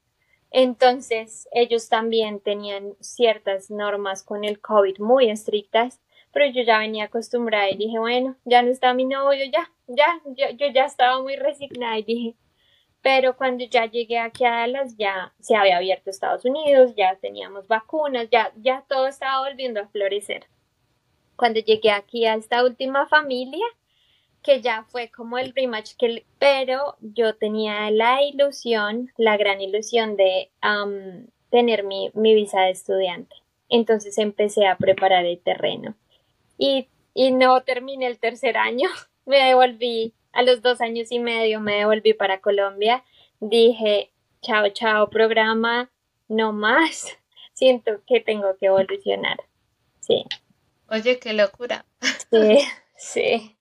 Entonces 0.52 1.48
ellos 1.52 1.88
también 1.88 2.38
tenían 2.38 2.94
ciertas 3.00 3.72
normas 3.72 4.22
con 4.22 4.44
el 4.44 4.60
COVID 4.60 5.00
muy 5.00 5.28
estrictas, 5.28 6.00
pero 6.34 6.46
yo 6.46 6.62
ya 6.62 6.78
venía 6.78 7.04
acostumbrada 7.04 7.70
y 7.70 7.76
dije, 7.76 7.98
bueno, 7.98 8.36
ya 8.44 8.62
no 8.62 8.70
está 8.70 8.92
mi 8.92 9.06
novio, 9.06 9.44
ya, 9.46 9.70
ya, 9.86 10.20
yo, 10.26 10.50
yo 10.56 10.66
ya 10.74 10.84
estaba 10.84 11.22
muy 11.22 11.36
resignada 11.36 11.98
y 11.98 12.02
dije, 12.02 12.34
pero 13.00 13.36
cuando 13.36 13.64
ya 13.64 13.86
llegué 13.86 14.18
aquí 14.18 14.44
a 14.44 14.50
Dallas 14.50 14.96
ya 14.98 15.32
se 15.40 15.56
había 15.56 15.78
abierto 15.78 16.10
Estados 16.10 16.44
Unidos, 16.44 16.94
ya 16.96 17.16
teníamos 17.16 17.68
vacunas, 17.68 18.28
ya, 18.30 18.52
ya 18.56 18.84
todo 18.88 19.06
estaba 19.06 19.48
volviendo 19.48 19.80
a 19.80 19.88
florecer 19.88 20.46
cuando 21.36 21.60
llegué 21.60 21.90
aquí 21.90 22.26
a 22.26 22.34
esta 22.34 22.64
última 22.64 23.06
familia, 23.06 23.64
que 24.42 24.60
ya 24.60 24.84
fue 24.84 25.10
como 25.10 25.38
el 25.38 25.52
rematch, 25.54 25.94
que, 25.96 26.24
pero 26.38 26.96
yo 27.00 27.34
tenía 27.34 27.90
la 27.90 28.22
ilusión, 28.22 29.10
la 29.16 29.36
gran 29.36 29.60
ilusión 29.60 30.16
de 30.16 30.50
tener 31.50 31.84
mi, 31.84 32.10
mi, 32.14 32.34
visa 32.34 32.62
de 32.62 32.70
estudiante. 32.70 33.34
Entonces 33.68 34.18
empecé 34.18 34.66
a 34.66 34.76
preparar 34.76 35.24
el 35.24 35.40
terreno. 35.40 35.94
Y, 36.64 36.88
y 37.12 37.30
no 37.30 37.62
terminé 37.62 38.06
el 38.06 38.18
tercer 38.18 38.56
año, 38.56 38.88
me 39.26 39.36
devolví 39.36 40.14
a 40.32 40.42
los 40.42 40.62
dos 40.62 40.80
años 40.80 41.12
y 41.12 41.18
medio, 41.18 41.60
me 41.60 41.76
devolví 41.76 42.14
para 42.14 42.40
Colombia. 42.40 43.04
Dije, 43.40 44.10
chao, 44.40 44.68
chao, 44.70 45.10
programa, 45.10 45.90
no 46.28 46.52
más. 46.52 47.08
Siento 47.52 48.02
que 48.06 48.20
tengo 48.20 48.56
que 48.56 48.66
evolucionar. 48.66 49.36
Sí. 50.00 50.24
Oye, 50.88 51.18
qué 51.18 51.34
locura. 51.34 51.84
Sí, 52.30 52.58
sí. 52.96 53.56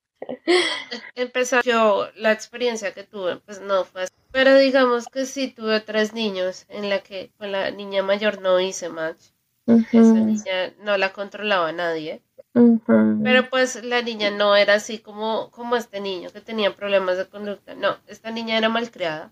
Empezó 1.16 1.62
yo, 1.62 2.08
la 2.16 2.32
experiencia 2.32 2.93
que 2.93 3.04
tuve, 3.04 3.36
pues 3.38 3.60
no 3.60 3.84
fue 3.84 4.04
así. 4.04 4.14
Pero 4.32 4.58
digamos 4.58 5.08
que 5.08 5.26
sí 5.26 5.49
tuve 5.49 5.82
tres 5.82 6.14
niños 6.14 6.66
en 6.70 6.89
la 6.89 6.99
que 6.99 7.32
con 7.38 7.51
la 7.51 7.70
niña 7.70 8.01
mayor 8.01 8.41
no 8.41 8.60
hice 8.62 8.88
match. 8.88 9.26
Esa 9.68 9.99
niña 9.99 10.74
no 10.80 10.97
la 10.97 11.12
controlaba 11.14 11.72
nadie. 11.72 12.22
Pero 13.24 13.49
pues 13.49 13.84
la 13.84 14.01
niña 14.01 14.30
no 14.30 14.56
era 14.56 14.76
así 14.76 14.99
como, 14.99 15.49
como 15.51 15.76
este 15.76 15.99
niño 15.99 16.30
que 16.32 16.41
tenía 16.41 16.76
problemas 16.76 17.18
de 17.18 17.28
conducta. 17.28 17.74
No, 17.76 17.97
esta 18.08 18.32
niña 18.32 18.58
era 18.58 18.70
malcriada. 18.70 19.32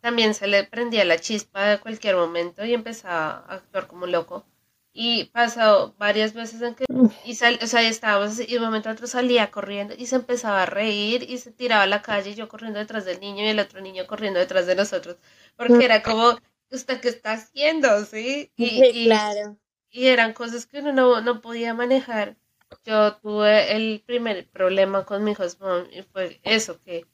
También 0.00 0.34
se 0.34 0.46
le 0.46 0.62
prendía 0.64 1.04
la 1.04 1.18
chispa 1.18 1.66
de 1.66 1.80
cualquier 1.80 2.14
momento 2.14 2.64
y 2.64 2.74
empezaba 2.74 3.44
a 3.48 3.54
actuar 3.54 3.88
como 3.88 4.06
loco. 4.06 4.46
Y 4.92 5.24
pasó 5.32 5.96
varias 5.98 6.34
veces 6.34 6.62
en 6.62 6.76
que, 6.76 6.84
y 7.24 7.34
sal, 7.34 7.58
o 7.60 7.66
sea, 7.66 7.82
estábamos 7.82 8.38
y 8.38 8.46
de 8.46 8.58
un 8.58 8.64
momento 8.64 8.88
a 8.88 8.92
otro 8.92 9.08
salía 9.08 9.50
corriendo 9.50 9.92
y 9.98 10.06
se 10.06 10.14
empezaba 10.14 10.62
a 10.62 10.66
reír 10.66 11.24
y 11.28 11.38
se 11.38 11.50
tiraba 11.50 11.82
a 11.82 11.88
la 11.88 12.02
calle, 12.02 12.30
y 12.30 12.34
yo 12.36 12.48
corriendo 12.48 12.78
detrás 12.78 13.04
del 13.04 13.18
niño 13.18 13.42
y 13.44 13.48
el 13.48 13.58
otro 13.58 13.80
niño 13.80 14.06
corriendo 14.06 14.38
detrás 14.38 14.66
de 14.68 14.76
nosotros, 14.76 15.16
porque 15.56 15.84
era 15.84 16.00
como, 16.04 16.38
¿usted 16.70 17.00
qué 17.00 17.08
está 17.08 17.32
haciendo? 17.32 18.04
¿Sí? 18.04 18.52
Y, 18.56 19.06
claro. 19.06 19.56
Y 19.90 20.06
eran 20.06 20.32
cosas 20.32 20.66
que 20.66 20.78
uno 20.78 20.92
no, 20.92 21.20
no 21.20 21.40
podía 21.40 21.74
manejar. 21.74 22.36
Yo 22.84 23.16
tuve 23.16 23.76
el 23.76 24.02
primer 24.06 24.48
problema 24.48 25.04
con 25.04 25.24
mi 25.24 25.32
hijo 25.32 25.44
y 25.90 26.02
fue 26.02 26.40
eso, 26.42 26.80
que 26.82 27.06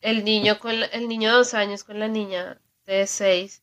el 0.00 0.24
niño 0.24 0.58
con 0.58 0.74
el 0.92 1.08
niño 1.08 1.30
de 1.30 1.36
dos 1.36 1.54
años 1.54 1.84
con 1.84 1.98
la 1.98 2.08
niña 2.08 2.60
de 2.84 3.06
seis, 3.06 3.62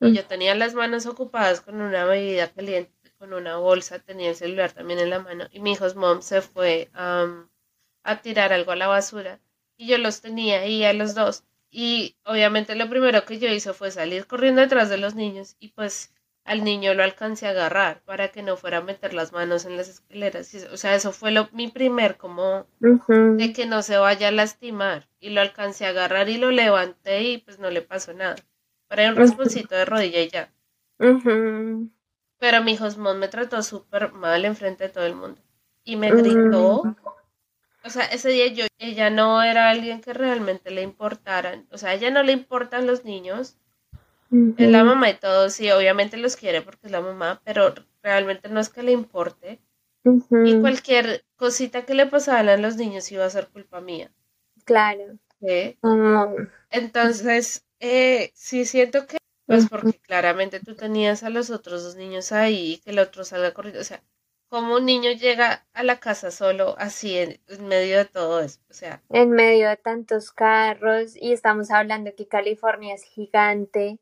y 0.00 0.12
yo 0.12 0.24
tenía 0.26 0.54
las 0.54 0.74
manos 0.74 1.06
ocupadas 1.06 1.60
con 1.60 1.80
una 1.80 2.04
bebida 2.04 2.52
caliente, 2.52 2.92
con 3.18 3.32
una 3.32 3.56
bolsa, 3.56 3.98
tenía 3.98 4.30
el 4.30 4.36
celular 4.36 4.72
también 4.72 4.98
en 4.98 5.10
la 5.10 5.20
mano. 5.20 5.46
Y 5.50 5.60
mi 5.60 5.72
hijo 5.72 5.86
mom 5.94 6.20
se 6.20 6.42
fue 6.42 6.90
a 6.94 8.20
tirar 8.22 8.52
algo 8.52 8.72
a 8.72 8.76
la 8.76 8.88
basura. 8.88 9.40
Y 9.76 9.88
yo 9.88 9.98
los 9.98 10.20
tenía 10.20 10.60
ahí 10.60 10.84
a 10.84 10.92
los 10.92 11.14
dos. 11.14 11.44
Y 11.70 12.16
obviamente 12.24 12.74
lo 12.74 12.88
primero 12.88 13.24
que 13.24 13.38
yo 13.38 13.48
hice 13.48 13.72
fue 13.72 13.90
salir 13.90 14.26
corriendo 14.26 14.60
detrás 14.60 14.88
de 14.90 14.98
los 14.98 15.14
niños. 15.14 15.56
Y 15.58 15.68
pues 15.68 16.14
al 16.46 16.62
niño 16.62 16.94
lo 16.94 17.02
alcancé 17.02 17.48
a 17.48 17.50
agarrar 17.50 18.02
para 18.04 18.28
que 18.28 18.42
no 18.42 18.56
fuera 18.56 18.78
a 18.78 18.82
meter 18.82 19.12
las 19.14 19.32
manos 19.32 19.64
en 19.64 19.76
las 19.76 19.88
escaleras. 19.88 20.54
O 20.72 20.76
sea, 20.76 20.94
eso 20.94 21.12
fue 21.12 21.32
lo, 21.32 21.48
mi 21.52 21.68
primer 21.68 22.16
como 22.16 22.66
de 22.78 23.52
que 23.52 23.66
no 23.66 23.82
se 23.82 23.98
vaya 23.98 24.28
a 24.28 24.30
lastimar. 24.32 25.08
Y 25.18 25.30
lo 25.30 25.40
alcancé 25.40 25.86
a 25.86 25.88
agarrar 25.90 26.28
y 26.28 26.38
lo 26.38 26.52
levanté 26.52 27.22
y 27.24 27.38
pues 27.38 27.58
no 27.58 27.68
le 27.70 27.82
pasó 27.82 28.14
nada. 28.14 28.36
Para 28.86 29.08
un 29.08 29.16
rasponcito 29.16 29.74
de 29.74 29.84
rodilla 29.84 30.20
y 30.20 30.28
ya. 30.28 30.52
Pero 32.38 32.62
mi 32.62 32.76
Josmón 32.76 33.18
me 33.18 33.26
trató 33.26 33.62
súper 33.64 34.12
mal 34.12 34.44
enfrente 34.44 34.84
de 34.84 34.90
todo 34.90 35.06
el 35.06 35.16
mundo. 35.16 35.42
Y 35.82 35.96
me 35.96 36.12
gritó. 36.12 36.82
O 37.84 37.90
sea, 37.90 38.04
ese 38.04 38.28
día 38.28 38.46
yo, 38.48 38.66
ella 38.78 39.10
no 39.10 39.42
era 39.42 39.68
alguien 39.68 40.00
que 40.00 40.12
realmente 40.12 40.70
le 40.70 40.82
importaran. 40.82 41.66
O 41.72 41.78
sea, 41.78 41.90
a 41.90 41.94
ella 41.94 42.12
no 42.12 42.22
le 42.22 42.32
importan 42.32 42.86
los 42.86 43.04
niños 43.04 43.58
es 44.30 44.70
la 44.70 44.84
mamá 44.84 45.10
y 45.10 45.14
todo, 45.14 45.50
sí, 45.50 45.70
obviamente 45.70 46.16
los 46.16 46.36
quiere 46.36 46.62
porque 46.62 46.86
es 46.86 46.92
la 46.92 47.00
mamá, 47.00 47.40
pero 47.44 47.74
realmente 48.02 48.48
no 48.48 48.60
es 48.60 48.68
que 48.68 48.82
le 48.82 48.92
importe. 48.92 49.60
Y 50.44 50.60
cualquier 50.60 51.24
cosita 51.36 51.84
que 51.84 51.94
le 51.94 52.06
pasaran 52.06 52.48
a 52.48 52.56
los 52.56 52.76
niños 52.76 53.10
iba 53.10 53.24
a 53.24 53.30
ser 53.30 53.48
culpa 53.48 53.80
mía. 53.80 54.12
Claro. 54.64 55.18
Entonces, 56.70 57.64
eh, 57.80 58.30
sí 58.34 58.64
siento 58.64 59.06
que, 59.06 59.18
pues 59.46 59.68
porque 59.68 59.98
claramente 59.98 60.60
tú 60.60 60.74
tenías 60.74 61.22
a 61.22 61.30
los 61.30 61.50
otros 61.50 61.82
dos 61.82 61.96
niños 61.96 62.32
ahí 62.32 62.74
y 62.74 62.78
que 62.78 62.90
el 62.90 62.98
otro 62.98 63.24
salga 63.24 63.52
corriendo. 63.52 63.80
O 63.80 63.84
sea, 63.84 64.02
como 64.48 64.76
un 64.76 64.86
niño 64.86 65.10
llega 65.12 65.66
a 65.72 65.82
la 65.82 65.98
casa 65.98 66.30
solo 66.30 66.76
así 66.78 67.16
en, 67.18 67.38
medio 67.66 67.98
de 67.98 68.04
todo 68.04 68.40
eso? 68.40 68.60
O 68.70 68.74
sea, 68.74 69.02
en 69.10 69.30
medio 69.30 69.68
de 69.68 69.76
tantos 69.76 70.30
carros 70.30 71.16
y 71.16 71.32
estamos 71.32 71.70
hablando 71.70 72.14
que 72.14 72.28
California 72.28 72.94
es 72.94 73.04
gigante. 73.04 73.98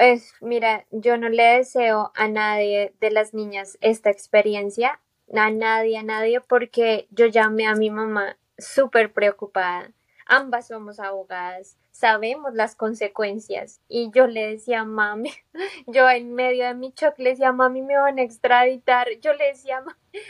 Pues 0.00 0.32
mira, 0.40 0.86
yo 0.90 1.18
no 1.18 1.28
le 1.28 1.58
deseo 1.58 2.10
a 2.14 2.26
nadie 2.26 2.94
de 3.00 3.10
las 3.10 3.34
niñas 3.34 3.76
esta 3.82 4.08
experiencia, 4.08 4.98
a 5.30 5.50
nadie, 5.50 5.98
a 5.98 6.02
nadie, 6.02 6.40
porque 6.40 7.06
yo 7.10 7.26
llamé 7.26 7.66
a 7.66 7.74
mi 7.74 7.90
mamá 7.90 8.38
súper 8.56 9.12
preocupada. 9.12 9.92
Ambas 10.24 10.68
somos 10.68 11.00
abogadas, 11.00 11.76
sabemos 11.90 12.54
las 12.54 12.76
consecuencias. 12.76 13.82
Y 13.88 14.10
yo 14.14 14.26
le 14.26 14.52
decía, 14.52 14.84
mami, 14.84 15.34
yo 15.86 16.08
en 16.08 16.32
medio 16.32 16.64
de 16.64 16.72
mi 16.72 16.94
shock 16.96 17.18
le 17.18 17.30
decía, 17.30 17.52
mami, 17.52 17.82
me 17.82 17.98
van 17.98 18.18
a 18.18 18.22
extraditar. 18.22 19.06
Yo 19.20 19.34
le 19.34 19.48
decía, 19.48 19.84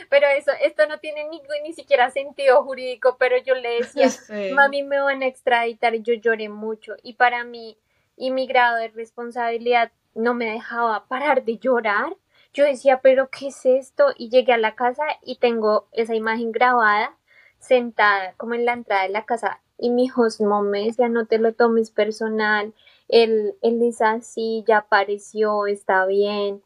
pero 0.08 0.26
eso, 0.36 0.50
esto 0.64 0.88
no 0.88 0.98
tiene 0.98 1.28
ni, 1.28 1.40
ni 1.62 1.74
siquiera 1.74 2.10
sentido 2.10 2.64
jurídico, 2.64 3.18
pero 3.20 3.38
yo 3.38 3.54
le 3.54 3.76
decía, 3.76 4.08
mami, 4.52 4.82
me 4.82 4.98
van 4.98 5.22
a 5.22 5.28
extraditar. 5.28 5.94
Y 5.94 6.02
yo 6.02 6.14
lloré 6.14 6.48
mucho. 6.48 6.96
Y 7.04 7.12
para 7.12 7.44
mí, 7.44 7.78
y 8.20 8.30
mi 8.30 8.46
grado 8.46 8.76
de 8.76 8.88
responsabilidad 8.88 9.92
no 10.14 10.34
me 10.34 10.52
dejaba 10.52 11.06
parar 11.06 11.42
de 11.44 11.56
llorar. 11.56 12.14
Yo 12.52 12.64
decía, 12.64 13.00
pero 13.00 13.30
¿qué 13.30 13.48
es 13.48 13.64
esto? 13.64 14.08
Y 14.14 14.28
llegué 14.28 14.52
a 14.52 14.58
la 14.58 14.74
casa 14.74 15.04
y 15.22 15.38
tengo 15.38 15.88
esa 15.92 16.14
imagen 16.14 16.52
grabada 16.52 17.16
sentada 17.58 18.34
como 18.36 18.54
en 18.54 18.66
la 18.66 18.74
entrada 18.74 19.04
de 19.04 19.08
la 19.08 19.24
casa 19.24 19.62
y 19.78 19.88
mi 19.88 20.04
hijo 20.04 20.26
no 20.40 20.60
me 20.60 20.84
decía, 20.84 21.08
no 21.08 21.26
te 21.26 21.38
lo 21.38 21.54
tomes 21.54 21.90
personal, 21.90 22.74
él, 23.08 23.54
él 23.62 23.82
es 23.82 24.02
así, 24.02 24.64
ya 24.68 24.78
apareció, 24.78 25.66
está 25.66 26.04
bien. 26.04 26.62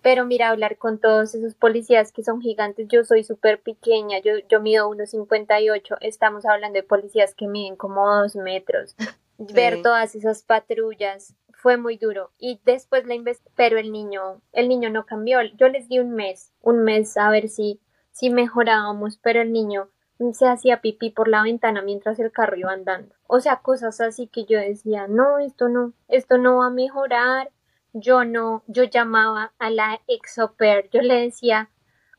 Pero 0.00 0.24
mira, 0.24 0.48
hablar 0.48 0.78
con 0.78 0.98
todos 0.98 1.34
esos 1.34 1.54
policías 1.54 2.10
que 2.10 2.24
son 2.24 2.40
gigantes, 2.40 2.88
yo 2.88 3.04
soy 3.04 3.22
súper 3.22 3.60
pequeña, 3.60 4.18
yo, 4.20 4.32
yo 4.48 4.62
mido 4.62 4.88
1,58, 4.88 5.98
estamos 6.00 6.46
hablando 6.46 6.78
de 6.78 6.82
policías 6.82 7.34
que 7.34 7.46
miden 7.46 7.76
como 7.76 8.08
dos 8.08 8.34
metros 8.34 8.96
ver 9.40 9.82
todas 9.82 10.14
esas 10.14 10.42
patrullas 10.42 11.34
fue 11.52 11.76
muy 11.76 11.96
duro 11.96 12.30
y 12.38 12.60
después 12.64 13.06
la 13.06 13.14
pero 13.54 13.78
el 13.78 13.92
niño, 13.92 14.40
el 14.52 14.68
niño 14.68 14.90
no 14.90 15.06
cambió. 15.06 15.40
Yo 15.56 15.68
les 15.68 15.88
di 15.88 15.98
un 15.98 16.12
mes, 16.12 16.52
un 16.60 16.84
mes 16.84 17.16
a 17.16 17.30
ver 17.30 17.48
si, 17.48 17.80
si 18.12 18.30
mejorábamos, 18.30 19.18
pero 19.18 19.42
el 19.42 19.52
niño 19.52 19.88
se 20.32 20.46
hacía 20.46 20.80
pipí 20.80 21.10
por 21.10 21.28
la 21.28 21.42
ventana 21.42 21.82
mientras 21.82 22.18
el 22.18 22.32
carro 22.32 22.56
iba 22.56 22.72
andando. 22.72 23.14
O 23.26 23.40
sea, 23.40 23.56
cosas 23.56 24.00
así 24.00 24.26
que 24.26 24.44
yo 24.44 24.58
decía, 24.58 25.06
no, 25.08 25.38
esto 25.38 25.68
no, 25.68 25.92
esto 26.08 26.38
no 26.38 26.58
va 26.58 26.66
a 26.66 26.70
mejorar. 26.70 27.50
Yo 27.92 28.24
no, 28.24 28.62
yo 28.68 28.84
llamaba 28.84 29.52
a 29.58 29.70
la 29.70 30.00
exoper, 30.06 30.88
yo 30.90 31.02
le 31.02 31.22
decía, 31.22 31.70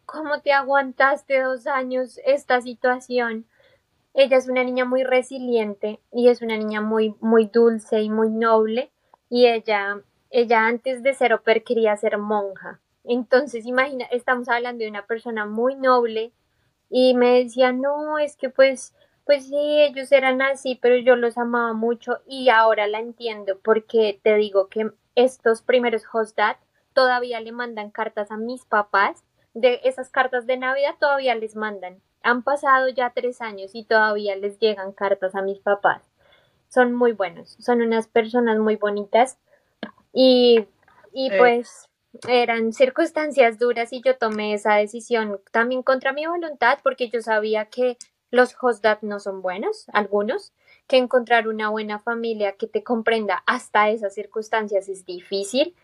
¿cómo 0.05 0.41
te 0.41 0.51
aguantaste 0.51 1.41
dos 1.41 1.65
años 1.65 2.19
esta 2.25 2.59
situación? 2.59 3.45
Ella 4.13 4.37
es 4.37 4.49
una 4.49 4.63
niña 4.63 4.83
muy 4.83 5.03
resiliente 5.03 6.01
y 6.11 6.27
es 6.27 6.41
una 6.41 6.57
niña 6.57 6.81
muy, 6.81 7.15
muy 7.21 7.45
dulce 7.45 8.01
y 8.01 8.09
muy 8.09 8.29
noble. 8.29 8.91
Y 9.29 9.47
ella, 9.47 10.01
ella 10.29 10.67
antes 10.67 11.01
de 11.01 11.13
ser 11.13 11.33
oper 11.33 11.63
quería 11.63 11.95
ser 11.95 12.17
monja. 12.17 12.81
Entonces, 13.05 13.65
imagina, 13.65 14.05
estamos 14.11 14.49
hablando 14.49 14.83
de 14.83 14.89
una 14.89 15.05
persona 15.05 15.45
muy 15.45 15.75
noble 15.75 16.33
y 16.89 17.15
me 17.15 17.43
decía, 17.43 17.71
no, 17.71 18.19
es 18.19 18.35
que 18.35 18.49
pues, 18.49 18.93
pues 19.25 19.47
sí, 19.47 19.55
ellos 19.55 20.11
eran 20.11 20.41
así, 20.41 20.77
pero 20.81 20.97
yo 20.97 21.15
los 21.15 21.37
amaba 21.37 21.73
mucho 21.73 22.19
y 22.27 22.49
ahora 22.49 22.87
la 22.87 22.99
entiendo 22.99 23.59
porque 23.63 24.19
te 24.23 24.35
digo 24.35 24.67
que 24.67 24.91
estos 25.15 25.61
primeros 25.61 26.03
hostad 26.11 26.57
todavía 26.93 27.39
le 27.39 27.53
mandan 27.53 27.91
cartas 27.91 28.29
a 28.29 28.37
mis 28.37 28.65
papás, 28.65 29.23
de 29.53 29.81
esas 29.83 30.09
cartas 30.09 30.45
de 30.45 30.57
Navidad 30.57 30.95
todavía 30.99 31.35
les 31.35 31.55
mandan 31.55 32.01
han 32.23 32.43
pasado 32.43 32.89
ya 32.89 33.11
tres 33.11 33.41
años 33.41 33.71
y 33.73 33.83
todavía 33.83 34.35
les 34.35 34.59
llegan 34.59 34.91
cartas 34.91 35.35
a 35.35 35.41
mis 35.41 35.59
papás. 35.59 36.03
Son 36.69 36.93
muy 36.93 37.11
buenos, 37.11 37.57
son 37.59 37.81
unas 37.81 38.07
personas 38.07 38.57
muy 38.59 38.75
bonitas 38.77 39.37
y, 40.13 40.65
y 41.11 41.29
pues 41.37 41.89
eran 42.27 42.73
circunstancias 42.73 43.57
duras 43.57 43.93
y 43.93 44.01
yo 44.01 44.17
tomé 44.17 44.53
esa 44.53 44.75
decisión 44.75 45.39
también 45.51 45.83
contra 45.83 46.13
mi 46.13 46.25
voluntad 46.25 46.79
porque 46.83 47.09
yo 47.09 47.21
sabía 47.21 47.65
que 47.65 47.97
los 48.29 48.55
hostdat 48.61 49.01
no 49.01 49.19
son 49.19 49.41
buenos, 49.41 49.87
algunos, 49.93 50.53
que 50.87 50.97
encontrar 50.97 51.47
una 51.47 51.69
buena 51.69 51.99
familia 51.99 52.53
que 52.53 52.67
te 52.67 52.83
comprenda 52.83 53.43
hasta 53.45 53.89
esas 53.89 54.13
circunstancias 54.13 54.89
es 54.89 55.05
difícil, 55.05 55.75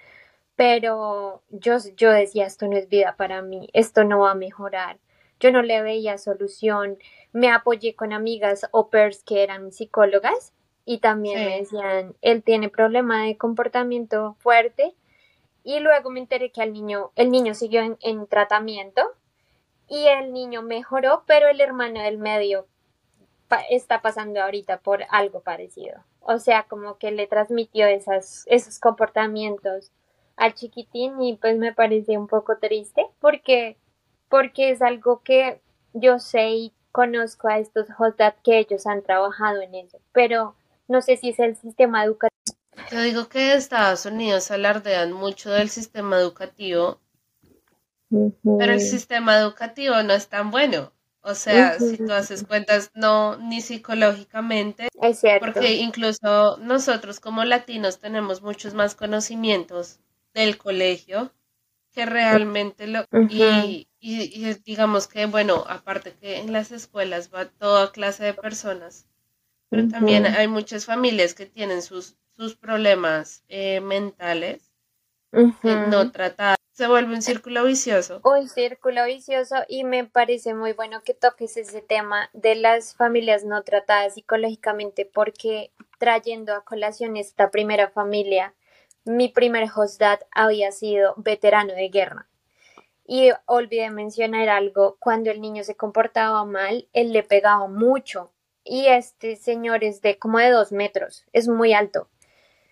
pero 0.56 1.44
yo, 1.50 1.78
yo 1.96 2.12
decía 2.12 2.46
esto 2.46 2.68
no 2.68 2.78
es 2.78 2.90
vida 2.90 3.16
para 3.18 3.42
mí, 3.42 3.70
esto 3.74 4.04
no 4.04 4.20
va 4.20 4.32
a 4.32 4.36
mejorar 4.36 5.00
yo 5.40 5.52
no 5.52 5.62
le 5.62 5.82
veía 5.82 6.18
solución. 6.18 6.98
Me 7.32 7.50
apoyé 7.52 7.96
con 7.96 8.14
amigas 8.14 8.68
o 8.72 8.90
pers 8.90 9.24
que 9.24 9.44
eran 9.44 9.72
psicólogas 9.72 10.54
y 10.86 11.00
también 11.00 11.46
me 11.46 11.58
decían, 11.58 12.16
él 12.22 12.44
tiene 12.44 12.70
problema 12.70 13.26
de 13.26 13.38
comportamiento 13.38 14.36
fuerte. 14.40 14.96
Y 15.64 15.80
luego 15.82 16.10
me 16.10 16.22
enteré 16.22 16.52
que 16.52 16.64
el 16.64 16.72
niño, 16.72 17.12
el 17.16 17.30
niño 17.30 17.54
siguió 17.54 17.82
en, 17.82 17.98
en 18.00 18.26
tratamiento 18.28 19.02
y 19.90 20.06
el 20.08 20.32
niño 20.32 20.62
mejoró, 20.62 21.24
pero 21.26 21.50
el 21.50 21.60
hermano 21.60 22.02
del 22.02 22.18
medio 22.18 22.68
está 23.70 24.02
pasando 24.02 24.42
ahorita 24.42 24.80
por 24.80 25.04
algo 25.10 25.42
parecido. 25.42 26.04
O 26.22 26.40
sea, 26.40 26.64
como 26.64 26.98
que 26.98 27.12
le 27.12 27.28
transmitió 27.28 27.88
esas, 27.88 28.44
esos 28.48 28.80
comportamientos 28.80 29.92
al 30.36 30.54
chiquitín 30.54 31.22
y 31.22 31.36
pues 31.36 31.58
me 31.58 31.74
parece 31.74 32.18
un 32.18 32.28
poco 32.28 32.58
triste 32.58 33.08
porque 33.20 33.78
porque 34.30 34.72
es 34.72 34.82
algo 34.82 35.22
que 35.24 35.62
yo 35.94 36.20
sé 36.20 36.50
y 36.50 36.74
conozco 36.92 37.48
a 37.48 37.60
estos 37.60 37.88
HOTAT 37.98 38.42
que 38.44 38.60
ellos 38.60 38.88
han 38.88 39.04
trabajado 39.04 39.62
en 39.62 39.76
eso, 39.76 40.00
pero 40.12 40.56
no 40.88 41.02
sé 41.02 41.18
si 41.18 41.30
es 41.30 41.40
el 41.40 41.56
sistema 41.56 42.04
educativo. 42.04 42.58
Yo 42.92 43.02
digo 43.02 43.28
que 43.28 43.54
Estados 43.54 44.06
Unidos 44.06 44.52
alardean 44.52 45.12
mucho 45.12 45.52
del 45.52 45.70
sistema 45.70 46.18
educativo, 46.18 47.00
pero 48.10 48.74
el 48.74 48.82
sistema 48.82 49.38
educativo 49.38 50.02
no 50.04 50.14
es 50.14 50.28
tan 50.28 50.52
bueno. 50.52 50.92
O 51.22 51.36
sea, 51.36 51.78
si 51.78 51.98
tú 51.98 52.14
haces 52.14 52.46
cuentas, 52.46 52.92
no, 52.94 53.38
ni 53.38 53.60
psicológicamente. 53.60 54.88
Es 55.02 55.20
cierto. 55.20 55.46
Porque 55.46 55.74
incluso 55.74 56.58
nosotros 56.60 57.20
como 57.20 57.44
latinos 57.44 58.00
tenemos 58.00 58.42
muchos 58.42 58.74
más 58.74 58.96
conocimientos 58.96 60.00
del 60.34 60.58
colegio 60.58 61.34
que 61.92 62.06
realmente 62.06 62.88
lo... 62.88 63.04
y, 63.30 63.87
y, 64.00 64.54
digamos 64.66 65.08
que, 65.08 65.26
bueno, 65.26 65.66
aparte 65.68 66.14
que 66.14 66.38
en 66.38 66.54
las 66.54 66.72
escuelas 66.72 67.32
va 67.34 67.46
toda 67.46 67.92
clase 67.92 68.24
de 68.24 68.34
personas, 68.34 69.08
pero 69.70 69.88
también 69.88 70.26
hay 70.26 70.48
muchas 70.48 70.86
familias 70.86 71.34
que 71.34 71.46
tienen 71.46 71.82
sus, 71.82 72.16
sus 72.36 72.56
problemas 72.56 73.44
eh, 73.50 73.82
mentales 73.82 74.72
no 75.32 76.12
tratados. 76.12 76.58
Se 76.72 76.88
vuelve 76.88 77.16
un 77.16 77.24
círculo 77.24 77.64
vicioso. 77.64 78.22
Un 78.24 78.48
círculo 78.48 79.06
vicioso 79.06 79.56
y 79.68 79.84
me 79.84 80.06
parece 80.06 80.54
muy 80.54 80.74
bueno 80.74 81.02
que 81.04 81.16
toques 81.16 81.58
ese 81.58 81.82
tema 81.82 82.30
de 82.34 82.54
las 82.54 82.96
familias 82.96 83.44
no 83.44 83.64
tratadas 83.64 84.14
psicológicamente 84.14 85.10
porque 85.12 85.72
trayendo 85.98 86.54
a 86.54 86.64
colación 86.64 87.18
esta 87.18 87.50
primera 87.50 87.90
familia, 87.90 88.54
mi 89.06 89.28
primer 89.30 89.68
hostad 89.76 90.20
había 90.32 90.72
sido 90.72 91.16
veterano 91.18 91.74
de 91.74 91.90
guerra. 91.90 92.28
Y 93.08 93.32
olvidé 93.46 93.90
mencionar 93.90 94.50
algo, 94.50 94.98
cuando 95.00 95.32
el 95.32 95.42
niño 95.42 95.64
se 95.64 95.76
comportaba 95.76 96.44
mal, 96.46 96.88
él 96.94 97.14
le 97.14 97.24
pegaba 97.24 97.68
mucho. 97.68 98.32
Y 98.64 98.88
este 98.88 99.38
señor 99.38 99.84
es 99.84 100.02
de 100.02 100.20
como 100.20 100.40
de 100.40 100.50
dos 100.50 100.74
metros, 100.74 101.26
es 101.32 101.48
muy 101.48 101.74
alto. 101.74 102.10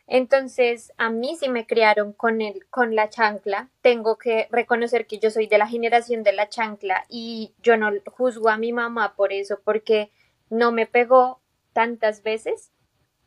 Entonces, 0.08 0.94
a 0.98 1.10
mí 1.10 1.36
sí 1.40 1.50
me 1.50 1.66
criaron 1.66 2.14
con 2.14 2.42
el, 2.42 2.68
con 2.70 2.96
la 2.96 3.10
chancla. 3.10 3.70
Tengo 3.82 4.18
que 4.18 4.48
reconocer 4.52 5.08
que 5.08 5.18
yo 5.20 5.32
soy 5.32 5.48
de 5.48 5.58
la 5.58 5.68
generación 5.68 6.22
de 6.22 6.34
la 6.34 6.50
chancla 6.50 7.06
y 7.10 7.56
yo 7.64 7.78
no 7.78 7.92
juzgo 8.12 8.50
a 8.50 8.58
mi 8.58 8.72
mamá 8.72 9.16
por 9.16 9.34
eso, 9.34 9.62
porque 9.64 10.12
no 10.50 10.72
me 10.72 10.86
pegó 10.86 11.42
tantas 11.74 12.22
veces. 12.22 12.72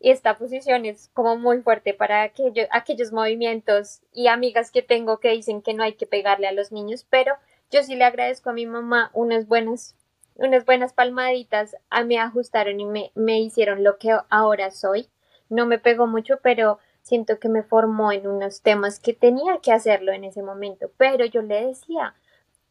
Y 0.01 0.11
esta 0.11 0.38
posición 0.38 0.86
es 0.86 1.11
como 1.14 1.36
muy 1.36 1.61
fuerte 1.62 1.94
para 1.94 2.22
aquellos, 2.22 3.12
movimientos 3.12 4.01
y 4.12 4.28
amigas 4.28 4.70
que 4.70 4.82
tengo 4.82 5.18
que 5.18 5.30
dicen 5.30 5.62
que 5.62 5.74
no 5.74 5.82
hay 5.82 5.94
que 5.94 6.07
pegarle 6.07 6.46
a 6.46 6.53
los 6.53 6.72
niños, 6.72 7.07
pero 7.09 7.34
yo 7.70 7.82
sí 7.82 7.96
le 7.96 8.05
agradezco 8.05 8.51
a 8.51 8.55
mi 8.55 8.66
mamá 8.66 9.11
unas 9.12 9.49
buenas, 9.49 9.96
unas 10.36 10.64
buenas 10.64 10.92
palmaditas, 10.92 11.76
a 11.90 12.05
me 12.05 12.18
ajustaron 12.18 12.78
y 12.80 12.86
me, 12.86 13.12
me 13.14 13.40
hicieron 13.40 13.82
lo 13.82 13.99
que 13.99 14.16
ahora 14.30 14.70
soy 14.70 15.09
no 15.49 15.66
me 15.66 15.78
pegó 15.78 16.07
mucho, 16.07 16.38
pero 16.42 16.78
siento 17.03 17.38
que 17.38 17.49
me 17.49 17.62
formó 17.62 18.12
en 18.12 18.26
unos 18.26 18.62
temas 18.62 19.01
que 19.01 19.14
tenía 19.14 19.59
que 19.59 19.72
hacerlo 19.72 20.12
en 20.12 20.24
ese 20.24 20.42
momento. 20.42 20.90
Pero 20.96 21.24
yo 21.24 21.42
le 21.42 21.66
decía, 21.66 22.14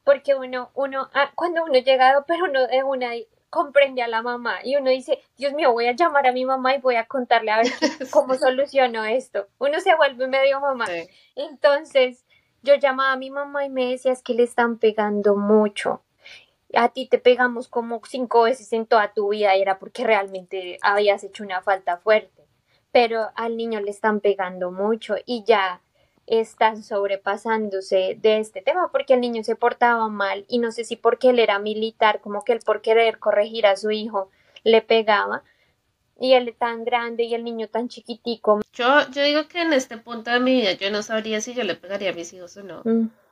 porque 0.04 0.36
uno, 0.36 0.70
uno, 0.76 1.10
ah, 1.14 1.32
cuando 1.36 1.64
uno 1.64 1.80
llegado, 1.80 2.26
pero 2.28 2.46
uno 2.46 2.68
de 2.68 2.84
una 2.84 3.12
comprende 3.50 4.02
a 4.02 4.08
la 4.08 4.22
mamá 4.22 4.60
y 4.64 4.76
uno 4.76 4.90
dice, 4.90 5.22
Dios 5.38 5.54
mío, 5.54 5.72
voy 5.72 5.88
a 5.88 5.96
llamar 5.96 6.28
a 6.28 6.32
mi 6.32 6.46
mamá 6.46 6.76
y 6.76 6.80
voy 6.80 6.96
a 6.96 7.06
contarle 7.06 7.52
a 7.52 7.58
ver 7.58 7.68
cómo 8.12 8.36
soluciono 8.36 9.06
esto. 9.06 9.48
Uno 9.60 9.80
se 9.80 9.96
vuelve 9.96 10.28
medio 10.28 10.60
mamá. 10.60 10.86
Entonces, 11.36 12.26
yo 12.64 12.76
llamaba 12.76 13.14
a 13.14 13.18
mi 13.18 13.30
mamá 13.30 13.66
y 13.66 13.70
me 13.70 13.90
decía, 13.92 14.12
es 14.12 14.22
que 14.22 14.34
le 14.34 14.44
están 14.44 14.78
pegando 14.78 15.36
mucho. 15.36 16.04
A 16.74 16.90
ti 16.90 17.08
te 17.08 17.18
pegamos 17.18 17.70
como 17.70 18.02
cinco 18.06 18.44
veces 18.44 18.74
en 18.74 18.86
toda 18.86 19.14
tu 19.14 19.30
vida 19.30 19.56
y 19.56 19.62
era 19.62 19.80
porque 19.80 20.04
realmente 20.04 20.78
habías 20.82 21.24
hecho 21.24 21.44
una 21.44 21.62
falta 21.62 21.98
fuerte 21.98 22.38
pero 22.92 23.30
al 23.36 23.58
niño 23.58 23.80
le 23.80 23.92
están 23.92 24.22
pegando 24.22 24.72
mucho 24.72 25.16
y 25.24 25.44
ya 25.44 25.82
están 26.28 26.84
sobrepasándose 26.84 28.18
de 28.22 28.40
este 28.40 28.62
tema 28.62 28.92
porque 28.92 29.14
el 29.14 29.22
niño 29.22 29.44
se 29.44 29.56
portaba 29.56 30.08
mal 30.10 30.46
y 30.48 30.60
no 30.60 30.72
sé 30.72 30.84
si 30.84 30.98
porque 30.98 31.30
él 31.30 31.40
era 31.40 31.58
militar, 31.58 32.20
como 32.22 32.44
que 32.44 32.54
él 32.54 32.60
por 32.66 32.82
querer 32.82 33.18
corregir 33.18 33.66
a 33.66 33.78
su 33.78 33.92
hijo 33.92 34.30
le 34.64 34.82
pegaba 34.82 35.44
y 36.20 36.34
él 36.34 36.54
tan 36.58 36.84
grande 36.84 37.24
y 37.24 37.34
el 37.34 37.44
niño 37.44 37.68
tan 37.68 37.88
chiquitico. 37.88 38.60
Yo, 38.74 39.10
yo 39.12 39.24
digo 39.24 39.48
que 39.48 39.62
en 39.62 39.72
este 39.72 39.98
punto 39.98 40.32
de 40.32 40.40
mi 40.40 40.62
vida 40.62 40.74
yo 40.74 40.92
no 40.92 41.02
sabría 41.02 41.42
si 41.42 41.54
yo 41.54 41.64
le 41.64 41.76
pegaría 41.76 42.10
a 42.10 42.14
mis 42.14 42.34
hijos 42.34 42.58
o 42.58 42.64
no, 42.64 42.84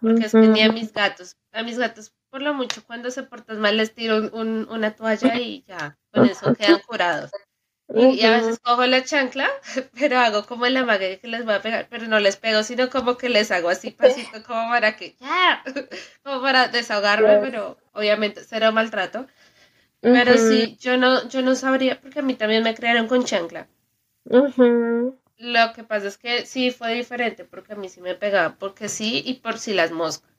porque 0.02 0.26
es 0.26 0.32
que 0.32 0.48
ni 0.48 0.62
a 0.62 0.72
mis 0.72 0.94
gatos, 0.94 1.36
a 1.52 1.64
mis 1.64 1.78
gatos 1.78 2.14
por 2.30 2.42
lo 2.42 2.54
mucho 2.54 2.84
cuando 2.86 3.12
se 3.12 3.24
portan 3.24 3.60
mal 3.60 3.78
les 3.78 3.94
tiro 3.94 4.30
una 4.34 4.96
toalla 4.96 5.36
y 5.38 5.64
ya, 5.68 5.98
con 6.14 6.26
eso 6.26 6.54
quedan 6.54 6.80
curados. 6.88 7.32
Y, 7.94 8.24
a 8.24 8.32
veces 8.32 8.60
cojo 8.60 8.86
la 8.88 9.04
chancla, 9.04 9.48
pero 10.00 10.18
hago 10.20 10.46
como 10.46 10.66
en 10.66 10.74
la 10.74 10.84
magia 10.84 11.20
que 11.20 11.28
les 11.28 11.46
voy 11.46 11.54
a 11.54 11.62
pegar, 11.62 11.88
pero 11.90 12.08
no 12.08 12.20
les 12.20 12.36
pego, 12.36 12.64
sino 12.64 12.90
como 12.90 13.16
que 13.16 13.30
les 13.30 13.52
hago 13.52 13.70
así 13.70 13.92
pasito, 13.92 14.42
como 14.44 14.70
para 14.70 14.96
que, 14.96 15.16
ya, 15.20 15.64
como 16.24 16.42
para 16.42 16.68
desahogarme, 16.68 17.38
pero 17.42 17.78
obviamente 17.94 18.42
cero 18.44 18.72
maltrato. 18.72 19.28
Pero 20.02 20.38
sí, 20.38 20.78
yo 20.80 20.98
no, 20.98 21.28
yo 21.30 21.42
no 21.42 21.56
sabría, 21.56 22.00
porque 22.00 22.20
a 22.20 22.22
mí 22.22 22.36
también 22.36 22.64
me 22.64 22.76
crearon 22.76 23.08
con 23.08 23.24
chancla. 23.24 23.68
Lo 25.38 25.74
que 25.74 25.84
pasa 25.84 26.08
es 26.08 26.18
que 26.18 26.46
sí 26.46 26.70
fue 26.72 26.94
diferente, 26.94 27.44
porque 27.44 27.74
a 27.74 27.76
mí 27.76 27.90
sí 27.90 28.02
me 28.02 28.14
pegaba, 28.14 28.56
porque 28.56 28.88
sí 28.88 29.24
y 29.26 29.36
por 29.36 29.58
sí 29.58 29.74
las 29.74 29.92
moscas. 29.92 30.30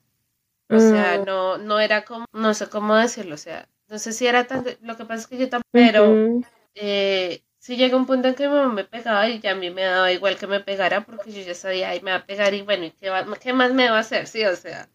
O 0.69 0.79
sea, 0.79 1.19
mm. 1.19 1.25
no, 1.25 1.57
no 1.57 1.79
era 1.79 2.03
como, 2.03 2.25
no 2.33 2.53
sé 2.53 2.67
cómo 2.67 2.95
decirlo, 2.95 3.35
o 3.35 3.37
sea, 3.37 3.67
no 3.87 3.99
sé 3.99 4.11
si 4.11 4.27
era 4.27 4.47
tan, 4.47 4.65
lo 4.81 4.97
que 4.97 5.05
pasa 5.05 5.21
es 5.21 5.27
que 5.27 5.37
yo 5.37 5.47
pero 5.71 6.41
eh, 6.79 7.43
si 7.57 7.75
llega 7.75 7.97
un 7.97 8.05
punto 8.05 8.29
en 8.29 8.35
que 8.35 8.47
mi 8.47 8.53
mamá 8.53 8.73
me 8.73 8.83
pegaba 8.85 9.27
y 9.27 9.39
ya 9.39 9.51
a 9.51 9.55
mí 9.55 9.69
me 9.69 9.83
daba 9.83 10.11
igual 10.11 10.37
que 10.37 10.47
me 10.47 10.59
pegara 10.59 11.01
porque 11.05 11.31
yo 11.31 11.41
ya 11.41 11.53
sabía, 11.53 11.89
ay, 11.89 12.01
me 12.01 12.11
va 12.11 12.17
a 12.17 12.25
pegar 12.25 12.53
y 12.53 12.61
bueno, 12.61 12.85
¿y 12.85 12.91
qué, 12.91 13.11
qué 13.41 13.53
más 13.53 13.73
me 13.73 13.89
va 13.89 13.97
a 13.97 14.01
hacer? 14.01 14.27
Sí, 14.27 14.43
o 14.45 14.55
sea. 14.55 14.89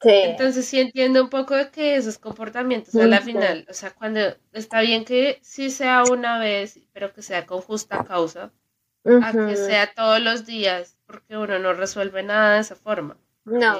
Entonces 0.00 0.66
sí 0.66 0.80
entiendo 0.80 1.22
un 1.22 1.30
poco 1.30 1.54
de 1.54 1.70
que 1.70 1.96
esos 1.96 2.18
comportamientos 2.18 2.94
a 2.94 3.06
la 3.06 3.20
final, 3.20 3.66
o 3.70 3.72
sea, 3.72 3.90
cuando 3.90 4.20
está 4.52 4.80
bien 4.80 5.04
que 5.04 5.38
sí 5.42 5.70
sea 5.70 6.02
una 6.04 6.38
vez, 6.38 6.78
pero 6.92 7.12
que 7.12 7.22
sea 7.22 7.46
con 7.46 7.60
justa 7.60 8.04
causa, 8.04 8.52
a 9.04 9.32
que 9.32 9.56
sea 9.56 9.92
todos 9.94 10.20
los 10.20 10.44
días, 10.46 10.98
porque 11.06 11.36
uno 11.36 11.58
no 11.58 11.72
resuelve 11.72 12.22
nada 12.22 12.54
de 12.54 12.60
esa 12.60 12.76
forma. 12.76 13.16
No. 13.44 13.78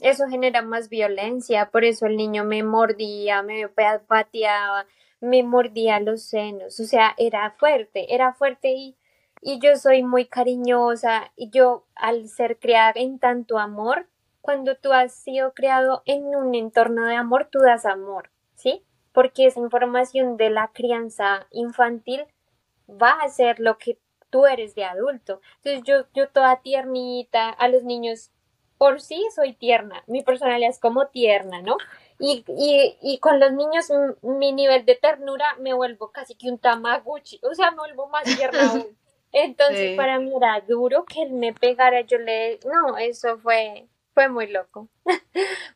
Eso 0.00 0.26
genera 0.28 0.62
más 0.62 0.88
violencia, 0.88 1.70
por 1.70 1.84
eso 1.84 2.06
el 2.06 2.16
niño 2.16 2.44
me 2.44 2.62
mordía, 2.62 3.42
me 3.42 3.68
pateaba, 3.68 4.86
me 5.22 5.44
mordía 5.44 6.00
los 6.00 6.24
senos, 6.24 6.80
o 6.80 6.84
sea, 6.84 7.14
era 7.16 7.52
fuerte, 7.52 8.12
era 8.12 8.34
fuerte 8.34 8.72
y, 8.72 8.96
y 9.40 9.60
yo 9.60 9.76
soy 9.76 10.02
muy 10.02 10.26
cariñosa 10.26 11.32
y 11.36 11.48
yo 11.50 11.86
al 11.94 12.28
ser 12.28 12.58
criada 12.58 12.92
en 12.96 13.20
tanto 13.20 13.58
amor, 13.58 14.08
cuando 14.40 14.74
tú 14.74 14.92
has 14.92 15.14
sido 15.14 15.54
criado 15.54 16.02
en 16.06 16.24
un 16.34 16.56
entorno 16.56 17.06
de 17.06 17.14
amor, 17.14 17.48
tú 17.50 17.60
das 17.60 17.86
amor, 17.86 18.30
¿sí? 18.56 18.84
Porque 19.12 19.46
esa 19.46 19.60
información 19.60 20.36
de 20.36 20.50
la 20.50 20.72
crianza 20.72 21.46
infantil 21.52 22.24
va 22.90 23.12
a 23.12 23.28
ser 23.28 23.60
lo 23.60 23.78
que 23.78 24.00
tú 24.28 24.46
eres 24.46 24.74
de 24.74 24.84
adulto. 24.84 25.40
Entonces 25.58 25.82
yo, 25.84 26.06
yo 26.14 26.28
toda 26.30 26.62
tiernita, 26.62 27.48
a 27.50 27.68
los 27.68 27.84
niños 27.84 28.32
por 28.82 29.00
sí 29.00 29.24
soy 29.32 29.52
tierna, 29.52 30.02
mi 30.08 30.24
personalidad 30.24 30.68
es 30.68 30.80
como 30.80 31.06
tierna, 31.06 31.62
¿no? 31.62 31.76
Y, 32.18 32.44
y, 32.48 32.96
y 33.00 33.18
con 33.18 33.38
los 33.38 33.52
niños 33.52 33.92
mi 34.22 34.50
nivel 34.50 34.84
de 34.84 34.96
ternura 34.96 35.44
me 35.60 35.72
vuelvo 35.72 36.10
casi 36.10 36.34
que 36.34 36.48
un 36.48 36.58
tamaguchi, 36.58 37.38
o 37.44 37.54
sea, 37.54 37.70
me 37.70 37.76
vuelvo 37.76 38.08
más 38.08 38.24
tierna 38.24 38.58
aún. 38.72 38.98
Entonces 39.30 39.96
para 39.96 40.18
mí 40.18 40.32
era 40.34 40.60
duro 40.66 41.04
que 41.04 41.22
él 41.22 41.32
me 41.32 41.52
pegara, 41.52 42.00
yo 42.00 42.18
le... 42.18 42.58
No, 42.64 42.98
eso 42.98 43.38
fue, 43.38 43.86
fue 44.14 44.28
muy 44.28 44.48
loco. 44.48 44.88